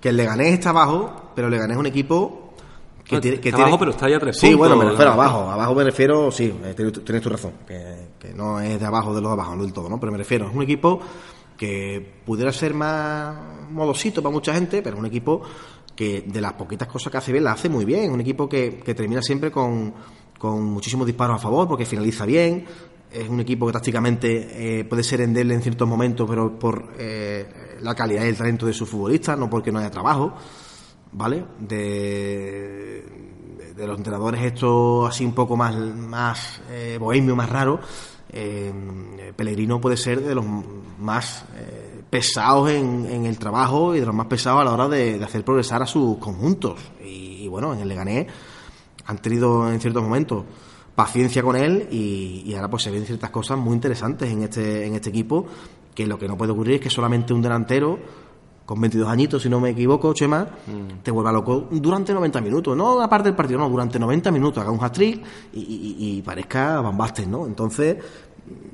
Que 0.00 0.10
el 0.10 0.16
Leganés 0.16 0.52
está 0.54 0.70
abajo, 0.70 1.30
pero 1.34 1.48
el 1.48 1.52
Leganés 1.54 1.74
es 1.76 1.80
un 1.80 1.86
equipo 1.86 2.54
que, 3.04 3.16
No, 3.16 3.20
tiene, 3.20 3.36
que 3.38 3.42
tiene- 3.50 3.62
abajo, 3.62 3.78
pero 3.78 3.90
está 3.92 4.08
ya 4.08 4.18
tres 4.20 4.38
Sí, 4.38 4.52
bueno, 4.54 4.76
me 4.76 4.84
refiero 4.84 5.10
a 5.10 5.14
abajo. 5.14 5.50
Abajo 5.50 5.74
me 5.74 5.82
refiero, 5.84 6.30
sí, 6.30 6.52
eh, 6.64 6.74
tienes, 6.76 7.22
tu- 7.22 7.28
razón. 7.30 7.52
Que, 7.66 8.08
que 8.20 8.34
no 8.34 8.60
es 8.60 8.78
de 8.78 8.84
abajo 8.86 9.14
de 9.14 9.20
los 9.22 9.30
de 9.30 9.32
abajo, 9.34 9.56
no 9.56 9.62
del 9.64 9.72
todo, 9.72 9.88
¿no? 9.88 9.98
Pero 9.98 10.12
me 10.12 10.18
refiero, 10.18 10.46
es 10.48 10.54
un 10.54 10.62
equipo 10.62 11.00
que 11.58 12.20
pudiera 12.24 12.52
ser 12.52 12.72
más 12.72 13.36
modosito 13.70 14.22
para 14.22 14.32
mucha 14.32 14.54
gente, 14.54 14.80
pero 14.80 14.96
un 14.96 15.04
equipo 15.04 15.42
que 15.94 16.22
de 16.22 16.40
las 16.40 16.54
poquitas 16.54 16.88
cosas 16.88 17.10
que 17.10 17.18
hace 17.18 17.32
bien, 17.32 17.44
la 17.44 17.52
hace 17.52 17.68
muy 17.68 17.84
bien. 17.84 18.10
Un 18.10 18.22
equipo 18.22 18.48
que, 18.48 18.82
termina 18.96 19.20
siempre 19.20 19.50
con, 19.50 19.92
con 20.38 20.64
muchísimos 20.64 21.06
disparos 21.06 21.36
a 21.36 21.38
favor, 21.38 21.68
porque 21.68 21.84
finaliza 21.84 22.24
bien. 22.24 22.64
Es 23.10 23.28
un 23.28 23.40
equipo 23.40 23.66
que 23.66 23.72
tácticamente 23.72 24.78
eh, 24.80 24.84
puede 24.84 25.02
ser 25.02 25.20
endeble 25.20 25.54
en 25.54 25.62
ciertos 25.62 25.86
momentos, 25.86 26.26
pero 26.28 26.58
por 26.58 26.94
eh, 26.98 27.76
la 27.82 27.94
calidad 27.94 28.24
y 28.24 28.28
el 28.28 28.36
talento 28.36 28.64
de 28.64 28.72
sus 28.72 28.88
futbolistas, 28.88 29.38
no 29.38 29.50
porque 29.50 29.72
no 29.72 29.80
haya 29.80 29.90
trabajo. 29.90 30.34
¿vale? 31.12 31.44
De, 31.58 33.04
los 33.76 33.96
entrenadores 33.96 34.42
estos 34.42 35.08
así 35.08 35.24
un 35.24 35.34
poco 35.34 35.56
más, 35.56 35.76
más 35.76 36.60
eh, 36.70 36.96
bohemio, 36.98 37.36
más 37.36 37.48
raro, 37.48 37.78
eh, 38.32 39.32
Pellegrino 39.36 39.80
puede 39.80 39.96
ser 39.96 40.22
de 40.22 40.34
los 40.34 40.44
más 40.98 41.44
eh, 41.56 42.02
pesados 42.10 42.70
en, 42.70 43.26
el 43.26 43.38
trabajo 43.38 43.94
y 43.94 44.00
de 44.00 44.06
los 44.06 44.14
más 44.14 44.26
pesados 44.26 44.60
a 44.60 44.64
la 44.64 44.72
hora 44.72 44.88
de, 44.88 45.22
hacer 45.22 45.44
progresar 45.44 45.82
a 45.82 45.86
sus 45.86 46.18
conjuntos. 46.18 46.80
Y, 47.04 47.44
y 47.44 47.48
bueno, 47.48 47.74
en 47.74 47.80
el 47.80 47.88
Leganés 47.88 48.26
han 49.06 49.18
tenido 49.18 49.70
en 49.70 49.80
ciertos 49.80 50.02
momentos 50.02 50.44
paciencia 50.94 51.42
con 51.42 51.54
él 51.54 51.88
y, 51.92 52.42
y 52.44 52.54
ahora 52.54 52.68
pues 52.68 52.82
se 52.82 52.90
ven 52.90 53.06
ciertas 53.06 53.30
cosas 53.30 53.56
muy 53.56 53.74
interesantes 53.74 54.30
en 54.30 54.42
este, 54.42 54.84
en 54.84 54.94
este 54.94 55.10
equipo 55.10 55.46
que 55.94 56.06
lo 56.06 56.18
que 56.18 56.26
no 56.26 56.36
puede 56.36 56.52
ocurrir 56.52 56.76
es 56.76 56.80
que 56.80 56.90
solamente 56.90 57.32
un 57.32 57.40
delantero 57.40 57.98
con 58.68 58.78
22 58.82 59.08
añitos, 59.08 59.42
si 59.42 59.48
no 59.48 59.60
me 59.60 59.70
equivoco, 59.70 60.12
Chema, 60.12 60.46
te 61.02 61.10
vuelva 61.10 61.32
loco 61.32 61.68
durante 61.70 62.12
90 62.12 62.42
minutos, 62.42 62.76
no 62.76 63.00
aparte 63.00 63.30
del 63.30 63.34
partido, 63.34 63.58
no, 63.60 63.70
durante 63.70 63.98
90 63.98 64.30
minutos, 64.30 64.60
haga 64.62 64.70
un 64.70 64.84
hat-trick 64.84 65.24
y, 65.54 65.58
y- 65.60 66.18
y 66.18 66.22
parezca 66.22 66.82
Van 66.82 66.94
Basten, 66.98 67.30
¿no? 67.30 67.46
Entonces, 67.46 67.96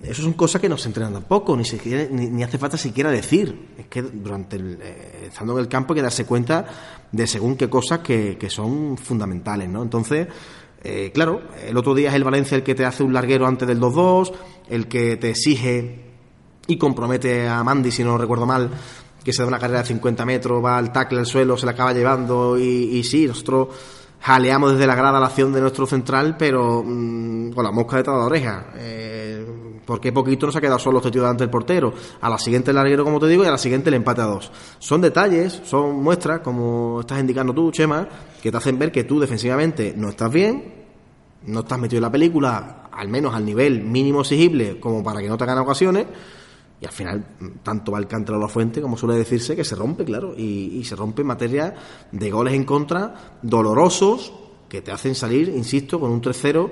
eso 0.03 0.23
son 0.23 0.33
cosas 0.33 0.61
que 0.61 0.69
no 0.69 0.77
se 0.77 0.89
entrenan 0.89 1.13
tampoco, 1.13 1.57
ni, 1.57 1.63
ni, 2.11 2.27
ni 2.27 2.43
hace 2.43 2.59
falta 2.59 2.77
siquiera 2.77 3.09
decir. 3.13 3.69
Es 3.79 3.87
que 3.87 4.03
durante 4.03 4.57
el, 4.57 4.79
eh, 4.83 5.27
estando 5.29 5.53
en 5.53 5.61
el 5.61 5.69
campo 5.69 5.93
hay 5.93 5.99
que 5.99 6.03
darse 6.03 6.25
cuenta 6.27 6.67
de 7.13 7.27
según 7.29 7.55
qué 7.57 7.71
cosas 7.71 8.01
que, 8.01 8.37
que 8.37 8.51
son 8.51 8.97
fundamentales, 8.99 9.69
¿no? 9.69 9.81
Entonces, 9.81 10.27
eh, 10.83 11.13
claro, 11.15 11.41
el 11.65 11.77
otro 11.77 11.95
día 11.95 12.09
es 12.09 12.17
el 12.17 12.25
Valencia 12.25 12.57
el 12.57 12.65
que 12.65 12.75
te 12.75 12.85
hace 12.85 13.05
un 13.05 13.13
larguero 13.13 13.47
antes 13.47 13.69
del 13.69 13.81
2-2, 13.81 14.33
el 14.71 14.89
que 14.89 15.17
te 15.19 15.31
exige 15.31 16.01
y 16.67 16.79
compromete 16.79 17.47
a 17.49 17.63
Mandy, 17.63 17.93
si 17.93 18.03
no 18.03 18.19
recuerdo 18.19 18.47
mal, 18.47 18.71
que 19.25 19.33
se 19.33 19.43
da 19.43 19.49
una 19.49 19.59
carrera 19.59 19.81
de 19.81 19.89
50 19.89 20.25
metros, 20.27 20.65
va 20.65 20.77
al 20.77 20.93
tackle 20.93 21.21
al 21.21 21.27
suelo, 21.27 21.57
se 21.57 21.67
la 21.67 21.73
acaba 21.73 21.93
llevando 21.93 22.59
y, 22.59 22.99
y 22.99 23.05
sí, 23.05 23.27
nosotros 23.27 23.69
jaleamos 24.21 24.73
desde 24.73 24.87
la 24.87 24.95
grada 24.95 25.21
la 25.21 25.27
acción 25.27 25.53
de 25.53 25.61
nuestro 25.61 25.87
central, 25.87 26.37
pero 26.39 26.83
mm, 26.83 27.51
con 27.53 27.63
la 27.63 27.71
mosca 27.71 27.99
detrás 27.99 28.17
de 28.17 28.21
la 28.21 28.27
oreja. 28.27 28.67
Eh, 28.77 29.25
porque 29.85 30.13
poquito 30.13 30.47
nos 30.47 30.57
ha 30.57 30.63
quedado 30.63 30.79
solo 30.79 30.99
este 30.99 31.11
tío 31.11 31.21
delante 31.21 31.45
del 31.45 31.51
portero. 31.51 31.93
A 32.23 32.31
la 32.31 32.39
siguiente 32.39 32.71
el 32.71 32.77
larguero, 32.77 33.05
como 33.05 33.21
te 33.21 33.27
digo, 33.27 33.45
y 33.45 33.47
a 33.47 33.51
la 33.51 33.59
siguiente 33.59 33.91
el 33.91 33.95
empate 33.95 34.23
a 34.23 34.25
dos. 34.25 34.51
Son 34.79 35.03
detalles, 35.03 35.61
son 35.65 36.03
muestras, 36.03 36.41
como 36.41 37.01
estás 37.01 37.21
indicando 37.21 37.53
tú, 37.53 37.71
Chema, 37.71 38.09
que 38.43 38.51
te 38.51 38.57
hacen 38.57 38.79
ver 38.79 38.91
que 38.91 39.05
tú 39.05 39.21
defensivamente 39.21 39.93
no 39.95 40.09
estás 40.09 40.33
bien, 40.33 40.73
no 41.47 41.61
estás 41.61 41.79
metido 41.79 41.99
en 41.99 42.05
la 42.05 42.13
película, 42.13 42.89
al 42.91 43.09
menos 43.09 43.35
al 43.35 43.45
nivel 43.45 43.83
mínimo 43.83 44.23
exigible, 44.23 44.81
como 44.81 45.05
para 45.05 45.21
que 45.21 45.29
no 45.29 45.37
te 45.37 45.45
hagan 45.45 45.59
ocasiones. 45.59 46.07
Y 46.81 46.87
al 46.87 46.93
final, 46.93 47.25
tanto 47.63 47.93
va 47.93 47.99
el 47.99 48.07
cántaro 48.07 48.39
a 48.39 48.41
la 48.41 48.49
fuente, 48.49 48.83
como 48.83 48.97
suele 48.97 49.17
decirse, 49.17 49.57
que 49.57 49.65
se 49.65 49.75
rompe, 49.75 50.05
claro. 50.05 50.35
Y, 50.37 50.83
se 50.85 50.97
rompe 50.97 51.23
en 51.23 51.29
materia 51.29 51.75
de 52.11 52.31
goles 52.31 52.55
en 52.55 52.65
contra 52.65 53.39
dolorosos 53.43 54.33
que 54.69 54.83
te 54.83 54.93
hacen 54.93 55.15
salir, 55.15 55.49
insisto, 55.49 56.01
con 56.01 56.11
un 56.11 56.21
3-0 56.21 56.71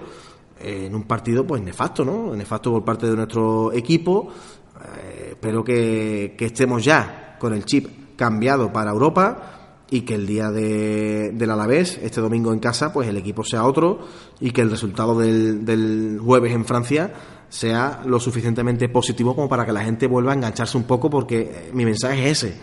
eh, 0.60 0.86
en 0.86 0.94
un 0.94 1.04
partido 1.04 1.46
pues 1.46 1.62
nefasto, 1.62 2.04
¿no? 2.04 2.34
Nefasto 2.34 2.70
por 2.72 2.84
parte 2.84 3.06
de 3.08 3.16
nuestro 3.16 3.72
equipo. 3.72 4.28
Eh, 4.98 5.28
espero 5.30 5.62
que, 5.62 6.34
que 6.36 6.46
estemos 6.46 6.84
ya 6.84 7.36
con 7.38 7.54
el 7.54 7.64
chip 7.64 8.16
cambiado 8.16 8.72
para 8.72 8.90
Europa 8.90 9.62
y 9.92 10.02
que 10.02 10.14
el 10.14 10.26
día 10.26 10.50
de, 10.50 11.32
del 11.32 11.50
Alavés, 11.50 11.98
este 12.02 12.22
domingo 12.22 12.52
en 12.54 12.60
casa, 12.60 12.94
pues 12.94 13.08
el 13.08 13.18
equipo 13.18 13.44
sea 13.44 13.66
otro 13.66 14.00
y 14.40 14.50
que 14.50 14.62
el 14.62 14.70
resultado 14.70 15.18
del, 15.18 15.66
del 15.66 16.18
jueves 16.18 16.54
en 16.54 16.64
Francia 16.64 17.12
sea 17.52 18.00
lo 18.06 18.18
suficientemente 18.18 18.88
positivo 18.88 19.36
como 19.36 19.46
para 19.46 19.66
que 19.66 19.72
la 19.72 19.84
gente 19.84 20.06
vuelva 20.06 20.32
a 20.32 20.34
engancharse 20.34 20.78
un 20.78 20.84
poco 20.84 21.10
porque 21.10 21.40
eh, 21.40 21.70
mi 21.74 21.84
mensaje 21.84 22.30
es 22.30 22.42
ese. 22.42 22.56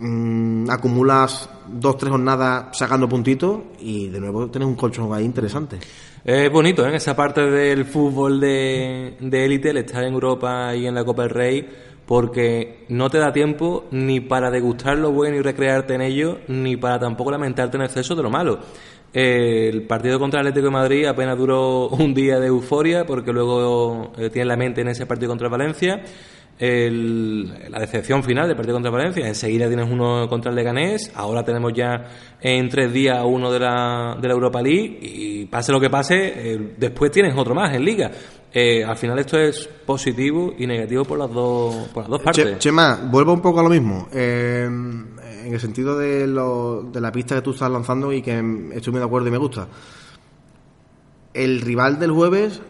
Mm, 0.00 0.70
acumulas 0.70 1.50
dos, 1.68 1.98
tres 1.98 2.10
jornadas 2.10 2.76
sacando 2.78 3.06
puntitos 3.06 3.60
y 3.80 4.08
de 4.08 4.20
nuevo 4.20 4.48
tienes 4.48 4.68
un 4.68 4.74
colchón 4.74 5.12
ahí 5.12 5.26
interesante. 5.26 5.78
Es 6.24 6.50
bonito, 6.50 6.86
¿eh? 6.86 6.96
Esa 6.96 7.14
parte 7.14 7.42
del 7.42 7.84
fútbol 7.84 8.40
de 8.40 9.18
de 9.20 9.44
élite, 9.44 9.68
el 9.68 9.76
estar 9.76 10.02
en 10.02 10.14
Europa 10.14 10.74
y 10.74 10.86
en 10.86 10.94
la 10.94 11.04
Copa 11.04 11.24
del 11.24 11.30
Rey, 11.30 11.68
porque 12.06 12.86
no 12.88 13.10
te 13.10 13.18
da 13.18 13.34
tiempo 13.34 13.84
ni 13.90 14.20
para 14.20 14.50
degustar 14.50 14.96
lo 14.96 15.12
bueno 15.12 15.36
y 15.36 15.42
recrearte 15.42 15.92
en 15.92 16.00
ello, 16.00 16.38
ni 16.48 16.78
para 16.78 16.98
tampoco 16.98 17.30
lamentarte 17.30 17.76
en 17.76 17.82
exceso 17.82 18.14
de 18.14 18.22
lo 18.22 18.30
malo. 18.30 18.60
Eh, 19.14 19.70
el 19.72 19.82
partido 19.82 20.18
contra 20.18 20.40
el 20.40 20.48
Atlético 20.48 20.66
de 20.66 20.72
Madrid 20.72 21.04
apenas 21.06 21.38
duró 21.38 21.88
un 21.90 22.12
día 22.12 22.40
de 22.40 22.48
euforia, 22.48 23.06
porque 23.06 23.32
luego 23.32 24.12
eh, 24.18 24.28
tienes 24.30 24.48
la 24.48 24.56
mente 24.56 24.80
en 24.80 24.88
ese 24.88 25.06
partido 25.06 25.28
contra 25.30 25.46
el 25.46 25.52
Valencia. 25.52 26.02
El- 26.58 27.48
la 27.70 27.80
decepción 27.80 28.22
final 28.22 28.46
del 28.46 28.56
partido 28.56 28.76
contra 28.76 28.90
Valencia. 28.90 29.26
Enseguida 29.26 29.66
tienes 29.66 29.88
uno 29.90 30.28
contra 30.28 30.50
el 30.50 30.56
Leganés. 30.56 31.10
Ahora 31.14 31.44
tenemos 31.44 31.72
ya 31.72 32.04
en 32.40 32.68
tres 32.68 32.92
días 32.92 33.20
uno 33.24 33.50
de 33.50 33.58
la, 33.60 34.16
de 34.20 34.28
la 34.28 34.34
Europa 34.34 34.62
League. 34.62 34.98
Y 35.02 35.46
pase 35.46 35.72
lo 35.72 35.80
que 35.80 35.90
pase, 35.90 36.14
eh, 36.54 36.74
después 36.76 37.10
tienes 37.10 37.36
otro 37.36 37.54
más 37.54 37.74
en 37.74 37.84
Liga. 37.84 38.10
Eh, 38.52 38.84
al 38.84 38.96
final 38.96 39.18
esto 39.18 39.36
es 39.36 39.68
positivo 39.84 40.54
y 40.56 40.64
negativo 40.68 41.04
por 41.04 41.18
las 41.18 41.30
dos, 41.32 41.88
por 41.92 42.04
las 42.04 42.10
dos 42.10 42.22
partes. 42.22 42.44
Che- 42.52 42.58
Chema, 42.58 43.00
vuelvo 43.10 43.32
un 43.32 43.42
poco 43.42 43.58
a 43.58 43.62
lo 43.64 43.68
mismo. 43.70 44.06
Eh, 44.12 44.68
en 45.44 45.52
el 45.54 45.60
sentido 45.60 45.96
de, 45.98 46.26
lo- 46.26 46.82
de 46.82 47.00
la 47.00 47.12
pista 47.12 47.34
que 47.36 47.42
tú 47.42 47.50
estás 47.52 47.70
lanzando 47.70 48.12
y 48.12 48.22
que 48.22 48.38
estoy 48.72 48.90
muy 48.92 49.00
de 49.00 49.06
acuerdo 49.06 49.28
y 49.28 49.30
me 49.30 49.38
gusta. 49.38 49.68
El 51.32 51.60
rival 51.60 51.98
del 51.98 52.12
jueves, 52.12 52.60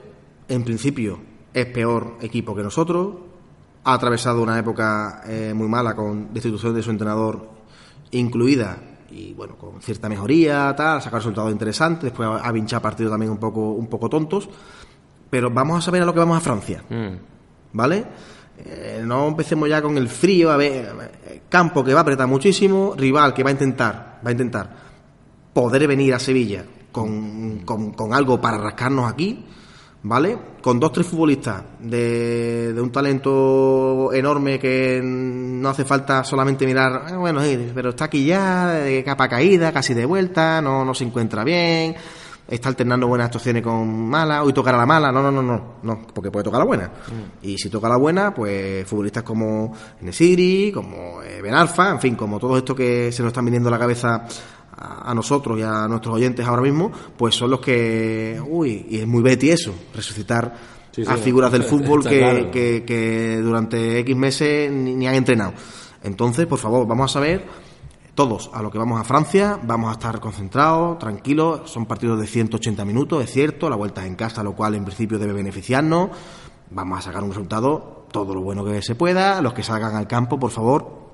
en 0.48 0.64
principio, 0.64 1.18
es 1.52 1.66
peor 1.66 2.16
equipo 2.20 2.54
que 2.54 2.62
nosotros. 2.62 3.14
Ha 3.84 3.92
atravesado 3.92 4.42
una 4.42 4.58
época 4.58 5.22
eh, 5.26 5.52
muy 5.54 5.68
mala 5.68 5.94
con 5.94 6.32
destitución 6.32 6.74
de 6.74 6.82
su 6.82 6.90
entrenador 6.90 7.46
incluida 8.12 8.78
y 9.10 9.34
bueno, 9.34 9.56
con 9.56 9.80
cierta 9.82 10.08
mejoría, 10.08 10.74
tal, 10.74 11.02
sacar 11.02 11.20
resultados 11.20 11.52
interesantes, 11.52 12.04
después 12.04 12.28
ha 12.42 12.50
vinchado 12.50 12.80
partidos 12.82 13.12
también 13.12 13.30
un 13.30 13.38
poco, 13.38 13.72
un 13.72 13.86
poco 13.88 14.08
tontos. 14.08 14.48
Pero 15.28 15.50
vamos 15.50 15.78
a 15.78 15.82
saber 15.82 16.02
a 16.02 16.06
lo 16.06 16.12
que 16.14 16.18
vamos 16.20 16.38
a 16.38 16.40
Francia. 16.40 16.82
Mm. 16.88 17.16
¿vale? 17.74 18.04
Eh, 18.58 19.02
no 19.04 19.28
empecemos 19.28 19.68
ya 19.68 19.82
con 19.82 19.98
el 19.98 20.08
frío, 20.08 20.50
a 20.50 20.56
ver, 20.56 21.42
campo 21.48 21.82
que 21.84 21.92
va 21.92 22.00
a 22.00 22.02
apretar 22.02 22.26
muchísimo, 22.28 22.94
rival 22.96 23.34
que 23.34 23.42
va 23.42 23.50
a 23.50 23.52
intentar, 23.52 24.20
va 24.24 24.28
a 24.28 24.32
intentar 24.32 24.70
poder 25.52 25.86
venir 25.86 26.14
a 26.14 26.18
Sevilla 26.18 26.64
con, 26.92 27.60
con- 27.64 28.12
algo 28.14 28.40
para 28.40 28.58
rascarnos 28.58 29.10
aquí, 29.10 29.44
¿vale? 30.04 30.38
Con 30.62 30.78
dos, 30.80 30.92
tres 30.92 31.06
futbolistas 31.06 31.62
de, 31.80 32.72
de 32.72 32.80
un 32.80 32.90
talento 32.92 34.12
enorme 34.12 34.58
que 34.58 35.00
no 35.02 35.68
hace 35.68 35.84
falta 35.84 36.22
solamente 36.24 36.64
mirar, 36.66 37.04
"Ah, 37.08 37.16
bueno, 37.18 37.40
pero 37.74 37.90
está 37.90 38.04
aquí 38.06 38.24
ya, 38.24 38.68
de 38.68 39.02
capa 39.04 39.28
caída, 39.28 39.72
casi 39.72 39.94
de 39.94 40.06
vuelta, 40.06 40.62
no, 40.62 40.84
no 40.84 40.94
se 40.94 41.04
encuentra 41.04 41.42
bien, 41.44 41.94
está 42.46 42.68
alternando 42.68 43.06
buenas 43.06 43.26
actuaciones 43.26 43.62
con 43.62 44.08
malas, 44.08 44.42
hoy 44.44 44.52
tocará 44.52 44.76
la 44.76 44.86
mala, 44.86 45.10
no, 45.10 45.22
no, 45.22 45.30
no, 45.30 45.42
no, 45.42 45.74
no, 45.82 46.06
porque 46.12 46.30
puede 46.30 46.44
tocar 46.44 46.60
la 46.60 46.66
buena. 46.66 46.90
Y 47.42 47.56
si 47.58 47.70
toca 47.70 47.88
la 47.88 47.96
buena, 47.96 48.34
pues 48.34 48.86
futbolistas 48.86 49.22
como 49.22 49.72
Nesiri, 50.00 50.70
como 50.72 51.22
eh, 51.22 51.40
Ben 51.42 51.54
Arfa, 51.54 51.90
en 51.90 52.00
fin, 52.00 52.14
como 52.16 52.38
todo 52.38 52.56
esto 52.56 52.74
que 52.74 53.10
se 53.12 53.22
nos 53.22 53.30
están 53.30 53.44
viniendo 53.44 53.68
a 53.68 53.72
la 53.72 53.78
cabeza 53.78 54.26
a, 54.76 55.14
nosotros 55.14 55.58
y 55.58 55.62
a 55.62 55.86
nuestros 55.88 56.14
oyentes 56.14 56.46
ahora 56.46 56.62
mismo, 56.62 56.90
pues 57.16 57.34
son 57.34 57.50
los 57.50 57.60
que, 57.60 58.40
uy, 58.46 58.86
y 58.90 58.98
es 58.98 59.06
muy 59.06 59.22
Betty 59.22 59.50
eso, 59.50 59.74
resucitar 59.94 60.74
Sí, 60.94 61.04
sí, 61.04 61.10
a 61.10 61.16
figuras 61.16 61.50
del 61.50 61.62
fútbol 61.64 62.04
que, 62.04 62.18
claro. 62.18 62.50
que, 62.52 62.84
que 62.86 63.40
durante 63.42 63.98
X 63.98 64.16
meses 64.16 64.70
ni, 64.70 64.94
ni 64.94 65.08
han 65.08 65.16
entrenado. 65.16 65.52
Entonces, 66.04 66.46
por 66.46 66.60
favor, 66.60 66.86
vamos 66.86 67.10
a 67.10 67.14
saber 67.14 67.44
todos 68.14 68.50
a 68.52 68.62
lo 68.62 68.70
que 68.70 68.78
vamos 68.78 69.00
a 69.00 69.04
Francia, 69.04 69.58
vamos 69.62 69.90
a 69.90 69.92
estar 69.92 70.20
concentrados, 70.20 70.98
tranquilos, 70.98 71.70
son 71.70 71.86
partidos 71.86 72.20
de 72.20 72.26
180 72.26 72.84
minutos, 72.84 73.22
es 73.24 73.30
cierto, 73.30 73.68
la 73.68 73.76
vuelta 73.76 74.02
es 74.02 74.08
en 74.08 74.14
casa, 74.14 74.42
lo 74.42 74.54
cual 74.54 74.74
en 74.74 74.84
principio 74.84 75.18
debe 75.18 75.32
beneficiarnos, 75.32 76.10
vamos 76.70 76.98
a 76.98 77.02
sacar 77.02 77.22
un 77.22 77.30
resultado 77.30 78.06
todo 78.10 78.34
lo 78.34 78.40
bueno 78.40 78.64
que 78.64 78.80
se 78.82 78.94
pueda, 78.94 79.42
los 79.42 79.54
que 79.54 79.62
salgan 79.62 79.96
al 79.96 80.06
campo, 80.06 80.38
por 80.38 80.50
favor, 80.50 81.10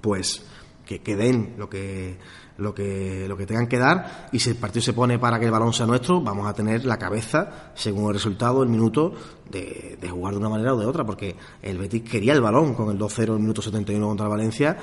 pues 0.00 0.44
que, 0.84 1.00
que 1.00 1.16
den 1.16 1.54
lo 1.56 1.70
que 1.70 2.18
lo 2.56 2.74
que, 2.74 3.26
lo 3.28 3.36
que 3.36 3.46
tengan 3.46 3.66
que 3.66 3.78
dar. 3.78 4.28
Y 4.32 4.38
si 4.38 4.50
el 4.50 4.56
partido 4.56 4.82
se 4.82 4.92
pone 4.92 5.18
para 5.18 5.38
que 5.38 5.46
el 5.46 5.50
balón 5.50 5.72
sea 5.72 5.86
nuestro, 5.86 6.20
vamos 6.20 6.46
a 6.46 6.54
tener 6.54 6.84
la 6.84 6.98
cabeza, 6.98 7.72
según 7.74 8.08
el 8.08 8.14
resultado, 8.14 8.62
el 8.62 8.68
minuto, 8.68 9.12
de, 9.50 9.98
jugar 10.08 10.34
de 10.34 10.40
una 10.40 10.48
manera 10.48 10.74
o 10.74 10.78
de 10.78 10.86
otra, 10.86 11.04
porque 11.04 11.36
el 11.62 11.78
Betis 11.78 12.02
quería 12.02 12.32
el 12.32 12.40
balón 12.40 12.74
con 12.74 12.90
el 12.90 12.98
2-0 12.98 13.24
en 13.24 13.32
el 13.34 13.40
minuto 13.40 13.62
71 13.62 14.06
contra 14.06 14.26
el 14.26 14.30
Valencia, 14.30 14.76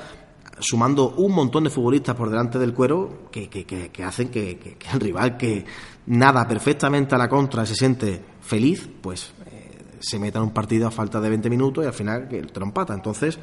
sumando 0.61 1.09
un 1.17 1.33
montón 1.33 1.65
de 1.65 1.69
futbolistas 1.69 2.15
por 2.15 2.29
delante 2.29 2.57
del 2.57 2.73
cuero 2.73 3.29
que, 3.31 3.49
que, 3.49 4.03
hacen 4.03 4.29
que, 4.29 4.77
el 4.93 4.99
rival 4.99 5.35
que 5.35 5.65
nada 6.05 6.47
perfectamente 6.47 7.15
a 7.15 7.17
la 7.17 7.27
contra 7.27 7.65
se 7.65 7.75
siente 7.75 8.21
feliz, 8.41 8.89
pues 9.01 9.33
eh, 9.47 9.97
se 9.99 10.19
meta 10.19 10.39
en 10.39 10.45
un 10.45 10.51
partido 10.51 10.87
a 10.87 10.91
falta 10.91 11.19
de 11.19 11.29
20 11.29 11.49
minutos 11.49 11.83
y 11.83 11.87
al 11.87 11.93
final 11.93 12.27
que 12.27 12.39
el 12.39 12.51
trompata. 12.51 12.93
Entonces, 12.93 13.37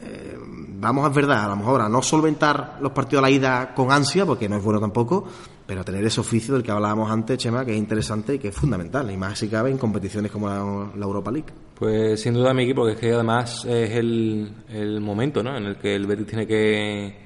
eh, 0.00 0.36
vamos, 0.38 1.08
es 1.08 1.14
verdad, 1.14 1.44
a 1.44 1.48
lo 1.48 1.56
mejor 1.56 1.80
a 1.80 1.88
no 1.88 2.02
solventar 2.02 2.78
los 2.80 2.92
partidos 2.92 3.20
a 3.20 3.26
la 3.26 3.30
ida 3.30 3.74
con 3.74 3.90
ansia, 3.90 4.26
porque 4.26 4.48
no 4.48 4.56
es 4.56 4.62
bueno 4.62 4.80
tampoco, 4.80 5.24
pero 5.66 5.80
a 5.80 5.84
tener 5.84 6.04
ese 6.04 6.20
oficio 6.20 6.54
del 6.54 6.62
que 6.62 6.70
hablábamos 6.70 7.10
antes, 7.10 7.38
Chema, 7.38 7.64
que 7.64 7.72
es 7.72 7.78
interesante 7.78 8.34
y 8.34 8.38
que 8.38 8.48
es 8.48 8.54
fundamental, 8.54 9.10
y 9.10 9.16
más 9.16 9.38
si 9.38 9.48
cabe 9.48 9.70
en 9.70 9.78
competiciones 9.78 10.30
como 10.30 10.48
la, 10.48 11.04
Europa 11.04 11.30
League. 11.30 11.52
Pues 11.78 12.22
sin 12.22 12.34
duda 12.34 12.54
mi 12.54 12.62
equipo, 12.62 12.86
que 12.86 12.92
es 12.92 12.98
que 12.98 13.12
además 13.12 13.64
es 13.64 13.90
el, 13.90 14.48
el 14.68 15.00
momento 15.00 15.42
¿no? 15.42 15.56
en 15.56 15.66
el 15.66 15.76
que 15.76 15.96
el 15.96 16.06
Betis 16.06 16.26
tiene 16.26 16.46
que, 16.46 17.16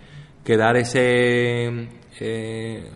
que 0.42 0.56
dar 0.56 0.76
ese, 0.76 1.88
eh, 2.18 2.90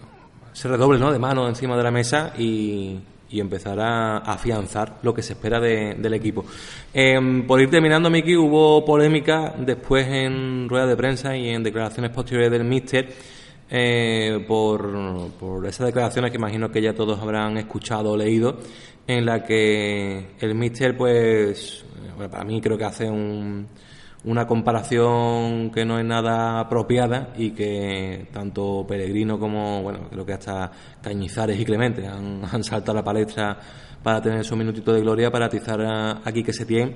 redoble 0.64 0.98
¿no? 0.98 1.12
de 1.12 1.18
mano 1.18 1.46
encima 1.46 1.76
de 1.76 1.82
la 1.82 1.90
mesa 1.90 2.32
y, 2.38 2.98
y 3.32 3.40
empezar 3.40 3.80
a 3.80 4.18
afianzar 4.18 4.98
lo 5.02 5.12
que 5.12 5.22
se 5.22 5.32
espera 5.32 5.58
del 5.58 6.14
equipo. 6.14 6.44
Em, 6.92 7.46
por 7.46 7.60
ir 7.60 7.70
terminando, 7.70 8.10
Miki, 8.10 8.36
hubo 8.36 8.84
polémica 8.84 9.54
después 9.58 10.06
en 10.06 10.68
rueda 10.68 10.86
de 10.86 10.96
prensa 10.96 11.36
y 11.36 11.48
en 11.48 11.62
declaraciones 11.62 12.12
posteriores 12.12 12.50
del 12.50 12.64
míster 12.64 13.08
eh, 13.74 14.44
por, 14.46 15.32
por 15.40 15.66
esas 15.66 15.86
declaraciones 15.86 16.30
que 16.30 16.36
imagino 16.36 16.70
que 16.70 16.82
ya 16.82 16.94
todos 16.94 17.18
habrán 17.18 17.56
escuchado 17.56 18.12
o 18.12 18.16
leído, 18.16 18.58
en 19.06 19.24
la 19.24 19.42
que 19.42 20.34
el 20.38 20.54
míster, 20.54 20.94
pues, 20.94 21.84
para 22.30 22.44
mí 22.44 22.60
creo 22.60 22.76
que 22.76 22.84
hace 22.84 23.08
un 23.08 23.66
una 24.24 24.46
comparación 24.46 25.70
que 25.70 25.84
no 25.84 25.98
es 25.98 26.04
nada 26.04 26.60
apropiada 26.60 27.32
y 27.36 27.50
que 27.50 28.28
tanto 28.32 28.84
Peregrino 28.86 29.38
como, 29.38 29.82
bueno, 29.82 30.08
creo 30.08 30.24
que 30.24 30.34
hasta 30.34 30.70
Cañizares 31.02 31.58
y 31.58 31.64
Clemente 31.64 32.06
han, 32.06 32.42
han 32.52 32.62
saltado 32.62 32.92
a 32.92 33.00
la 33.00 33.04
palestra 33.04 33.58
para 34.02 34.20
tener 34.20 34.44
su 34.44 34.56
minutito 34.56 34.92
de 34.92 35.00
gloria 35.00 35.30
para 35.30 35.46
atizar 35.46 36.20
aquí 36.24 36.42
que 36.42 36.52
se 36.52 36.66
tiene. 36.66 36.94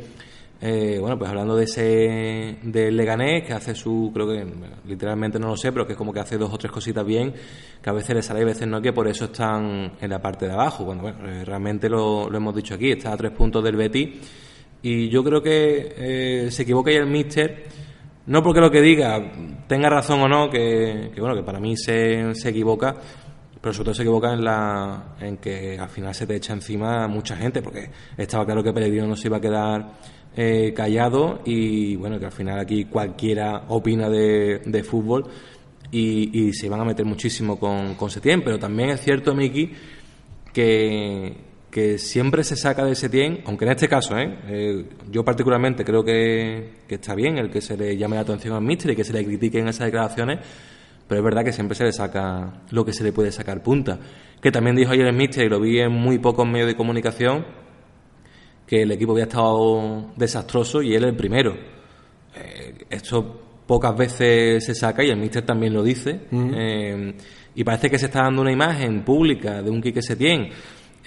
Eh, 0.61 0.97
bueno, 0.99 1.19
pues 1.19 1.29
hablando 1.29 1.55
de 1.55 1.65
ese 1.65 2.59
del 2.63 2.97
Leganés, 2.97 3.45
que 3.45 3.53
hace 3.53 3.75
su, 3.75 4.11
creo 4.15 4.27
que 4.27 4.47
literalmente 4.87 5.39
no 5.39 5.49
lo 5.49 5.57
sé, 5.57 5.71
pero 5.71 5.87
que 5.87 5.93
es 5.93 5.99
como 5.99 6.13
que 6.13 6.21
hace 6.21 6.39
dos 6.39 6.53
o 6.53 6.57
tres 6.57 6.73
cositas 6.73 7.05
bien, 7.05 7.35
que 7.83 7.91
a 7.91 7.93
veces 7.93 8.17
le 8.17 8.23
sale 8.23 8.41
y 8.41 8.43
a 8.43 8.47
veces 8.47 8.67
no, 8.67 8.81
que 8.81 8.93
por 8.93 9.07
eso 9.07 9.27
están 9.27 9.93
en 10.01 10.11
la 10.11 10.21
parte 10.21 10.47
de 10.47 10.53
abajo. 10.53 10.85
Bueno, 10.85 11.03
bueno 11.03 11.29
eh, 11.29 11.45
realmente 11.45 11.89
lo, 11.89 12.31
lo 12.31 12.37
hemos 12.37 12.55
dicho 12.55 12.75
aquí, 12.75 12.91
está 12.91 13.13
a 13.13 13.17
tres 13.17 13.33
puntos 13.33 13.63
del 13.63 13.77
Betis 13.77 14.09
y 14.83 15.09
yo 15.09 15.25
creo 15.25 15.43
que 15.43 15.95
eh, 15.97 16.51
se 16.51 16.63
equivoca 16.63 16.91
ya 16.91 17.01
el 17.01 17.07
míster, 17.07 17.65
no 18.27 18.43
porque 18.43 18.61
lo 18.61 18.71
que 18.71 18.81
diga 18.81 19.21
tenga 19.67 19.91
razón 19.91 20.21
o 20.21 20.29
no, 20.29 20.49
que, 20.49 21.13
bueno, 21.19 21.35
que 21.35 21.43
para 21.43 21.61
mí 21.61 21.77
se, 21.77 22.35
se 22.35 22.49
equivoca, 22.49 22.95
pero 23.61 23.73
sobre 23.73 23.85
todo 23.87 23.95
se 23.95 24.03
equivoca 24.03 24.33
en, 24.33 24.45
la, 24.45 25.17
en 25.21 25.39
que 25.39 25.79
al 25.79 25.89
final 25.89 26.15
se 26.15 26.27
te 26.27 26.37
echa 26.37 26.53
encima 26.53 27.09
mucha 27.09 27.37
gente, 27.37 27.63
porque 27.63 27.91
estaba 28.17 28.47
claro 28.47 28.63
que 28.63 28.73
Pellegrino 28.73 29.07
no 29.07 29.17
se 29.17 29.29
iba 29.29 29.39
a 29.39 29.41
quedar 29.41 29.87
eh, 30.37 30.73
callado 30.75 31.41
y 31.45 31.97
bueno, 31.97 32.19
que 32.19 32.27
al 32.27 32.33
final 32.33 32.61
aquí 32.61 32.85
cualquiera 32.85 33.65
opina 33.69 34.11
de, 34.11 34.61
de 34.65 34.85
fútbol 34.85 35.25
y, 35.91 36.49
y, 36.49 36.53
se 36.53 36.69
van 36.69 36.81
a 36.81 36.85
meter 36.85 37.07
muchísimo 37.07 37.59
con, 37.59 37.95
con 37.95 38.11
Setién, 38.11 38.43
pero 38.43 38.59
también 38.59 38.91
es 38.91 39.01
cierto, 39.01 39.35
Miki, 39.35 39.73
que, 40.53 41.37
que 41.71 41.99
siempre 41.99 42.43
se 42.45 42.57
saca 42.57 42.85
de 42.85 42.95
Setién, 42.95 43.43
aunque 43.45 43.67
en 43.67 43.73
este 43.73 43.89
caso, 43.89 44.17
¿eh? 44.17 44.39
¿eh? 44.49 44.85
yo 45.11 45.25
particularmente 45.25 45.85
creo 45.85 46.03
que, 46.03 46.71
está 46.89 47.15
bien 47.15 47.39
el 47.39 47.51
que 47.51 47.61
se 47.61 47.77
le 47.77 47.97
llame 47.97 48.17
la 48.17 48.23
atención 48.23 48.55
al 48.55 48.63
míster 48.63 48.93
y 48.93 48.97
que 48.97 49.05
se 49.05 49.13
le 49.13 49.25
critiquen 49.25 49.69
esas 49.69 49.87
declaraciones, 49.87 50.39
pero 51.07 51.21
es 51.21 51.25
verdad 51.25 51.45
que 51.45 51.53
siempre 51.53 51.77
se 51.77 51.85
le 51.85 51.93
saca 51.93 52.63
lo 52.71 52.85
que 52.85 52.93
se 52.93 53.05
le 53.05 53.13
puede 53.13 53.31
sacar 53.31 53.63
punta. 53.63 53.99
Que 54.41 54.51
también 54.51 54.75
dijo 54.75 54.93
ayer 54.93 55.07
el 55.07 55.15
míster, 55.15 55.45
y 55.45 55.49
lo 55.49 55.61
vi 55.61 55.79
en 55.79 55.93
muy 55.93 56.19
pocos 56.19 56.47
medios 56.47 56.67
de 56.67 56.77
comunicación, 56.77 57.45
que 58.67 58.83
el 58.83 58.93
equipo 58.93 59.13
había 59.13 59.25
estado 59.25 60.13
desastroso 60.17 60.83
y 60.83 60.95
él 60.95 61.05
el 61.05 61.17
primero. 61.17 61.55
Eh, 62.35 62.75
esto 62.91 63.43
pocas 63.67 63.97
veces 63.97 64.65
se 64.65 64.75
saca 64.75 65.05
y 65.05 65.11
el 65.11 65.17
míster 65.17 65.45
también 65.45 65.75
lo 65.75 65.83
dice. 65.83 66.21
Eh, 66.33 67.15
y 67.55 67.65
parece 67.65 67.91
que 67.91 67.99
se 67.99 68.07
está 68.07 68.23
dando 68.23 68.43
una 68.43 68.53
imagen 68.53 69.03
pública 69.03 69.63
de 69.63 69.71
un 69.71 69.81
Quique 69.81 70.03
Setién 70.03 70.51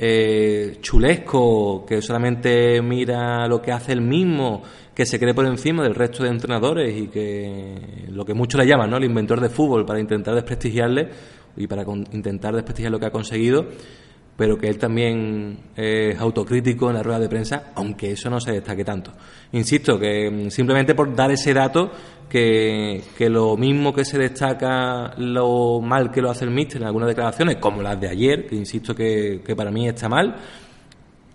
eh, 0.02 0.78
chulesco, 0.80 1.86
que 1.86 2.02
solamente 2.02 2.82
mira 2.82 3.46
lo 3.48 3.62
que 3.62 3.74
hace 3.74 3.92
el 3.92 4.02
mismo, 4.02 4.64
que 4.96 5.06
se 5.06 5.20
cree 5.20 5.34
por 5.34 5.46
encima 5.46 5.84
del 5.84 5.94
resto 5.94 6.24
de 6.24 6.30
entrenadores 6.30 6.98
y 6.98 7.08
que 7.08 8.08
lo 8.10 8.24
que 8.24 8.34
muchos 8.34 8.60
le 8.62 8.66
llaman, 8.66 8.90
¿no? 8.90 8.98
El 8.98 9.04
inventor 9.04 9.42
de 9.42 9.50
fútbol 9.50 9.86
para 9.86 10.00
intentar 10.00 10.36
desprestigiarle 10.36 11.10
y 11.58 11.68
para 11.68 11.84
intentar 12.14 12.56
desprestigiar 12.56 12.94
lo 12.94 13.00
que 13.00 13.08
ha 13.08 13.12
conseguido, 13.12 13.68
pero 14.40 14.58
que 14.58 14.70
él 14.70 14.78
también 14.78 15.58
es 15.76 16.18
autocrítico 16.18 16.88
en 16.88 16.96
la 16.96 17.04
rueda 17.04 17.20
de 17.20 17.28
prensa, 17.28 17.72
aunque 17.76 18.14
eso 18.14 18.30
no 18.30 18.40
se 18.40 18.54
destaque 18.54 18.86
tanto. 18.86 19.12
Insisto 19.52 20.00
que 20.00 20.32
mm, 20.32 20.50
simplemente 20.50 20.96
por 20.96 21.14
dar 21.14 21.30
ese 21.30 21.54
dato 21.54 21.92
que, 22.30 23.04
lo 23.20 23.58
mismo 23.58 23.94
que 23.94 24.06
se 24.06 24.18
destaca 24.18 25.14
lo 25.18 25.82
mal 25.82 26.10
que 26.10 26.22
lo 26.22 26.30
hace 26.30 26.46
el 26.46 26.52
míster 26.52 26.82
en 26.82 26.88
algunas 26.88 27.10
declaraciones, 27.10 27.58
como 27.58 27.82
las 27.82 28.00
de 28.00 28.08
ayer, 28.08 28.48
que 28.48 28.56
insisto 28.56 28.96
que, 28.96 29.42
para 29.58 29.72
mí 29.72 29.90
está 29.90 30.08
mal, 30.08 30.38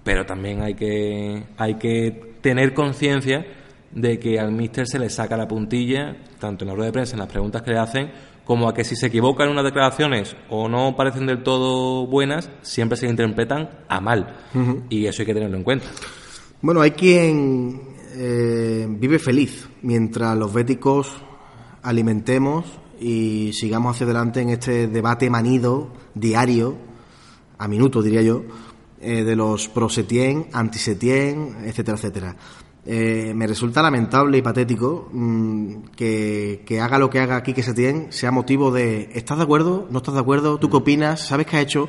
pero 0.02 0.24
también 0.24 0.62
hay 0.62 0.72
que, 0.72 1.42
hay 1.58 1.74
que 1.74 2.36
tener 2.40 2.72
conciencia 2.72 3.44
de 3.90 4.18
que 4.18 4.40
al 4.40 4.50
míster 4.50 4.86
se 4.86 4.98
le 4.98 5.10
saca 5.10 5.36
la 5.36 5.46
puntilla, 5.46 6.16
tanto 6.38 6.64
en 6.64 6.68
la 6.68 6.74
rueda 6.74 6.86
de 6.86 6.92
prensa, 6.92 7.16
en 7.16 7.20
las 7.20 7.28
preguntas 7.28 7.60
que 7.60 7.70
le 7.70 7.78
hacen, 7.78 8.10
como 8.44 8.68
a 8.68 8.74
que 8.74 8.85
si 8.85 8.96
se 8.96 9.07
equivocan 9.07 9.48
unas 9.48 9.64
declaraciones 9.64 10.37
o 10.48 10.68
no 10.68 10.96
parecen 10.96 11.26
del 11.26 11.42
todo 11.42 12.07
buenas, 12.07 12.50
siempre 12.62 12.96
se 12.96 13.07
interpretan 13.07 13.70
a 13.88 14.00
mal. 14.00 14.37
Y 14.88 15.07
eso 15.07 15.22
hay 15.22 15.26
que 15.26 15.35
tenerlo 15.35 15.57
en 15.57 15.64
cuenta. 15.64 15.87
Bueno, 16.61 16.80
hay 16.80 16.92
quien 16.92 17.94
eh, 18.16 18.87
vive 18.88 19.18
feliz 19.18 19.68
mientras 19.83 20.37
los 20.37 20.52
béticos 20.52 21.12
alimentemos 21.83 22.64
y 23.00 23.52
sigamos 23.52 23.96
hacia 23.96 24.07
adelante 24.07 24.40
en 24.40 24.50
este 24.50 24.88
debate 24.88 25.28
manido 25.28 25.92
diario, 26.14 26.76
a 27.59 27.68
minuto 27.68 28.02
diría 28.02 28.22
yo, 28.22 28.42
eh, 29.00 29.24
de 29.24 29.37
los 29.37 29.68
pro-Setien, 29.68 30.46
anti-Setien, 30.52 31.64
etcétera, 31.64 31.96
etcétera. 31.98 32.37
Eh, 32.87 33.33
me 33.35 33.47
resulta 33.47 33.81
lamentable 33.81 34.37
y 34.37 34.42
patético 34.42 35.09
mm, 35.11 35.77
que, 35.97 36.79
haga 36.83 36.99
lo 36.99 37.09
que 37.09 37.18
haga 37.18 37.37
aquí 37.37 37.55
que 37.55 37.62
Setien 37.62 38.12
sea 38.12 38.31
motivo 38.31 38.70
de 38.70 39.09
¿estás 39.14 39.38
de 39.38 39.44
acuerdo? 39.44 39.88
¿No 39.90 39.99
estás 39.99 40.14
de 40.14 40.20
acuerdo? 40.20 40.59
¿Tú 40.59 40.68
qué 40.68 40.77
opinas? 40.77 41.27
¿Sabes 41.27 41.47
qué 41.47 41.57
ha 41.57 41.61
hecho? 41.62 41.88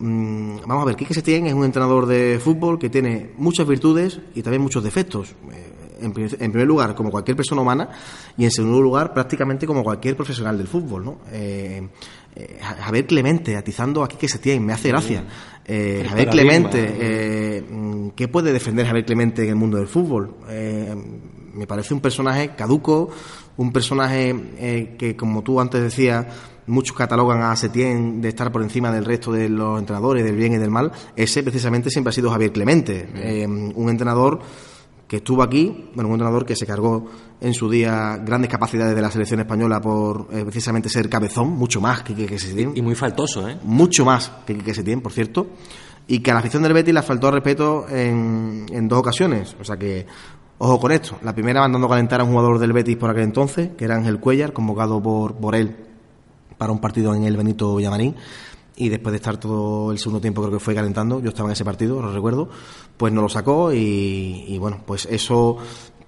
Mm, 0.00 0.58
vamos 0.66 0.82
a 0.82 0.86
ver, 0.86 0.96
Quique 0.96 1.14
Setién 1.14 1.46
es 1.46 1.54
un 1.54 1.64
entrenador 1.64 2.06
de 2.06 2.38
fútbol 2.42 2.78
que 2.78 2.90
tiene 2.90 3.30
muchas 3.36 3.66
virtudes 3.66 4.20
y 4.34 4.42
también 4.42 4.62
muchos 4.62 4.84
defectos. 4.84 5.34
Eh, 5.50 5.78
en, 6.00 6.12
primer 6.12 6.66
lugar, 6.66 6.94
como 6.94 7.10
cualquier 7.10 7.36
persona 7.36 7.62
humana, 7.62 7.88
y 8.36 8.44
en 8.44 8.50
segundo 8.50 8.80
lugar, 8.80 9.12
prácticamente 9.12 9.66
como 9.66 9.82
cualquier 9.82 10.16
profesional 10.16 10.56
del 10.56 10.68
fútbol. 10.68 11.04
¿no? 11.04 11.18
Eh, 11.32 11.88
eh 12.38 12.58
Javier 12.60 13.06
Clemente, 13.06 13.56
atizando 13.56 14.02
a 14.02 14.08
Quique 14.08 14.28
Setién, 14.28 14.64
me 14.64 14.72
hace 14.72 14.88
gracia. 14.88 15.24
Eh, 15.64 16.06
Javier 16.08 16.28
Clemente, 16.30 17.64
mm, 17.68 18.10
¿qué 18.10 18.28
puede 18.28 18.52
defender 18.52 18.86
Javier 18.86 19.04
Clemente 19.04 19.42
en 19.42 19.50
el 19.50 19.56
mundo 19.56 19.76
del 19.76 19.88
fútbol? 19.88 20.36
me 21.52 21.66
parece 21.66 21.92
un 21.92 22.00
personaje 22.00 22.50
caduco, 22.54 23.10
un 23.56 23.72
personaje 23.72 24.94
que, 24.96 25.16
como 25.16 25.42
tú 25.42 25.60
antes 25.60 25.82
decías, 25.82 26.24
muchos 26.68 26.96
catalogan 26.96 27.42
a 27.42 27.56
Setién 27.56 28.20
de 28.20 28.28
estar 28.28 28.52
por 28.52 28.62
encima 28.62 28.92
del 28.92 29.04
resto 29.04 29.32
de 29.32 29.48
los 29.48 29.78
entrenadores, 29.78 30.24
del 30.24 30.36
bien 30.36 30.52
y 30.52 30.58
del 30.58 30.70
mal, 30.70 30.92
ese 31.16 31.42
precisamente 31.42 31.90
siempre 31.90 32.10
ha 32.10 32.12
sido 32.12 32.30
Javier 32.30 32.52
Clemente, 32.52 33.08
eh, 33.16 33.46
un 33.46 33.88
entrenador 33.88 34.40
que 35.08 35.16
estuvo 35.16 35.42
aquí, 35.42 35.90
bueno, 35.94 36.08
un 36.08 36.14
entrenador 36.14 36.44
que 36.44 36.54
se 36.54 36.66
cargó 36.66 37.06
en 37.40 37.54
su 37.54 37.70
día 37.70 38.18
grandes 38.18 38.50
capacidades 38.50 38.94
de 38.94 39.00
la 39.00 39.10
selección 39.10 39.40
española 39.40 39.80
por 39.80 40.28
eh, 40.30 40.42
precisamente 40.44 40.90
ser 40.90 41.08
cabezón, 41.08 41.48
mucho 41.48 41.80
más 41.80 42.02
que 42.02 42.14
que 42.14 42.38
Setién. 42.38 42.72
Y 42.76 42.82
muy 42.82 42.94
faltoso, 42.94 43.48
¿eh? 43.48 43.58
Mucho 43.64 44.04
más 44.04 44.30
que 44.46 44.58
que 44.58 44.74
Setién, 44.74 45.00
por 45.00 45.12
cierto. 45.12 45.46
Y 46.06 46.20
que 46.20 46.30
a 46.30 46.34
la 46.34 46.40
afición 46.40 46.62
del 46.62 46.74
Betis 46.74 46.92
le 46.92 47.02
faltó 47.02 47.30
respeto 47.30 47.86
en, 47.88 48.66
en 48.70 48.86
dos 48.86 48.98
ocasiones. 48.98 49.56
O 49.58 49.64
sea 49.64 49.78
que, 49.78 50.06
ojo 50.58 50.78
con 50.78 50.92
esto. 50.92 51.16
La 51.22 51.34
primera 51.34 51.60
mandando 51.60 51.86
a 51.86 51.90
calentar 51.90 52.20
a 52.20 52.24
un 52.24 52.30
jugador 52.30 52.58
del 52.58 52.74
Betis 52.74 52.96
por 52.96 53.08
aquel 53.08 53.24
entonces, 53.24 53.70
que 53.78 53.86
era 53.86 53.96
Ángel 53.96 54.20
Cuellar, 54.20 54.52
convocado 54.52 55.02
por, 55.02 55.36
por 55.36 55.54
él 55.54 55.74
para 56.58 56.70
un 56.70 56.80
partido 56.80 57.14
en 57.14 57.24
el 57.24 57.36
Benito 57.36 57.76
Villamarín 57.76 58.14
y 58.78 58.88
después 58.88 59.12
de 59.12 59.16
estar 59.16 59.38
todo 59.38 59.90
el 59.90 59.98
segundo 59.98 60.20
tiempo 60.20 60.40
creo 60.40 60.52
que 60.52 60.60
fue 60.60 60.74
calentando, 60.74 61.20
yo 61.20 61.30
estaba 61.30 61.48
en 61.48 61.54
ese 61.54 61.64
partido, 61.64 62.00
lo 62.00 62.12
recuerdo, 62.12 62.48
pues 62.98 63.12
no 63.12 63.22
lo 63.22 63.28
sacó 63.28 63.72
y, 63.72 64.58
bueno, 64.58 64.82
pues 64.84 65.06
eso 65.10 65.56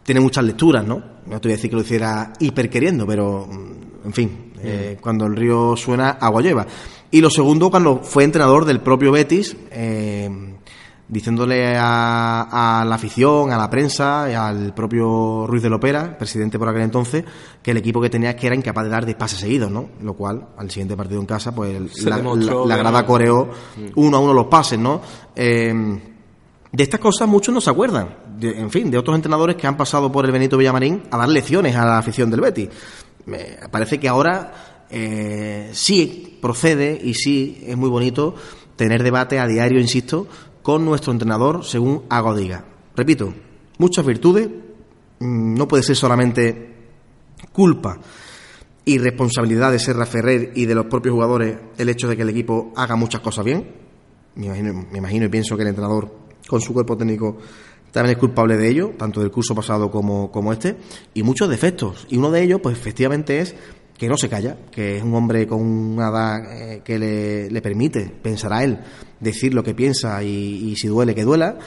tiene 0.02 0.20
muchas 0.20 0.44
lecturas, 0.44 0.84
¿no? 0.84 1.02
No 1.26 1.40
te 1.40 1.48
voy 1.48 1.52
a 1.52 1.56
decir 1.56 1.70
que 1.70 1.76
lo 1.76 1.82
hiciera 1.82 2.32
hiper 2.40 2.68
queriendo, 2.68 3.06
pero, 3.06 3.46
mm, 3.46 4.06
en 4.06 4.12
fin, 4.12 4.52
eh, 4.62 4.98
cuando 5.00 5.26
el 5.26 5.36
río 5.36 5.76
suena, 5.76 6.10
agua 6.10 6.42
lleva. 6.42 6.66
Y 7.12 7.20
lo 7.20 7.30
segundo, 7.30 7.70
cuando 7.70 8.00
fue 8.02 8.24
entrenador 8.24 8.64
del 8.64 8.80
propio 8.80 9.12
Betis, 9.12 9.56
eh, 9.70 10.28
diciéndole 11.06 11.76
a, 11.76 12.84
la 12.86 12.94
afición, 12.94 13.52
a 13.52 13.56
la 13.56 13.70
prensa, 13.70 14.28
y 14.30 14.34
al 14.34 14.74
propio 14.74 15.46
Ruiz 15.46 15.62
de 15.62 15.70
Lopera, 15.70 16.18
presidente 16.18 16.58
por 16.58 16.68
aquel 16.68 16.82
entonces, 16.82 17.24
que 17.62 17.70
el 17.70 17.76
equipo 17.76 18.00
que 18.00 18.10
tenía 18.10 18.34
que 18.34 18.46
era 18.46 18.56
incapaz 18.56 18.84
de 18.84 18.90
dar 18.90 19.06
de 19.06 19.14
pases 19.14 19.40
seguidos, 19.40 19.70
¿no? 19.70 19.90
Lo 20.02 20.14
cual, 20.14 20.48
al 20.56 20.70
siguiente 20.70 20.96
partido 20.96 21.20
en 21.20 21.26
casa, 21.26 21.52
pues 21.54 22.04
la, 22.04 22.76
grada 22.76 23.06
coreó 23.06 23.46
mm. 23.46 23.86
uno 23.96 24.16
a 24.16 24.20
uno 24.20 24.34
los 24.34 24.46
pases, 24.46 24.78
¿no? 24.78 25.00
Eh, 25.34 26.00
de 26.72 26.82
estas 26.82 27.00
cosas 27.00 27.28
muchos 27.28 27.54
no 27.54 27.60
se 27.60 27.70
acuerdan. 27.70 28.16
en 28.40 28.70
fin, 28.70 28.90
de 28.90 28.98
otros 28.98 29.16
entrenadores 29.16 29.56
que 29.56 29.66
han 29.66 29.76
pasado 29.76 30.10
por 30.10 30.24
el 30.24 30.32
Benito 30.32 30.56
Villamarín 30.56 31.02
a 31.10 31.18
dar 31.18 31.28
lecciones 31.28 31.74
a 31.76 31.84
la 31.84 31.98
afición 31.98 32.30
del 32.30 32.40
Betis. 32.40 32.68
Me 33.26 33.58
parece 33.70 33.98
que 33.98 34.08
ahora 34.08 34.86
eh, 34.88 35.70
sí 35.72 36.38
procede 36.40 36.98
y 37.02 37.14
sí 37.14 37.62
es 37.66 37.76
muy 37.76 37.88
bonito 37.88 38.34
tener 38.76 39.02
debate 39.02 39.38
a 39.38 39.46
diario, 39.46 39.80
insisto, 39.80 40.26
con 40.62 40.84
nuestro 40.84 41.12
entrenador 41.12 41.64
según 41.64 42.04
hago 42.08 42.34
diga. 42.34 42.64
Repito, 42.96 43.34
muchas 43.78 44.06
virtudes, 44.06 44.48
mm, 45.18 45.54
no 45.54 45.68
puede 45.68 45.82
ser 45.82 45.96
solamente 45.96 46.70
culpa 47.52 47.98
y 48.84 48.98
responsabilidad 48.98 49.72
de 49.72 49.78
Serra 49.78 50.06
Ferrer 50.06 50.52
y 50.54 50.66
de 50.66 50.74
los 50.74 50.86
propios 50.86 51.14
jugadores 51.14 51.58
el 51.78 51.88
hecho 51.88 52.08
de 52.08 52.16
que 52.16 52.22
el 52.22 52.30
equipo 52.30 52.72
haga 52.76 52.96
muchas 52.96 53.20
cosas 53.20 53.44
bien. 53.44 53.74
Me 54.36 54.46
imagino, 54.46 54.86
me 54.90 54.98
imagino 54.98 55.26
y 55.26 55.28
pienso 55.28 55.56
que 55.56 55.62
el 55.62 55.68
entrenador 55.68 56.19
con 56.46 56.60
su 56.60 56.72
cuerpo 56.72 56.96
técnico 56.96 57.38
también 57.92 58.16
es 58.16 58.20
culpable 58.20 58.56
de 58.56 58.68
ello, 58.68 58.92
tanto 58.96 59.20
del 59.20 59.30
curso 59.30 59.54
pasado 59.54 59.90
como, 59.90 60.30
como 60.30 60.52
este, 60.52 60.76
y 61.14 61.22
muchos 61.22 61.48
defectos. 61.48 62.06
Y 62.08 62.18
uno 62.18 62.30
de 62.30 62.42
ellos, 62.42 62.60
pues 62.62 62.78
efectivamente, 62.78 63.40
es 63.40 63.54
que 63.98 64.08
no 64.08 64.16
se 64.16 64.28
calla, 64.28 64.56
que 64.70 64.96
es 64.96 65.02
un 65.02 65.14
hombre 65.14 65.46
con 65.46 65.60
una 65.60 66.08
edad 66.08 66.52
eh, 66.52 66.82
que 66.84 66.98
le, 66.98 67.60
permite, 67.60 68.10
pensará 68.22 68.64
él, 68.64 68.78
decir 69.18 69.52
lo 69.52 69.62
que 69.62 69.74
piensa 69.74 70.22
y, 70.22 70.74
si 70.76 70.88
duele, 70.88 71.14
que 71.14 71.24
duela, 71.24 71.58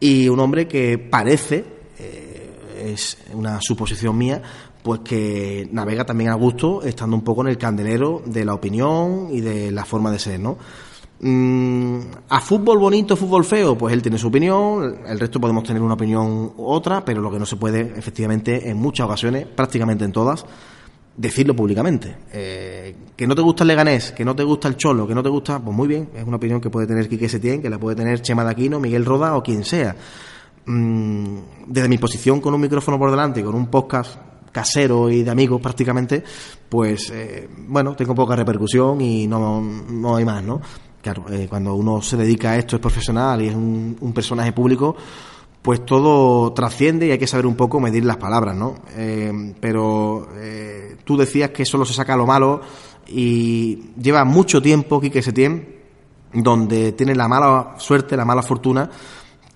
y 0.00 0.28
un 0.28 0.40
hombre 0.40 0.66
que 0.66 0.98
parece, 0.98 1.64
eh, 1.98 2.50
es 2.86 3.18
una 3.32 3.60
suposición 3.60 4.16
mía, 4.18 4.42
pues 4.82 5.00
que 5.00 5.68
navega 5.70 6.04
también 6.04 6.30
a 6.30 6.34
gusto, 6.34 6.82
estando 6.82 7.16
un 7.16 7.22
poco 7.22 7.42
en 7.42 7.48
el 7.48 7.58
candelero 7.58 8.22
de 8.24 8.44
la 8.44 8.54
opinión 8.54 9.28
y 9.30 9.40
de 9.40 9.70
la 9.70 9.84
forma 9.84 10.10
de 10.10 10.18
ser, 10.18 10.40
¿no? 10.40 10.58
Mm, 11.18 11.98
a 12.28 12.40
fútbol 12.40 12.78
bonito, 12.78 13.16
fútbol 13.16 13.44
feo, 13.44 13.76
pues 13.76 13.94
él 13.94 14.02
tiene 14.02 14.18
su 14.18 14.28
opinión, 14.28 14.98
el 15.06 15.18
resto 15.18 15.40
podemos 15.40 15.64
tener 15.64 15.80
una 15.80 15.94
opinión 15.94 16.52
u 16.56 16.66
otra, 16.66 17.04
pero 17.04 17.22
lo 17.22 17.30
que 17.30 17.38
no 17.38 17.46
se 17.46 17.56
puede, 17.56 17.80
efectivamente, 17.96 18.68
en 18.68 18.76
muchas 18.76 19.06
ocasiones, 19.06 19.46
prácticamente 19.46 20.04
en 20.04 20.12
todas, 20.12 20.44
decirlo 21.16 21.56
públicamente. 21.56 22.14
Eh, 22.32 22.94
que 23.16 23.26
no 23.26 23.34
te 23.34 23.40
gusta 23.40 23.64
el 23.64 23.68
Leganés, 23.68 24.12
que 24.12 24.24
no 24.24 24.36
te 24.36 24.42
gusta 24.42 24.68
el 24.68 24.76
Cholo, 24.76 25.06
que 25.06 25.14
no 25.14 25.22
te 25.22 25.30
gusta, 25.30 25.58
pues 25.58 25.74
muy 25.74 25.88
bien, 25.88 26.10
es 26.14 26.24
una 26.24 26.36
opinión 26.36 26.60
que 26.60 26.68
puede 26.68 26.86
tener 26.86 27.08
Quique 27.08 27.28
Setién, 27.28 27.62
que 27.62 27.70
la 27.70 27.78
puede 27.78 27.96
tener 27.96 28.20
Chema 28.20 28.44
Daquino, 28.44 28.78
Miguel 28.78 29.04
Roda 29.06 29.36
o 29.36 29.42
quien 29.42 29.64
sea. 29.64 29.96
Mm, 30.66 31.38
desde 31.68 31.88
mi 31.88 31.96
posición 31.96 32.40
con 32.40 32.52
un 32.52 32.60
micrófono 32.60 32.98
por 32.98 33.10
delante 33.10 33.40
y 33.40 33.42
con 33.42 33.54
un 33.54 33.68
podcast 33.68 34.18
casero 34.52 35.10
y 35.10 35.22
de 35.22 35.30
amigos 35.30 35.60
prácticamente, 35.60 36.24
pues 36.68 37.10
eh, 37.10 37.48
bueno, 37.68 37.94
tengo 37.94 38.14
poca 38.14 38.34
repercusión 38.34 39.00
y 39.00 39.26
no, 39.26 39.60
no 39.60 40.16
hay 40.16 40.24
más, 40.24 40.42
¿no? 40.42 40.60
Claro, 41.06 41.24
eh, 41.30 41.46
cuando 41.48 41.76
uno 41.76 42.02
se 42.02 42.16
dedica 42.16 42.50
a 42.50 42.56
esto, 42.56 42.74
es 42.74 42.82
profesional 42.82 43.40
y 43.40 43.46
es 43.46 43.54
un, 43.54 44.12
personaje 44.12 44.50
público, 44.50 44.96
pues 45.62 45.86
todo 45.86 46.52
trasciende 46.52 47.06
y 47.06 47.12
hay 47.12 47.18
que 47.18 47.28
saber 47.28 47.46
un 47.46 47.54
poco 47.54 47.78
medir 47.78 48.04
las 48.04 48.16
palabras, 48.16 48.56
¿no? 48.56 48.74
Eh, 48.96 49.54
pero 49.60 50.26
eh, 50.34 50.96
tú 51.04 51.16
decías 51.16 51.50
que 51.50 51.64
solo 51.64 51.84
se 51.84 51.94
saca 51.94 52.16
lo 52.16 52.26
malo 52.26 52.60
y 53.06 53.92
lleva 54.02 54.24
mucho 54.24 54.60
tiempo, 54.60 55.00
Quique 55.00 55.22
Setién, 55.22 55.76
donde 56.32 56.90
tiene 56.90 57.14
la 57.14 57.28
mala 57.28 57.76
suerte, 57.78 58.16
la 58.16 58.24
mala 58.24 58.42
fortuna 58.42 58.90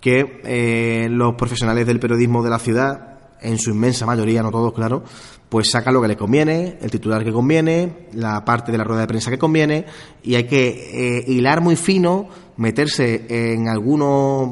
que 0.00 1.08
los 1.10 1.34
profesionales 1.34 1.84
del 1.84 1.98
periodismo 1.98 2.44
de 2.44 2.50
la 2.50 2.60
ciudad, 2.60 3.18
en 3.40 3.58
su 3.58 3.70
inmensa 3.70 4.06
mayoría, 4.06 4.40
no 4.44 4.52
todos, 4.52 4.72
claro, 4.72 5.02
pues 5.50 5.68
saca 5.68 5.90
lo 5.90 6.00
que 6.00 6.08
le 6.08 6.16
conviene, 6.16 6.78
el 6.80 6.90
titular 6.90 7.24
que 7.24 7.32
conviene, 7.32 8.06
la 8.14 8.44
parte 8.44 8.70
de 8.70 8.78
la 8.78 8.84
rueda 8.84 9.02
de 9.02 9.08
prensa 9.08 9.30
que 9.30 9.38
conviene, 9.38 9.84
y 10.22 10.36
hay 10.36 10.44
que 10.44 11.18
eh, 11.18 11.24
hilar 11.26 11.60
muy 11.60 11.74
fino, 11.74 12.28
meterse 12.56 13.26
en 13.28 13.68
algunos 13.68 14.48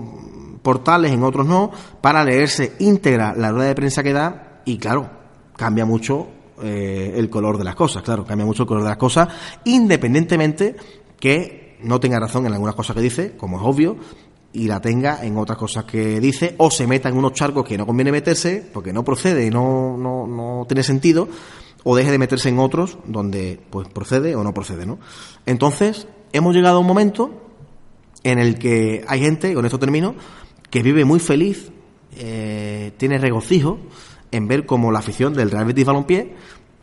portales, 0.61 1.13
en 1.13 1.23
otros 1.23 1.47
no, 1.47 1.71
para 2.01 2.25
leerse 2.25 2.73
íntegra 2.81 3.33
la 3.37 3.53
rueda 3.53 3.69
de 3.69 3.75
prensa 3.77 4.03
que 4.03 4.13
da, 4.13 4.61
y 4.65 4.77
claro, 4.77 5.09
cambia 5.57 5.87
mucho 5.87 6.27
eh, 6.63 7.15
el 7.15 7.31
color 7.31 7.59
de 7.59 7.65
las 7.65 7.77
cosas, 7.77 8.03
claro, 8.03 8.25
cambia 8.25 8.45
mucho 8.45 8.65
el 8.65 8.69
color 8.69 8.83
de 8.83 8.89
las 8.89 8.99
cosas, 8.99 9.29
independientemente 9.65 10.75
que 11.21 11.79
no 11.81 12.01
tenga 12.01 12.19
razón 12.19 12.45
en 12.47 12.55
algunas 12.55 12.75
cosas 12.75 12.97
que 12.97 13.03
dice, 13.03 13.37
como 13.37 13.59
es 13.59 13.63
obvio, 13.65 13.97
y 14.53 14.67
la 14.67 14.81
tenga 14.81 15.25
en 15.25 15.37
otras 15.37 15.59
cosas 15.59 15.85
que 15.85 16.21
dice 16.21 16.55
o 16.59 16.71
se 16.71 16.87
meta 16.87 17.09
en 17.09 17.17
unos 17.17 17.33
charcos 17.33 17.65
que 17.65 17.77
no 17.77 17.87
conviene 17.87 18.13
meterse 18.13 18.65
porque 18.73 18.93
no 18.93 19.05
procede, 19.05 19.51
no, 19.51 19.97
no, 19.97 20.27
no 20.27 20.65
tiene 20.67 20.83
sentido 20.83 21.29
o 21.85 21.95
deje 21.95 22.11
de 22.11 22.19
meterse 22.19 22.49
en 22.49 22.59
otros 22.59 22.99
donde 23.07 23.61
pues 23.71 23.89
procede 23.89 24.35
o 24.35 24.43
no 24.43 24.55
procede, 24.55 24.87
¿no? 24.87 24.99
Entonces, 25.47 26.09
hemos 26.33 26.55
llegado 26.55 26.79
a 26.79 26.81
un 26.81 26.87
momento 26.87 27.31
en 28.25 28.39
el 28.39 28.59
que 28.59 29.05
hay 29.07 29.21
gente, 29.21 29.55
con 29.55 29.65
esto 29.65 29.79
termino, 29.79 30.15
que 30.71 30.83
vive 30.83 31.05
muy 31.05 31.21
feliz, 31.21 31.71
eh, 32.17 32.93
tiene 32.97 33.19
regocijo 33.19 33.79
en 34.33 34.49
ver 34.49 34.67
cómo 34.67 34.91
la 34.91 34.99
afición 34.99 35.35
del 35.35 35.51
Real 35.51 35.67
Betis 35.67 35.87
Balompié 35.87 36.35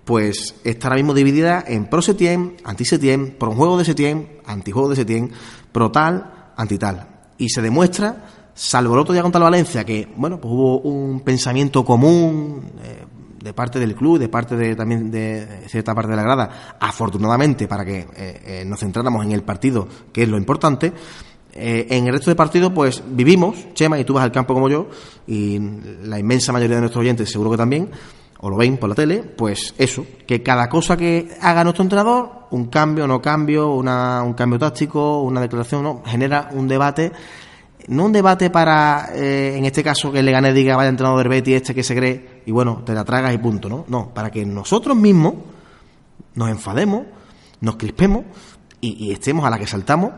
pues 0.05 0.55
está 0.63 0.87
ahora 0.87 0.97
mismo 0.97 1.15
dividida 1.15 1.63
en 1.67 1.87
pro 1.87 2.01
Setien, 2.01 2.57
anti 2.63 2.85
Setien, 2.85 3.31
pro 3.39 3.51
juego 3.51 3.77
de 3.77 3.85
Setien, 3.85 4.39
anti 4.45 4.71
juego 4.71 4.89
de 4.89 4.95
Setien, 4.95 5.31
pro 5.71 5.91
tal, 5.91 6.51
anti 6.55 6.77
tal 6.77 7.14
y 7.37 7.49
se 7.49 7.61
demuestra, 7.61 8.25
salvo 8.53 8.93
el 8.93 9.01
otro 9.01 9.13
día 9.13 9.21
contra 9.21 9.39
la 9.39 9.45
Valencia, 9.45 9.83
que 9.83 10.07
bueno, 10.15 10.39
pues 10.39 10.53
hubo 10.53 10.79
un 10.79 11.21
pensamiento 11.21 11.83
común 11.83 12.63
eh, 12.83 13.05
de 13.43 13.53
parte 13.53 13.79
del 13.79 13.95
club, 13.95 14.17
de 14.17 14.29
parte 14.29 14.55
de, 14.55 14.75
también 14.75 15.11
de 15.11 15.65
cierta 15.67 15.93
parte 15.93 16.11
de 16.11 16.17
la 16.17 16.23
grada, 16.23 16.77
afortunadamente 16.79 17.67
para 17.67 17.85
que 17.85 17.99
eh, 17.99 18.07
eh, 18.15 18.63
nos 18.65 18.79
centráramos 18.79 19.25
en 19.25 19.33
el 19.33 19.43
partido, 19.43 19.87
que 20.11 20.23
es 20.23 20.29
lo 20.29 20.37
importante. 20.37 20.93
en 21.53 22.07
el 22.07 22.13
resto 22.13 22.31
de 22.31 22.35
partidos, 22.35 22.71
pues 22.73 23.03
vivimos, 23.07 23.73
Chema, 23.73 23.99
y 23.99 24.03
tú 24.03 24.13
vas 24.13 24.23
al 24.23 24.31
campo 24.31 24.53
como 24.53 24.69
yo, 24.69 24.87
y 25.27 25.59
la 26.03 26.19
inmensa 26.19 26.51
mayoría 26.51 26.75
de 26.75 26.81
nuestros 26.81 27.01
oyentes 27.01 27.29
seguro 27.29 27.51
que 27.51 27.57
también, 27.57 27.91
o 28.39 28.49
lo 28.49 28.57
ven 28.57 28.77
por 28.77 28.89
la 28.89 28.95
tele, 28.95 29.23
pues 29.23 29.73
eso, 29.77 30.05
que 30.27 30.43
cada 30.43 30.67
cosa 30.67 30.97
que 30.97 31.29
haga 31.39 31.63
nuestro 31.63 31.83
entrenador, 31.83 32.34
un 32.51 32.65
cambio, 32.65 33.07
no 33.07 33.21
cambio, 33.21 33.73
una, 33.73 34.23
un 34.23 34.33
cambio 34.33 34.59
táctico, 34.59 35.21
una 35.21 35.41
declaración, 35.41 35.83
no, 35.83 36.01
genera 36.05 36.49
un 36.53 36.67
debate, 36.67 37.11
no 37.87 38.05
un 38.05 38.11
debate 38.11 38.49
para, 38.49 39.09
eh, 39.13 39.57
en 39.57 39.65
este 39.65 39.83
caso, 39.83 40.11
que 40.11 40.19
el 40.19 40.25
Leganés 40.25 40.53
diga, 40.53 40.75
vaya 40.75 40.89
entrenador 40.89 41.23
de 41.23 41.29
Betty 41.29 41.53
este 41.53 41.75
que 41.75 41.83
se 41.83 41.95
cree, 41.95 42.41
y 42.45 42.51
bueno, 42.51 42.83
te 42.85 42.93
la 42.93 43.03
tragas 43.03 43.33
y 43.33 43.37
punto, 43.37 43.69
¿no? 43.69 43.85
No, 43.87 44.13
para 44.13 44.31
que 44.31 44.45
nosotros 44.45 44.95
mismos 44.95 45.35
nos 46.35 46.49
enfademos, 46.49 47.03
nos 47.61 47.75
crispemos 47.77 48.25
y, 48.81 49.11
estemos 49.11 49.45
a 49.45 49.49
la 49.49 49.57
que 49.57 49.67
saltamos 49.67 50.11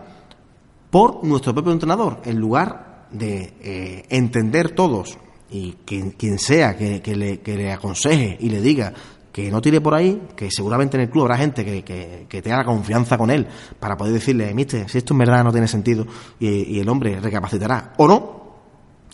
por 0.89 1.23
nuestro 1.23 1.53
propio 1.53 1.71
entrenador, 1.71 2.21
en 2.25 2.37
lugar 2.37 3.07
de 3.11 3.53
eh, 3.61 4.05
entender 4.09 4.71
todos 4.71 5.17
y 5.49 5.77
quien, 5.85 6.11
quien 6.11 6.39
sea 6.39 6.77
que, 6.77 7.01
le, 7.15 7.39
que 7.39 7.55
le 7.55 7.71
aconseje 7.71 8.37
y 8.39 8.49
le 8.49 8.61
diga 8.61 8.93
que 9.37 9.51
no 9.51 9.61
tire 9.61 9.79
por 9.81 9.93
ahí, 9.93 10.19
que 10.35 10.49
seguramente 10.49 10.97
en 10.97 11.03
el 11.03 11.11
club 11.11 11.25
habrá 11.25 11.37
gente 11.37 11.63
que, 11.63 11.83
que, 11.83 12.25
que 12.27 12.41
tenga 12.41 12.65
confianza 12.65 13.19
con 13.19 13.29
él 13.29 13.45
para 13.79 13.95
poder 13.95 14.11
decirle, 14.11 14.51
mister, 14.55 14.89
si 14.89 14.97
esto 14.97 15.13
en 15.13 15.19
verdad 15.19 15.43
no 15.43 15.51
tiene 15.51 15.67
sentido 15.67 16.07
y, 16.39 16.79
el 16.79 16.89
hombre 16.89 17.19
recapacitará 17.19 17.93
o 17.97 18.07
no, 18.07 18.47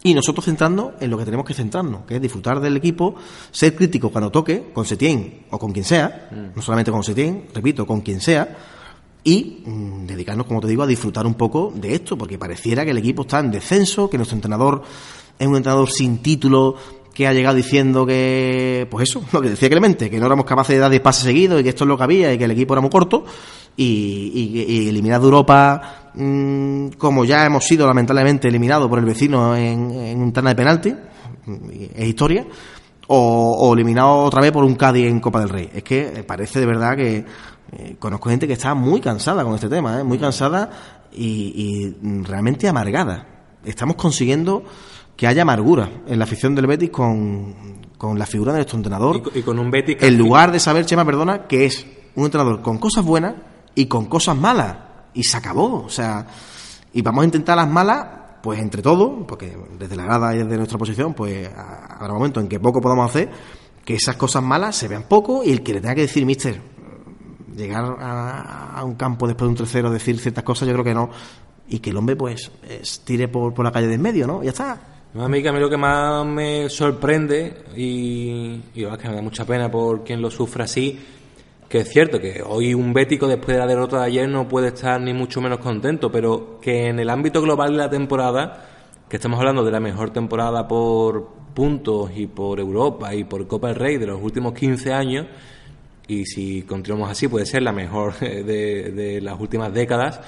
y 0.01 0.13
nosotros 0.13 0.45
centrando 0.45 0.93
en 1.01 1.09
lo 1.09 1.17
que 1.17 1.25
tenemos 1.25 1.45
que 1.45 1.53
centrarnos, 1.53 2.05
que 2.05 2.15
es 2.15 2.21
disfrutar 2.21 2.62
del 2.62 2.77
equipo, 2.77 3.15
ser 3.51 3.75
críticos 3.75 4.13
cuando 4.13 4.31
toque, 4.31 4.71
con 4.71 4.86
Setién 4.86 5.41
o 5.49 5.59
con 5.59 5.73
quien 5.73 5.83
sea, 5.83 6.29
mm. 6.31 6.55
no 6.55 6.62
solamente 6.62 6.89
con 6.89 7.03
Setién, 7.03 7.47
repito, 7.53 7.86
con 7.86 7.99
quien 7.99 8.21
sea, 8.21 8.57
y 9.25 9.62
mm, 9.65 10.05
dedicarnos, 10.05 10.47
como 10.47 10.62
te 10.62 10.67
digo, 10.67 10.83
a 10.83 10.88
disfrutar 10.88 11.27
un 11.27 11.33
poco 11.33 11.73
de 11.75 11.95
esto, 11.95 12.17
porque 12.17 12.37
pareciera 12.37 12.85
que 12.85 12.91
el 12.91 12.98
equipo 12.98 13.23
está 13.23 13.41
en 13.41 13.52
descenso, 13.52 14.10
que 14.10 14.15
nuestro 14.15 14.37
entrenador 14.37 14.83
es 15.37 15.45
un 15.45 15.58
entrenador 15.58 15.91
sin 15.91 16.19
título 16.19 16.77
que 17.13 17.27
ha 17.27 17.33
llegado 17.33 17.55
diciendo 17.55 18.05
que, 18.05 18.87
pues 18.89 19.09
eso, 19.09 19.23
lo 19.31 19.41
que 19.41 19.49
decía 19.49 19.69
Clemente, 19.69 20.09
que 20.09 20.19
no 20.19 20.25
éramos 20.25 20.45
capaces 20.45 20.75
de 20.75 20.79
dar 20.79 20.89
10 20.89 21.01
pases 21.01 21.23
seguidos 21.23 21.59
y 21.59 21.63
que 21.63 21.69
esto 21.69 21.83
es 21.83 21.87
lo 21.87 21.97
que 21.97 22.03
había 22.03 22.33
y 22.33 22.37
que 22.37 22.45
el 22.45 22.51
equipo 22.51 22.73
era 22.73 22.81
muy 22.81 22.89
corto 22.89 23.23
y, 23.75 24.65
y, 24.67 24.89
eliminar 24.89 25.19
de 25.19 25.25
Europa, 25.25 26.11
mm, 26.13 26.89
como 26.97 27.25
ya 27.25 27.45
hemos 27.45 27.65
sido 27.65 27.87
lamentablemente 27.87 28.47
eliminados 28.47 28.87
por 28.87 28.99
el 28.99 29.05
vecino 29.05 29.55
en, 29.55 29.91
en 29.91 30.21
un 30.21 30.31
tanda 30.31 30.51
de 30.51 30.55
penalti, 30.55 30.95
es 31.95 32.07
historia, 32.07 32.45
o, 33.07 33.57
o, 33.59 33.73
eliminado 33.73 34.23
otra 34.23 34.41
vez 34.41 34.51
por 34.51 34.63
un 34.63 34.75
Cádiz 34.75 35.07
en 35.07 35.19
Copa 35.19 35.39
del 35.39 35.49
Rey. 35.49 35.69
Es 35.73 35.83
que 35.83 36.23
parece 36.25 36.59
de 36.59 36.65
verdad 36.65 36.95
que 36.95 37.25
eh, 37.71 37.95
conozco 37.99 38.29
gente 38.29 38.47
que 38.47 38.53
está 38.53 38.73
muy 38.75 39.01
cansada 39.01 39.43
con 39.43 39.55
este 39.55 39.69
tema, 39.69 39.99
¿eh? 39.99 40.03
muy 40.03 40.19
cansada 40.19 40.69
y, 41.11 41.95
y 42.01 42.23
realmente 42.23 42.67
amargada. 42.67 43.27
Estamos 43.65 43.95
consiguiendo 43.95 44.63
que 45.15 45.27
haya 45.27 45.41
amargura 45.43 45.89
en 46.07 46.17
la 46.19 46.25
afición 46.25 46.55
del 46.55 46.67
Betis 46.67 46.89
con, 46.89 47.53
con 47.97 48.17
la 48.17 48.25
figura 48.25 48.51
de 48.53 48.59
nuestro 48.59 48.77
entrenador. 48.77 49.17
Y, 49.17 49.21
co- 49.21 49.31
y 49.35 49.41
con 49.41 49.59
un 49.59 49.69
Betis 49.71 49.97
que 49.97 50.07
En 50.07 50.17
lugar 50.17 50.51
de 50.51 50.59
saber, 50.59 50.85
Chema, 50.85 51.05
perdona, 51.05 51.47
que 51.47 51.65
es 51.65 51.85
un 52.15 52.25
entrenador 52.25 52.61
con 52.61 52.77
cosas 52.79 53.03
buenas 53.05 53.35
y 53.75 53.85
con 53.85 54.05
cosas 54.05 54.35
malas. 54.37 54.75
Y 55.13 55.23
se 55.23 55.37
acabó. 55.37 55.83
O 55.83 55.89
sea, 55.89 56.25
y 56.93 57.01
vamos 57.01 57.21
a 57.21 57.25
intentar 57.25 57.55
las 57.57 57.69
malas, 57.69 58.05
pues 58.41 58.59
entre 58.59 58.81
todos, 58.81 59.23
porque 59.27 59.55
desde 59.79 59.95
la 59.95 60.03
grada 60.03 60.35
y 60.35 60.39
desde 60.39 60.57
nuestra 60.57 60.77
posición, 60.77 61.13
pues 61.13 61.49
habrá 61.55 62.13
momentos 62.13 62.41
en 62.43 62.49
que 62.49 62.59
poco 62.59 62.81
podamos 62.81 63.09
hacer, 63.09 63.29
que 63.85 63.95
esas 63.95 64.15
cosas 64.15 64.41
malas 64.43 64.75
se 64.75 64.87
vean 64.87 65.03
poco 65.03 65.43
y 65.43 65.51
el 65.51 65.61
que 65.63 65.73
le 65.73 65.81
tenga 65.81 65.95
que 65.95 66.01
decir, 66.01 66.25
mister, 66.25 66.59
llegar 67.55 67.97
a, 67.99 68.73
a 68.79 68.83
un 68.83 68.95
campo 68.95 69.27
después 69.27 69.47
de 69.47 69.49
un 69.51 69.55
tercero, 69.57 69.91
decir 69.91 70.19
ciertas 70.19 70.43
cosas, 70.43 70.67
yo 70.67 70.73
creo 70.73 70.83
que 70.85 70.93
no. 70.93 71.09
Y 71.69 71.79
que 71.79 71.91
el 71.91 71.97
hombre, 71.97 72.15
pues, 72.15 72.51
es- 72.67 73.01
tire 73.01 73.27
por, 73.27 73.53
por 73.53 73.63
la 73.65 73.71
calle 73.71 73.87
de 73.87 73.93
en 73.95 74.01
medio, 74.01 74.27
¿no? 74.27 74.41
Y 74.41 74.45
ya 74.45 74.51
está. 74.51 74.81
A 75.15 75.29
mí 75.29 75.43
que 75.43 75.49
a 75.49 75.53
mí 75.53 75.59
lo 75.59 75.69
que 75.69 75.77
más 75.77 76.25
me 76.25 76.67
sorprende 76.69 77.65
y, 77.75 78.59
y 78.73 78.83
es 78.83 78.97
que 78.97 79.07
me 79.07 79.13
da 79.13 79.21
mucha 79.21 79.45
pena 79.45 79.69
por 79.69 80.03
quien 80.03 80.19
lo 80.19 80.31
sufra 80.31 80.63
así, 80.63 80.99
que 81.69 81.81
es 81.81 81.89
cierto 81.89 82.19
que 82.19 82.41
hoy 82.43 82.73
un 82.73 82.93
bético 82.93 83.27
después 83.27 83.55
de 83.55 83.59
la 83.59 83.67
derrota 83.67 83.99
de 83.99 84.05
ayer 84.07 84.27
no 84.27 84.47
puede 84.47 84.69
estar 84.69 84.99
ni 84.99 85.13
mucho 85.13 85.39
menos 85.39 85.59
contento, 85.59 86.11
pero 86.11 86.59
que 86.59 86.87
en 86.87 86.97
el 86.97 87.11
ámbito 87.11 87.43
global 87.43 87.73
de 87.73 87.77
la 87.77 87.91
temporada, 87.91 88.65
que 89.07 89.17
estamos 89.17 89.37
hablando 89.37 89.63
de 89.63 89.69
la 89.69 89.79
mejor 89.79 90.09
temporada 90.09 90.67
por 90.67 91.29
puntos 91.53 92.09
y 92.15 92.25
por 92.25 92.59
Europa 92.59 93.13
y 93.13 93.23
por 93.23 93.45
Copa 93.45 93.67
del 93.67 93.75
Rey 93.75 93.97
de 93.97 94.07
los 94.07 94.19
últimos 94.19 94.53
15 94.53 94.93
años, 94.93 95.27
y 96.07 96.25
si 96.25 96.63
continuamos 96.63 97.11
así 97.11 97.27
puede 97.27 97.45
ser 97.45 97.61
la 97.61 97.71
mejor 97.71 98.17
de, 98.19 98.91
de 98.91 99.21
las 99.21 99.39
últimas 99.39 99.71
décadas, 99.71 100.21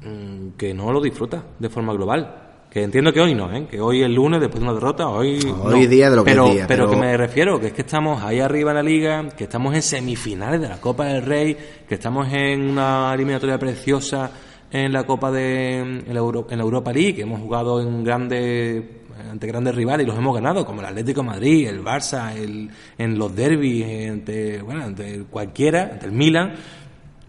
mm, 0.00 0.52
que 0.56 0.72
no 0.72 0.90
lo 0.92 1.02
disfruta 1.02 1.44
de 1.58 1.68
forma 1.68 1.92
global. 1.92 2.43
Que 2.74 2.82
entiendo 2.82 3.12
que 3.12 3.20
hoy 3.20 3.36
no, 3.36 3.54
¿eh? 3.54 3.68
que 3.70 3.80
hoy 3.80 4.02
es 4.02 4.10
lunes 4.10 4.40
después 4.40 4.58
de 4.60 4.64
una 4.68 4.74
derrota, 4.74 5.06
hoy. 5.08 5.38
Hoy 5.62 5.82
no. 5.84 5.88
día 5.88 6.10
de 6.10 6.16
lo 6.16 6.24
que 6.24 6.32
pero, 6.32 6.46
es 6.48 6.54
día, 6.54 6.64
pero 6.66 6.86
pero- 6.86 6.90
que 6.90 7.06
me 7.06 7.16
refiero, 7.16 7.60
que 7.60 7.68
es 7.68 7.72
que 7.72 7.82
estamos 7.82 8.20
ahí 8.24 8.40
arriba 8.40 8.72
en 8.72 8.76
la 8.76 8.82
liga, 8.82 9.28
que 9.36 9.44
estamos 9.44 9.72
en 9.76 9.80
semifinales 9.82 10.60
de 10.60 10.68
la 10.68 10.80
Copa 10.80 11.04
del 11.06 11.22
Rey, 11.24 11.56
que 11.88 11.94
estamos 11.94 12.26
en 12.32 12.70
una 12.70 13.12
eliminatoria 13.14 13.58
preciosa 13.60 14.28
en 14.72 14.92
la 14.92 15.04
Copa 15.04 15.30
de 15.30 15.78
en 15.78 16.04
la, 16.12 16.18
Euro- 16.18 16.48
en 16.50 16.58
la 16.58 16.64
Europa 16.64 16.92
League, 16.92 17.14
que 17.14 17.22
hemos 17.22 17.40
jugado 17.40 17.80
en 17.80 18.02
grandes 18.02 18.82
ante 19.30 19.46
grandes 19.46 19.72
rivales 19.76 20.04
y 20.04 20.08
los 20.08 20.18
hemos 20.18 20.34
ganado, 20.34 20.66
como 20.66 20.80
el 20.80 20.86
Atlético 20.88 21.20
de 21.20 21.26
Madrid, 21.28 21.68
el 21.68 21.80
Barça, 21.84 22.34
el, 22.36 22.68
en 22.98 23.16
los 23.16 23.34
derbis, 23.36 24.10
ante, 24.10 24.60
bueno, 24.62 24.82
ante 24.82 25.22
cualquiera, 25.30 25.90
ante 25.92 26.06
el 26.06 26.12
Milan, 26.12 26.54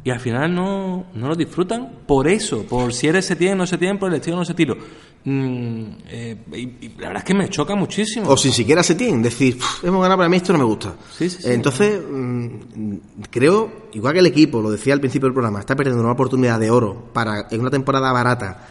y 0.05 0.11
al 0.11 0.19
final 0.19 0.53
no, 0.53 1.07
no 1.15 1.27
lo 1.27 1.35
disfrutan 1.35 2.03
por 2.05 2.27
eso, 2.27 2.61
por 2.63 2.93
si 2.93 3.07
eres 3.07 3.25
Setién, 3.25 3.57
no 3.57 3.65
Setién, 3.65 3.97
por 3.97 4.09
el 4.09 4.15
estilo, 4.17 4.37
no 4.37 4.43
estilo. 4.43 4.77
Mm, 5.23 5.83
eh, 6.07 6.37
y, 6.53 6.59
y 6.85 6.89
la 6.99 7.07
verdad 7.07 7.17
es 7.17 7.23
que 7.23 7.33
me 7.33 7.49
choca 7.49 7.73
muchísimo. 7.75 8.29
O 8.29 8.37
sin 8.37 8.51
siquiera 8.51 8.83
se 8.83 8.93
tiene, 8.93 9.23
decir, 9.23 9.55
"Uf, 9.57 9.83
hemos 9.83 9.99
ganado, 10.03 10.19
pero 10.19 10.27
a 10.27 10.29
mí 10.29 10.37
esto 10.37 10.53
no 10.53 10.59
me 10.59 10.65
gusta. 10.65 10.93
Sí, 11.17 11.27
sí, 11.27 11.41
sí. 11.41 11.49
Entonces, 11.51 11.99
mm, 12.07 12.93
creo, 13.31 13.87
igual 13.93 14.13
que 14.13 14.19
el 14.19 14.27
equipo, 14.27 14.61
lo 14.61 14.69
decía 14.69 14.93
al 14.93 14.99
principio 14.99 15.25
del 15.25 15.33
programa, 15.33 15.59
está 15.59 15.75
perdiendo 15.75 16.03
una 16.03 16.11
oportunidad 16.11 16.59
de 16.59 16.69
oro 16.69 17.09
para, 17.11 17.47
en 17.49 17.59
una 17.59 17.71
temporada 17.71 18.11
barata, 18.11 18.67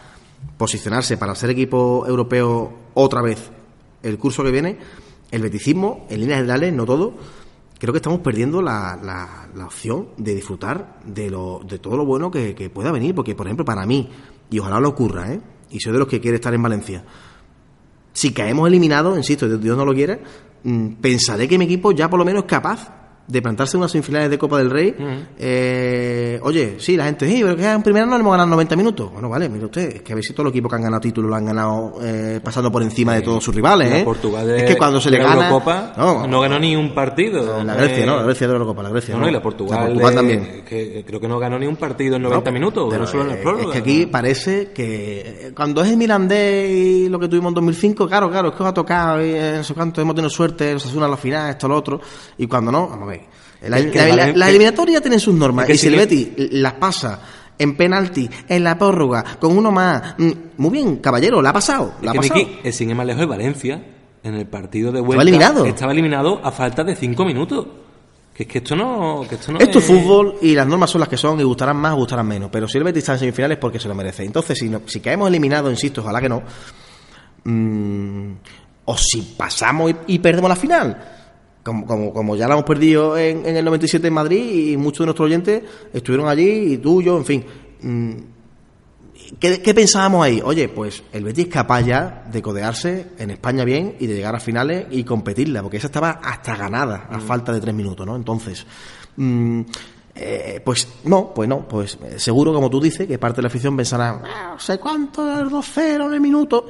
posicionarse 0.57 1.17
para 1.17 1.35
ser 1.35 1.51
equipo 1.51 2.05
europeo 2.07 2.73
otra 2.95 3.21
vez 3.21 3.51
el 4.05 4.17
curso 4.19 4.45
que 4.45 4.53
viene. 4.53 4.79
El 5.33 5.43
beticismo, 5.43 6.07
en 6.09 6.21
líneas 6.21 6.39
generales, 6.39 6.73
no 6.73 6.85
todo, 6.87 7.15
creo 7.85 7.93
que 7.93 7.99
estamos 7.99 8.21
perdiendo 8.21 8.61
la, 8.63 8.99
la- 9.03 9.49
la 9.55 9.67
opción 9.67 10.09
de 10.17 10.35
disfrutar 10.35 11.01
de, 11.05 11.31
lo, 11.31 11.61
de 11.69 11.79
todo 11.79 11.97
lo 11.97 12.05
bueno 12.05 12.31
que, 12.31 12.55
que 12.55 12.69
pueda 12.71 12.91
venir. 12.91 13.15
Porque, 13.15 13.35
por 13.35 13.47
ejemplo, 13.47 13.65
para 13.65 13.87
mí, 13.87 14.11
y 14.51 14.59
ojalá 14.59 14.81
lo 14.81 14.89
ocurra, 14.91 15.33
¿eh? 15.33 15.41
y 15.71 15.81
soy 15.81 15.93
de 15.93 15.99
los 15.99 16.09
que 16.09 16.21
quiere 16.21 16.37
estar 16.37 16.53
en 16.55 16.63
Valencia, 16.63 17.05
si 18.13 18.33
caemos 18.33 18.69
eliminados, 18.69 19.17
insisto, 19.17 19.49
Dios 19.59 19.77
no 19.77 19.85
lo 19.85 19.93
quiere, 19.95 20.21
mm, 20.63 20.95
pensaré 21.01 21.49
que 21.49 21.59
mi 21.59 21.65
equipo 21.65 21.93
ya 21.93 22.09
por 22.09 22.19
lo 22.19 22.25
menos 22.25 22.43
es 22.45 22.49
capaz 22.49 22.89
de 23.27 23.41
plantarse 23.43 23.77
en 23.77 23.81
unas 23.81 23.91
semifinales 23.93 24.31
de 24.31 24.39
Copa 24.39 24.59
del 24.59 24.71
Rey. 24.71 24.95
Eh, 25.39 26.39
oye, 26.43 26.77
sí, 26.79 26.97
la 26.97 27.05
gente, 27.07 27.27
sí, 27.27 27.41
pero 27.43 27.57
que 27.57 27.65
en 27.71 27.83
primera 27.83 28.05
no 28.07 28.13
le 28.13 28.21
hemos 28.21 28.33
ganado 28.33 28.51
90 28.51 28.77
minutos. 28.77 29.11
Bueno, 29.13 29.29
vale, 29.29 29.49
mire 29.49 29.65
usted, 29.65 29.97
es 29.97 30.03
que 30.03 30.13
a 30.13 30.15
ver 30.15 30.25
si 30.25 30.33
todos 30.33 30.45
los 30.45 30.53
equipos 30.53 30.71
que 30.71 30.77
han 30.77 30.83
ganado 30.83 31.01
títulos 31.01 31.31
lo 31.31 31.37
han 31.37 31.45
ganado 31.47 31.95
eh, 32.03 32.41
pasando 32.43 32.71
por 32.71 32.83
encima 32.83 33.15
de 33.15 33.23
todos 33.23 33.43
sus 33.43 33.55
rivales. 33.55 33.91
¿eh? 33.93 34.03
Portugal 34.05 34.47
de, 34.47 34.59
es 34.59 34.65
que 34.65 34.77
cuando 34.77 35.01
se 35.01 35.11
le 35.11 35.19
gana. 35.19 35.47
Eurocopa 35.49 35.93
no, 35.97 36.41
ganó 36.41 36.59
ni 36.59 36.77
un 36.77 36.95
partido. 36.95 37.63
La 37.65 37.75
Grecia, 37.75 38.05
Eh, 38.05 38.07
¿no? 38.07 38.17
La 38.17 38.23
Grecia 38.25 38.47
de 38.47 38.53
la 38.53 38.59
Eurocopa, 38.59 38.83
la 38.83 38.91
Grecia. 38.91 39.15
No, 39.15 39.21
no, 39.23 39.29
y 39.29 39.33
la 39.33 39.43
Portugal, 39.43 39.81
La 39.81 39.87
Portugal 39.87 40.15
también. 40.15 40.65
Que, 40.65 41.05
creo 41.07 41.21
que 41.21 41.29
no 41.29 41.39
ganó 41.39 41.59
ni 41.59 41.67
un 41.67 41.77
partido 41.77 42.17
en 42.17 42.23
90 42.23 42.51
No, 42.51 42.55
minutos, 42.55 42.87
pero, 42.91 43.03
no 43.03 43.07
solo 43.07 43.25
en 43.25 43.31
el. 43.39 43.61
Es 43.61 43.67
que 43.69 43.79
aquí 43.79 44.07
parece 44.07 44.73
que 44.73 45.53
cuando 45.57 45.83
es 45.83 45.91
el 45.91 45.97
Mirandés 45.97 46.71
y 46.71 47.09
lo 47.09 47.19
que 47.19 47.29
tuvimos 47.29 47.51
en 47.51 47.55
2005, 47.55 48.07
claro, 48.07 48.31
claro, 48.31 48.49
es 48.49 48.55
que 48.55 48.63
os 48.63 48.69
ha 48.69 48.75
tocado, 48.75 49.25
y, 49.25 49.33
no 49.33 49.65
sé 49.65 49.75
cuánto, 49.75 50.01
hemos 50.01 50.15
tenido 50.15 50.31
suerte, 50.31 50.73
nos 50.73 50.85
asunan 50.85 51.11
la 51.11 51.17
final, 51.17 51.51
esto, 51.51 51.69
lo 51.69 51.77
otro, 51.77 52.01
y 52.39 52.47
cuando 52.47 52.71
no, 52.71 52.89
vamos 52.89 53.09
a 53.09 53.11
ver. 53.13 53.14
La, 53.63 53.79
la- 53.79 54.17
la- 54.17 54.33
las 54.33 54.49
eliminatorias 54.51 55.01
tienen 55.03 55.21
sus 55.21 55.35
normas, 55.35 55.65
es 55.65 55.69
que 55.69 55.75
y 55.75 55.79
si 55.79 55.87
el 55.89 55.93
si- 55.95 55.99
Betis 55.99 56.29
las 56.53 56.75
pasa 56.75 57.21
en 57.59 57.77
penalti, 57.77 58.29
en 58.49 58.65
la 58.65 58.77
prórroga, 58.77 59.25
con 59.41 59.57
uno 59.57 59.71
más, 59.71 60.15
mm, 60.19 60.31
muy 60.59 60.71
bien, 60.71 60.97
caballero, 60.97 61.41
la 61.41 61.51
ha 61.51 61.53
pasado, 61.53 61.95
la 62.03 62.11
ha 62.11 62.15
Es 62.15 62.21
que, 62.21 62.29
pasado. 62.29 62.47
Miki, 62.47 62.59
el 62.65 62.73
sin 62.73 62.91
ir 62.91 62.97
más 62.97 63.07
lejos 63.07 63.21
de 63.21 63.27
Valencia, 63.27 63.85
en 64.23 64.35
el 64.35 64.47
partido 64.47 64.91
de 64.93 65.01
vuelta... 65.01 65.23
eliminado. 65.23 65.65
Estaba 65.65 65.93
eliminado 65.93 66.41
a 66.45 66.51
falta 66.51 66.83
de 66.85 66.97
5 66.97 67.25
minutos. 67.25 67.67
Que 68.35 68.43
es 68.43 68.49
que 68.49 68.59
esto 68.59 68.75
no... 68.75 69.25
Que 69.29 69.37
esto 69.37 69.53
no 69.53 69.59
Esto 69.61 69.79
es 69.79 69.85
fútbol 69.85 70.37
y 70.43 70.55
las 70.55 70.67
normas 70.67 70.91
son 70.91 70.99
las 71.01 71.09
que 71.09 71.17
son 71.17 71.39
y 71.39 71.45
gustarán 71.45 71.77
más 71.77 71.93
o 71.93 71.97
gustarán 71.99 72.27
menos. 72.27 72.49
Pero 72.51 72.67
si 72.67 72.79
el 72.79 72.85
Betis 72.85 73.03
está 73.05 73.13
en 73.13 73.19
semifinales 73.21 73.57
es 73.57 73.61
porque 73.61 73.79
se 73.79 73.87
lo 73.87 73.95
merece. 73.95 74.25
Entonces, 74.25 74.59
si, 74.59 74.69
no- 74.69 74.81
si 74.87 74.99
caemos 75.01 75.29
eliminados, 75.29 75.71
insisto, 75.71 76.01
ojalá 76.01 76.21
que 76.21 76.29
no. 76.29 76.43
mm, 77.45 78.33
o 78.87 78.97
si 78.97 79.23
pasamos 79.37 79.91
y, 79.91 80.15
y 80.15 80.19
perdemos 80.19 80.49
la 80.49 80.57
final. 80.57 81.05
Como, 81.65 81.87
como, 81.87 82.13
como 82.13 82.37
ya 82.37 82.47
la 82.47 82.55
hemos 82.55 82.67
perdido 82.67 83.17
en, 83.19 83.45
en 83.47 83.57
el 83.57 83.65
97 83.65 84.07
en 84.07 84.13
Madrid 84.15 84.71
y 84.73 84.77
muchos 84.77 85.01
de 85.01 85.07
nuestros 85.07 85.27
oyentes 85.27 85.63
estuvieron 85.93 86.29
allí 86.29 86.75
y 86.75 86.79
tú, 86.79 87.01
yo, 87.03 87.17
en 87.17 87.25
fin. 87.25 87.45
Mm, 87.81 88.13
¿Qué, 89.41 89.63
qué 89.63 89.75
pensábamos 89.75 90.25
ahí? 90.25 90.41
Oye, 90.45 90.69
pues 90.69 91.03
el 91.13 91.25
Betis 91.25 91.47
es 91.47 91.51
capaz 91.53 91.81
ya 91.83 92.25
de 92.31 92.43
codearse 92.43 93.07
en 93.19 93.31
España 93.31 93.65
bien 93.65 93.97
y 93.99 94.07
de 94.07 94.15
llegar 94.15 94.35
a 94.37 94.41
finales 94.41 94.87
y 94.91 95.03
competirla, 95.05 95.63
porque 95.63 95.79
esa 95.79 95.87
estaba 95.87 96.11
hasta 96.23 96.55
ganada 96.55 97.09
a 97.11 97.19
falta 97.19 97.51
de 97.53 97.61
tres 97.61 97.75
minutos, 97.75 98.07
¿no? 98.07 98.15
Entonces, 98.15 98.67
mm, 99.17 99.61
eh, 100.17 100.61
pues 100.65 100.87
no, 101.05 101.33
pues 101.35 101.49
no, 101.49 101.67
pues 101.67 101.99
eh, 102.05 102.19
seguro, 102.19 102.53
como 102.53 102.69
tú 102.69 102.81
dices, 102.81 103.09
que 103.09 103.19
parte 103.19 103.37
de 103.37 103.43
la 103.43 103.49
afición 103.49 103.75
pensará, 103.77 104.21
"Ah, 104.23 104.51
no 104.53 104.59
sé 104.61 104.79
cuánto, 104.79 105.41
el 105.41 105.49
2-0 105.49 106.07
en 106.09 106.15
el 106.15 106.21
minuto. 106.21 106.67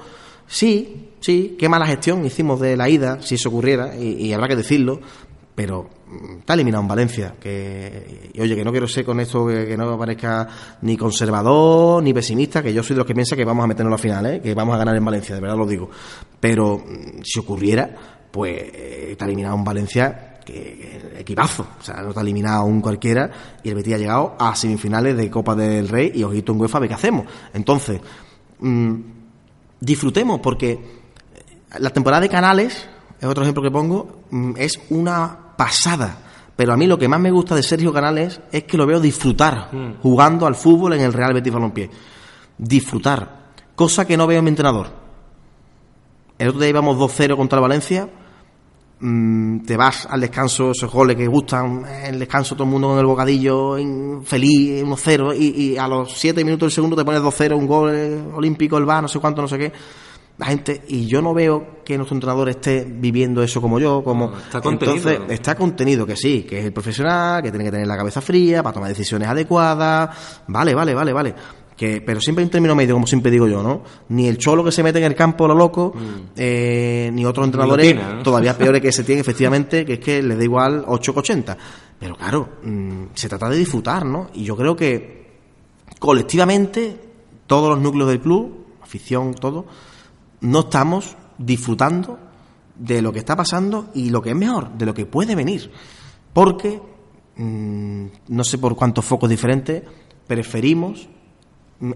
Sí, 0.47 1.11
sí, 1.20 1.57
qué 1.59 1.68
mala 1.68 1.86
gestión 1.86 2.24
hicimos 2.24 2.61
de 2.61 2.76
la 2.76 2.88
ida, 2.88 3.20
si 3.22 3.36
eso 3.36 3.49
ocurriera, 3.49 3.97
y, 3.97 4.32
habrá 4.32 4.49
que 4.49 4.57
decirlo, 4.57 5.01
pero 5.55 5.88
mm, 6.07 6.38
está 6.40 6.55
eliminado 6.55 6.82
en 6.82 6.88
Valencia. 6.88 7.34
Que, 7.40 8.30
y 8.32 8.40
oye, 8.40 8.55
que 8.55 8.64
no 8.64 8.70
quiero 8.70 8.86
ser 8.86 9.05
con 9.05 9.20
esto 9.20 9.47
que, 9.47 9.76
no 9.76 9.99
parezca 9.99 10.49
ni 10.82 10.97
conservador 10.97 12.03
ni 12.03 12.12
pesimista, 12.12 12.62
que 12.62 12.72
yo 12.72 12.82
soy 12.82 12.95
de 12.95 12.99
los 12.99 13.07
que 13.07 13.14
piensa 13.14 13.36
que 13.36 13.45
vamos 13.45 13.64
a 13.64 13.66
meternos 13.66 13.92
a 13.92 13.97
la 13.97 13.99
final, 13.99 14.26
¿eh? 14.26 14.40
que 14.40 14.55
vamos 14.55 14.74
a 14.74 14.78
ganar 14.78 14.97
en 14.97 15.05
Valencia, 15.05 15.34
de 15.34 15.40
verdad 15.40 15.57
lo 15.57 15.66
digo. 15.66 15.90
Pero 16.40 16.78
mm, 16.78 17.22
si 17.22 17.40
ocurriera, 17.40 17.90
pues 18.30 18.55
eh, 18.57 19.09
está 19.12 19.24
eliminado 19.24 19.57
en 19.57 19.64
Valencia, 19.64 20.34
que, 20.45 21.14
equipazo. 21.18 21.66
O 21.80 21.82
sea, 21.82 22.03
no 22.03 22.11
está 22.11 22.20
eliminado 22.20 22.64
un 22.64 22.80
cualquiera 22.80 23.30
y 23.62 23.70
el 23.70 23.74
Betis 23.74 23.95
ha 23.95 23.99
llegado 23.99 24.36
a 24.38 24.55
semifinales 24.55 25.16
de 25.16 25.30
Copa 25.30 25.55
del 25.55 25.88
Rey 25.88 26.12
y 26.14 26.22
ojito 26.22 26.53
en 26.53 26.61
UEFA, 26.61 26.86
qué 26.86 26.95
hacemos. 26.95 27.26
Entonces, 27.53 28.01
mm, 28.59 28.95
disfrutemos 29.85 30.41
porque 30.41 31.03
la 31.78 31.91
temporada 31.91 32.22
de 32.22 32.28
Canales, 32.28 32.89
es 33.20 33.28
otro 33.28 33.43
ejemplo 33.43 33.62
que 33.62 33.70
pongo, 33.70 34.22
mm, 34.30 34.53
es 34.57 34.80
una 34.91 35.55
pasada. 35.57 36.18
Pero 36.57 36.72
a 36.72 36.76
mí 36.76 36.87
lo 36.87 36.99
que 36.99 37.09
más 37.09 37.20
me 37.20 37.30
gusta 37.30 37.55
de 37.55 37.62
Sergio 37.62 37.93
Canales 37.93 38.41
es 38.53 38.64
que 38.64 38.76
lo 38.76 38.87
veo 38.87 39.01
disfrutar 39.01 39.70
jugando 40.01 40.47
al 40.47 40.55
fútbol 40.55 40.93
en 40.93 41.01
el 41.01 41.12
Real 41.12 41.35
Betis 41.35 41.53
Balompié. 41.53 41.91
Disfrutar. 42.57 43.53
Cosa 43.74 44.07
que 44.07 44.16
no 44.16 44.28
veo 44.28 44.39
en 44.39 44.45
mi 44.45 44.51
entrenador. 44.51 44.87
El 46.39 46.49
otro 46.49 46.61
día 46.61 46.70
íbamos 46.70 46.97
2-0 46.97 47.37
contra 47.37 47.59
el 47.59 47.62
Valencia. 47.62 48.09
Mm, 49.01 49.61
te 49.61 49.76
vas 49.76 50.07
al 50.11 50.20
descanso, 50.20 50.70
esos 50.70 50.92
goles 50.92 51.16
que 51.16 51.26
gustan, 51.26 51.84
en 51.86 52.14
el 52.14 52.18
descanso 52.18 52.55
todo 52.55 52.64
el 52.64 52.70
mundo 52.70 52.88
con 52.88 52.99
el 52.99 53.07
bocadillo, 53.07 53.76
feliz, 54.24 54.84
1-0, 54.84 55.36
y, 55.38 55.72
y 55.72 55.76
a 55.76 55.88
los 55.88 56.12
7 56.12 56.45
minutos 56.45 56.66
del 56.66 56.72
segundo 56.72 56.97
te 56.97 57.05
pones 57.05 57.20
2-0, 57.20 57.57
un 57.57 57.66
gol 57.66 57.95
eh, 57.95 58.22
olímpico, 58.34 58.78
el 58.78 58.88
va, 58.88 59.03
no 59.03 59.09
sé 59.09 59.18
cuánto, 59.18 59.42
no 59.42 59.49
sé 59.49 59.59
qué. 59.59 59.72
La 60.36 60.47
gente, 60.47 60.82
y 60.88 61.07
yo 61.07 61.22
no 61.22 61.32
veo 61.32 61.84
que 61.84 61.97
nuestro 61.97 62.16
entrenador 62.16 62.49
esté 62.49 62.84
viviendo 62.84 63.40
eso 63.40 63.61
como 63.61 63.78
yo, 63.78 64.03
como. 64.03 64.36
Está 64.36 64.61
contenido. 64.61 65.09
Entonces, 65.09 65.32
está 65.32 65.55
contenido 65.55 66.05
que 66.05 66.16
sí, 66.16 66.42
que 66.42 66.59
es 66.59 66.64
el 66.64 66.72
profesional, 66.72 67.40
que 67.40 67.51
tiene 67.51 67.64
que 67.64 67.70
tener 67.70 67.86
la 67.86 67.97
cabeza 67.97 68.20
fría 68.20 68.61
para 68.61 68.74
tomar 68.74 68.88
decisiones 68.88 69.28
adecuadas. 69.28 70.42
Vale, 70.49 70.74
vale, 70.74 70.92
vale, 70.92 71.12
vale. 71.12 71.34
Que, 71.77 72.01
pero 72.01 72.20
siempre 72.20 72.43
hay 72.43 72.47
un 72.47 72.51
término 72.51 72.75
medio, 72.77 72.95
como 72.95 73.07
siempre 73.07 73.33
digo 73.33 73.49
yo, 73.49 73.62
¿no? 73.62 73.83
Ni 74.11 74.29
el 74.29 74.39
cholo 74.39 74.62
que 74.62 74.70
se 74.70 74.83
mete 74.83 74.99
en 74.99 75.05
el 75.05 75.14
campo 75.16 75.49
lo 75.49 75.55
loco, 75.55 75.93
eh, 76.37 77.11
ni 77.12 77.25
otros 77.25 77.47
entrenadores 77.47 77.85
Guillotina, 77.87 78.14
¿no? 78.14 78.22
todavía 78.22 78.57
peores 78.59 78.81
que 78.81 78.93
se 78.93 79.03
tiene 79.03 79.20
efectivamente, 79.20 79.85
que 79.85 79.95
es 79.95 79.99
que 79.99 80.22
le 80.22 80.37
da 80.37 80.45
igual 80.45 80.85
8 80.87 81.12
que 81.12 81.18
80. 81.18 81.59
Pero 81.99 82.16
claro, 82.16 82.49
mm, 82.62 83.07
se 83.14 83.29
trata 83.29 83.49
de 83.49 83.57
disfrutar, 83.57 84.05
¿no? 84.05 84.29
Y 84.35 84.45
yo 84.45 84.57
creo 84.57 84.77
que 84.77 85.25
colectivamente, 85.99 87.01
todos 87.47 87.70
los 87.70 87.81
núcleos 87.81 88.11
del 88.11 88.20
club, 88.20 88.66
afición, 88.83 89.35
todo, 89.35 89.66
no 90.41 90.61
estamos 90.61 91.16
disfrutando 91.39 92.18
de 92.77 93.03
lo 93.03 93.12
que 93.12 93.20
está 93.20 93.37
pasando 93.37 93.91
y 93.95 94.11
lo 94.11 94.20
que 94.20 94.31
es 94.31 94.37
mejor, 94.37 94.72
de 94.77 94.87
lo 94.87 94.95
que 94.95 95.07
puede 95.07 95.35
venir. 95.35 95.70
Porque, 96.33 96.81
mm, 97.37 98.07
no 98.29 98.45
sé 98.45 98.59
por 98.59 98.77
cuántos 98.77 99.05
focos 99.05 99.31
diferentes, 99.31 99.83
preferimos, 100.27 101.09
mm, 101.09 101.24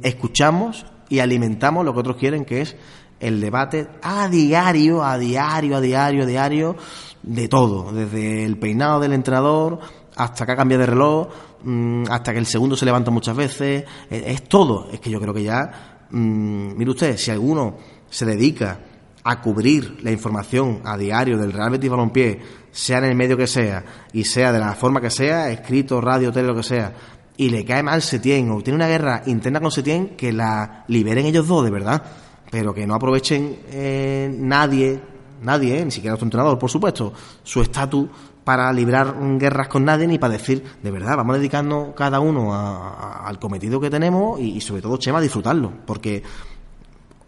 escuchamos 0.02 0.86
y 1.08 1.20
alimentamos 1.20 1.84
lo 1.84 1.92
que 1.94 2.00
otros 2.00 2.16
quieren, 2.16 2.44
que 2.44 2.60
es 2.60 2.76
el 3.20 3.40
debate 3.40 3.88
a 4.02 4.28
diario, 4.28 5.02
a 5.02 5.18
diario, 5.18 5.76
a 5.76 5.80
diario, 5.80 6.22
a 6.22 6.26
diario, 6.26 6.76
de 7.22 7.48
todo, 7.48 7.92
desde 7.92 8.44
el 8.44 8.58
peinado 8.58 9.00
del 9.00 9.12
entrenador 9.12 9.80
hasta 10.16 10.46
que 10.46 10.52
ha 10.52 10.56
cambiado 10.56 10.80
de 10.80 10.86
reloj, 10.86 11.28
mm, 11.62 12.04
hasta 12.10 12.32
que 12.32 12.38
el 12.38 12.46
segundo 12.46 12.76
se 12.76 12.84
levanta 12.84 13.10
muchas 13.10 13.36
veces, 13.36 13.84
es, 14.10 14.22
es 14.26 14.42
todo. 14.44 14.88
Es 14.92 15.00
que 15.00 15.10
yo 15.10 15.20
creo 15.20 15.32
que 15.32 15.44
ya, 15.44 16.06
mm, 16.10 16.76
mire 16.76 16.90
usted, 16.90 17.16
si 17.16 17.30
alguno 17.30 17.76
se 18.08 18.24
dedica 18.26 18.80
a 19.22 19.40
cubrir 19.40 19.98
la 20.02 20.10
información 20.10 20.80
a 20.84 20.96
diario 20.96 21.38
del 21.38 21.52
Real 21.52 21.70
Betis 21.70 21.90
Balompié, 21.90 22.40
sea 22.70 22.98
en 22.98 23.04
el 23.04 23.14
medio 23.14 23.36
que 23.36 23.46
sea, 23.46 23.84
y 24.12 24.24
sea 24.24 24.52
de 24.52 24.58
la 24.58 24.74
forma 24.74 25.00
que 25.00 25.10
sea, 25.10 25.50
escrito, 25.50 26.00
radio, 26.00 26.32
tele, 26.32 26.48
lo 26.48 26.54
que 26.54 26.62
sea, 26.62 26.92
y 27.38 27.48
le 27.48 27.64
cae 27.64 27.82
mal 27.82 28.02
Setién 28.02 28.50
o 28.50 28.60
tiene 28.60 28.74
una 28.76 28.88
guerra 28.88 29.22
interna 29.24 29.60
con 29.60 29.70
Setién, 29.70 30.10
que 30.16 30.32
la 30.32 30.84
liberen 30.88 31.24
ellos 31.24 31.48
dos, 31.48 31.64
de 31.64 31.70
verdad, 31.70 32.02
pero 32.50 32.74
que 32.74 32.86
no 32.86 32.94
aprovechen 32.94 33.60
eh, 33.70 34.30
nadie, 34.38 35.00
nadie, 35.42 35.78
eh, 35.80 35.84
ni 35.84 35.90
siquiera 35.90 36.16
su 36.16 36.24
entrenador, 36.24 36.58
por 36.58 36.68
supuesto, 36.70 37.12
su 37.42 37.62
estatus 37.62 38.08
para 38.44 38.72
librar 38.72 39.14
guerras 39.38 39.68
con 39.68 39.84
nadie 39.84 40.06
ni 40.06 40.18
para 40.18 40.32
decir, 40.32 40.64
de 40.82 40.90
verdad, 40.90 41.16
vamos 41.16 41.34
a 41.34 41.38
dedicarnos 41.38 41.94
cada 41.94 42.18
uno 42.20 42.52
a- 42.54 42.88
a- 43.22 43.26
al 43.28 43.38
cometido 43.38 43.78
que 43.80 43.90
tenemos 43.90 44.40
y, 44.40 44.60
sobre 44.60 44.82
todo, 44.82 44.96
Chema, 44.96 45.20
disfrutarlo, 45.20 45.70
porque 45.86 46.22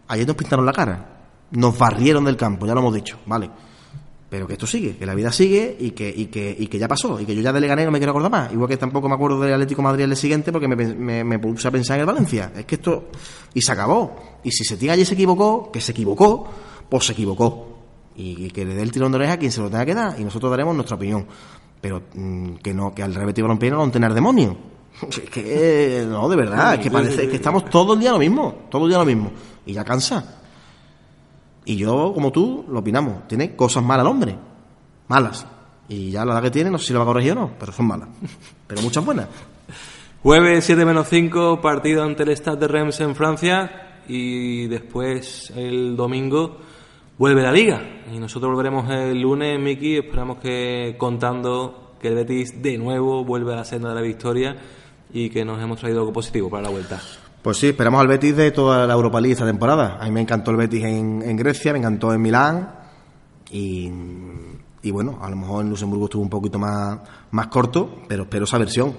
ayer 0.08 0.26
nos 0.26 0.36
pintaron 0.36 0.66
la 0.66 0.72
cara, 0.72 1.06
nos 1.52 1.78
barrieron 1.78 2.24
del 2.24 2.36
campo, 2.36 2.66
ya 2.66 2.74
lo 2.74 2.80
hemos 2.80 2.94
dicho, 2.94 3.18
vale. 3.26 3.50
Pero 4.30 4.46
que 4.46 4.52
esto 4.52 4.66
sigue, 4.66 4.96
que 4.96 5.04
la 5.04 5.16
vida 5.16 5.32
sigue 5.32 5.76
y 5.80 5.90
que, 5.90 6.08
y 6.08 6.26
que, 6.26 6.54
y 6.56 6.68
que 6.68 6.78
ya 6.78 6.86
pasó, 6.86 7.18
y 7.18 7.26
que 7.26 7.34
yo 7.34 7.42
ya 7.42 7.52
de 7.52 7.60
Leganés 7.60 7.84
no 7.84 7.90
me 7.90 7.98
quiero 7.98 8.12
acordar 8.12 8.30
más. 8.30 8.52
Igual 8.52 8.68
que 8.68 8.76
tampoco 8.76 9.08
me 9.08 9.16
acuerdo 9.16 9.40
del 9.40 9.52
Atlético 9.52 9.82
de 9.82 9.88
Madrid 9.88 10.04
el 10.04 10.16
siguiente 10.16 10.52
porque 10.52 10.68
me, 10.68 10.76
me, 10.76 11.24
me 11.24 11.38
puse 11.40 11.66
a 11.66 11.72
pensar 11.72 11.96
en 11.96 12.02
el 12.02 12.06
Valencia. 12.06 12.52
Es 12.56 12.64
que 12.64 12.76
esto. 12.76 13.08
Y 13.52 13.60
se 13.60 13.72
acabó. 13.72 14.38
Y 14.44 14.52
si 14.52 14.62
Setién 14.64 14.92
allí 14.92 15.04
se 15.04 15.14
equivocó, 15.14 15.72
que 15.72 15.80
se 15.80 15.90
equivocó, 15.90 16.48
pues 16.88 17.06
se 17.06 17.12
equivocó. 17.12 17.66
Y, 18.14 18.50
que 18.50 18.64
le 18.64 18.74
dé 18.74 18.82
el 18.82 18.92
tirón 18.92 19.10
de 19.10 19.16
oreja 19.16 19.32
a 19.32 19.36
quien 19.36 19.50
se 19.50 19.60
lo 19.60 19.68
tenga 19.68 19.84
que 19.84 19.94
dar, 19.94 20.20
y 20.20 20.22
nosotros 20.22 20.50
daremos 20.50 20.76
nuestra 20.76 20.94
opinión. 20.94 21.26
Pero 21.80 22.02
mm, 22.14 22.56
que 22.56 22.72
no, 22.72 22.94
que 22.94 23.02
al 23.02 23.14
repetir 23.14 23.42
Balompié 23.42 23.70
no 23.70 23.84
lo 23.84 23.90
tener 23.90 24.14
demonio. 24.14 24.56
Es 25.10 25.30
que, 25.30 26.04
no, 26.06 26.28
de 26.28 26.36
verdad, 26.36 26.74
es 26.74 26.80
que 26.80 26.90
parece 26.90 27.24
es 27.24 27.30
que 27.30 27.36
estamos 27.36 27.64
todo 27.70 27.94
el 27.94 28.00
día 28.00 28.12
lo 28.12 28.18
mismo, 28.18 28.66
todo 28.70 28.84
el 28.84 28.90
día 28.90 28.98
lo 28.98 29.06
mismo. 29.06 29.32
Y 29.64 29.72
ya 29.72 29.84
cansa. 29.84 30.39
Y 31.64 31.76
yo, 31.76 32.12
como 32.14 32.32
tú, 32.32 32.64
lo 32.68 32.80
opinamos. 32.80 33.28
Tiene 33.28 33.54
cosas 33.54 33.82
malas 33.82 34.04
el 34.04 34.11
hombre. 34.11 34.36
Malas. 35.08 35.46
Y 35.88 36.11
ya 36.11 36.24
la 36.24 36.34
edad 36.34 36.42
que 36.42 36.50
tiene, 36.50 36.70
no 36.70 36.78
sé 36.78 36.86
si 36.86 36.92
lo 36.92 37.00
va 37.00 37.04
a 37.04 37.08
corregir 37.08 37.32
o 37.32 37.34
no, 37.34 37.50
pero 37.58 37.72
son 37.72 37.86
malas. 37.86 38.08
Pero 38.66 38.82
muchas 38.82 39.04
buenas. 39.04 39.26
Jueves 40.22 40.64
7 40.64 40.84
menos 40.84 41.08
5, 41.08 41.61
partido 41.61 42.04
ante 42.04 42.22
el 42.22 42.36
Stade 42.36 42.58
de 42.58 42.68
Reims 42.68 43.00
en 43.00 43.16
Francia 43.16 44.02
y 44.06 44.68
después 44.68 45.50
el 45.56 45.96
domingo 45.96 46.58
vuelve 47.18 47.42
la 47.42 47.50
liga. 47.50 48.02
Y 48.12 48.18
nosotros 48.18 48.52
volveremos 48.52 48.88
el 48.90 49.20
lunes, 49.20 49.58
Miki, 49.58 49.96
esperamos 49.96 50.38
que 50.38 50.94
contando 50.98 51.94
que 52.00 52.08
el 52.08 52.14
Betis 52.14 52.62
de 52.62 52.78
nuevo 52.78 53.24
vuelve 53.24 53.52
a 53.52 53.56
la 53.56 53.64
senda 53.64 53.88
de 53.88 53.94
la 53.94 54.00
victoria 54.00 54.56
y 55.12 55.30
que 55.30 55.44
nos 55.44 55.61
hemos 55.61 55.80
traído 55.80 56.00
algo 56.00 56.12
positivo 56.12 56.48
para 56.48 56.64
la 56.64 56.70
vuelta. 56.70 57.00
Pues 57.43 57.57
sí, 57.57 57.68
esperamos 57.68 58.01
al 58.03 58.07
Betis 58.09 58.36
de 58.36 58.51
toda 58.51 58.86
la 58.86 58.93
Europa 58.93 59.18
League 59.18 59.32
esta 59.32 59.47
temporada. 59.47 59.97
A 59.99 60.05
mí 60.05 60.11
me 60.11 60.20
encantó 60.20 60.51
el 60.51 60.59
Betis 60.59 60.84
en, 60.84 61.22
en 61.24 61.36
Grecia, 61.36 61.72
me 61.72 61.78
encantó 61.78 62.12
en 62.12 62.20
Milán. 62.20 62.74
Y, 63.51 63.91
y 64.82 64.91
bueno, 64.91 65.18
a 65.22 65.30
lo 65.30 65.36
mejor 65.36 65.64
en 65.64 65.70
Luxemburgo 65.70 66.05
estuvo 66.05 66.22
un 66.22 66.28
poquito 66.28 66.59
más, 66.59 66.99
más 67.30 67.47
corto, 67.47 68.03
pero 68.07 68.24
espero 68.24 68.45
esa 68.45 68.59
versión 68.59 68.95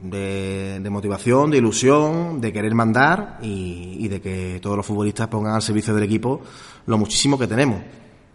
de, 0.00 0.78
de 0.80 0.90
motivación, 0.90 1.50
de 1.50 1.58
ilusión, 1.58 2.40
de 2.40 2.52
querer 2.52 2.72
mandar 2.74 3.38
y, 3.42 3.96
y 3.98 4.06
de 4.06 4.20
que 4.20 4.60
todos 4.62 4.76
los 4.76 4.86
futbolistas 4.86 5.26
pongan 5.26 5.54
al 5.54 5.62
servicio 5.62 5.92
del 5.92 6.04
equipo 6.04 6.40
lo 6.86 6.98
muchísimo 6.98 7.36
que 7.36 7.48
tenemos. 7.48 7.82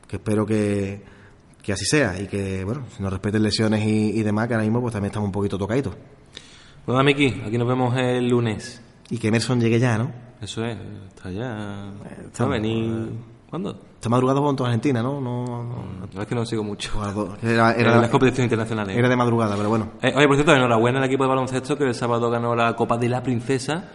Que 0.06 0.18
espero 0.18 0.46
que, 0.46 1.02
que 1.62 1.72
así 1.72 1.86
sea 1.86 2.20
y 2.20 2.28
que, 2.28 2.66
bueno, 2.66 2.84
si 2.96 3.02
nos 3.02 3.14
respeten 3.14 3.44
lesiones 3.44 3.86
y, 3.86 4.20
y 4.20 4.24
demás, 4.24 4.50
que 4.50 4.56
ahora 4.56 4.66
mismo 4.66 4.82
pues 4.82 4.92
también 4.92 5.12
estamos 5.12 5.28
un 5.28 5.34
poquito 5.34 5.58
tocaditos. 5.58 5.96
Bueno, 6.86 7.02
Miki, 7.04 7.44
aquí 7.46 7.58
nos 7.58 7.68
vemos 7.68 7.96
el 7.98 8.28
lunes. 8.28 8.82
Y 9.10 9.18
que 9.18 9.28
Emerson 9.30 9.60
llegue 9.62 9.80
ya, 9.80 9.98
¿no? 9.98 10.12
Eso 10.42 10.64
es, 10.66 10.78
está 11.10 11.32
ya. 11.32 11.92
está 12.26 12.44
¿Va 12.46 12.50
a 12.50 12.54
venir? 12.54 13.10
¿Cuándo? 13.50 13.80
Está 13.96 14.10
madrugado 14.10 14.44
con 14.44 14.56
toda 14.56 14.70
Argentina, 14.70 15.02
¿no? 15.02 15.22
No, 15.22 15.46
no, 15.46 15.76
La 16.02 16.06
verdad 16.08 16.22
es 16.24 16.28
que 16.28 16.36
no 16.36 16.46
sigo 16.46 16.64
mucho. 16.64 17.02
a 17.02 17.12
dos. 17.14 17.30
Era, 17.42 17.72
Era 17.72 17.92
era, 17.92 18.02
las 18.02 18.10
competiciones 18.10 18.46
internacionales. 18.52 18.96
era 18.98 19.08
de 19.10 19.16
madrugada, 19.16 19.56
pero 19.56 19.70
bueno. 19.70 19.92
Eh, 20.02 20.14
oye, 20.16 20.28
por 20.28 20.36
cierto, 20.36 20.54
enhorabuena 20.54 21.00
al 21.00 21.06
equipo 21.06 21.24
de 21.24 21.30
baloncesto 21.30 21.78
que 21.78 21.86
el 21.86 21.96
sábado 21.96 22.30
ganó 22.30 22.56
la 22.56 22.76
Copa 22.76 22.98
de 22.98 23.10
la 23.10 23.24
Princesa. 23.24 23.86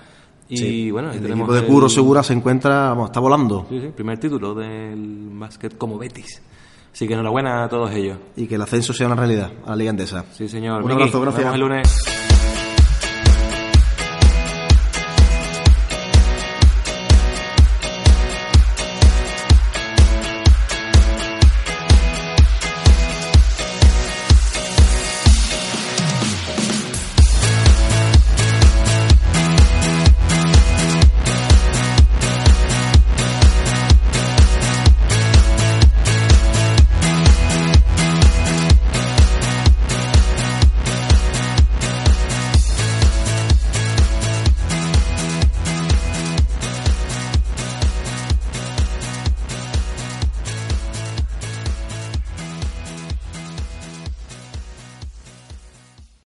Y 0.49 0.57
Sí. 0.57 0.91
bueno, 0.91 1.13
el 1.13 1.25
equipo 1.25 1.53
de 1.53 1.61
el- 1.61 1.67
Curro 1.67 1.89
Segura 1.89 2.23
se 2.23 2.33
encuentra, 2.33 2.89
vamos, 2.89 3.07
está 3.11 3.21
volando. 3.21 3.67
Sí, 3.69 3.81
sí, 3.81 3.89
primer 3.95 4.19
título 4.19 4.55
del 4.55 5.29
básquet 5.35 5.77
como 5.79 5.99
Betis. 5.99 6.43
Así 6.93 7.07
que 7.07 7.15
enhorabuena 7.15 7.65
a 7.65 7.69
todos 7.69 7.91
ellos. 7.93 8.19
Y 8.37 8.47
que 8.47 8.57
el 8.57 8.63
ascenso 8.63 8.93
sea 8.93 9.07
una 9.07 9.17
realidad 9.17 9.51
a 9.65 9.71
la 9.71 9.77
Liga 9.77 9.91
Endesa. 9.91 10.25
Sí, 10.33 10.49
señor. 10.49 10.83
Un 10.83 10.91
abrazo, 10.91 11.21
gracias. 11.21 11.55
el 11.55 11.61
lunes. 11.61 12.05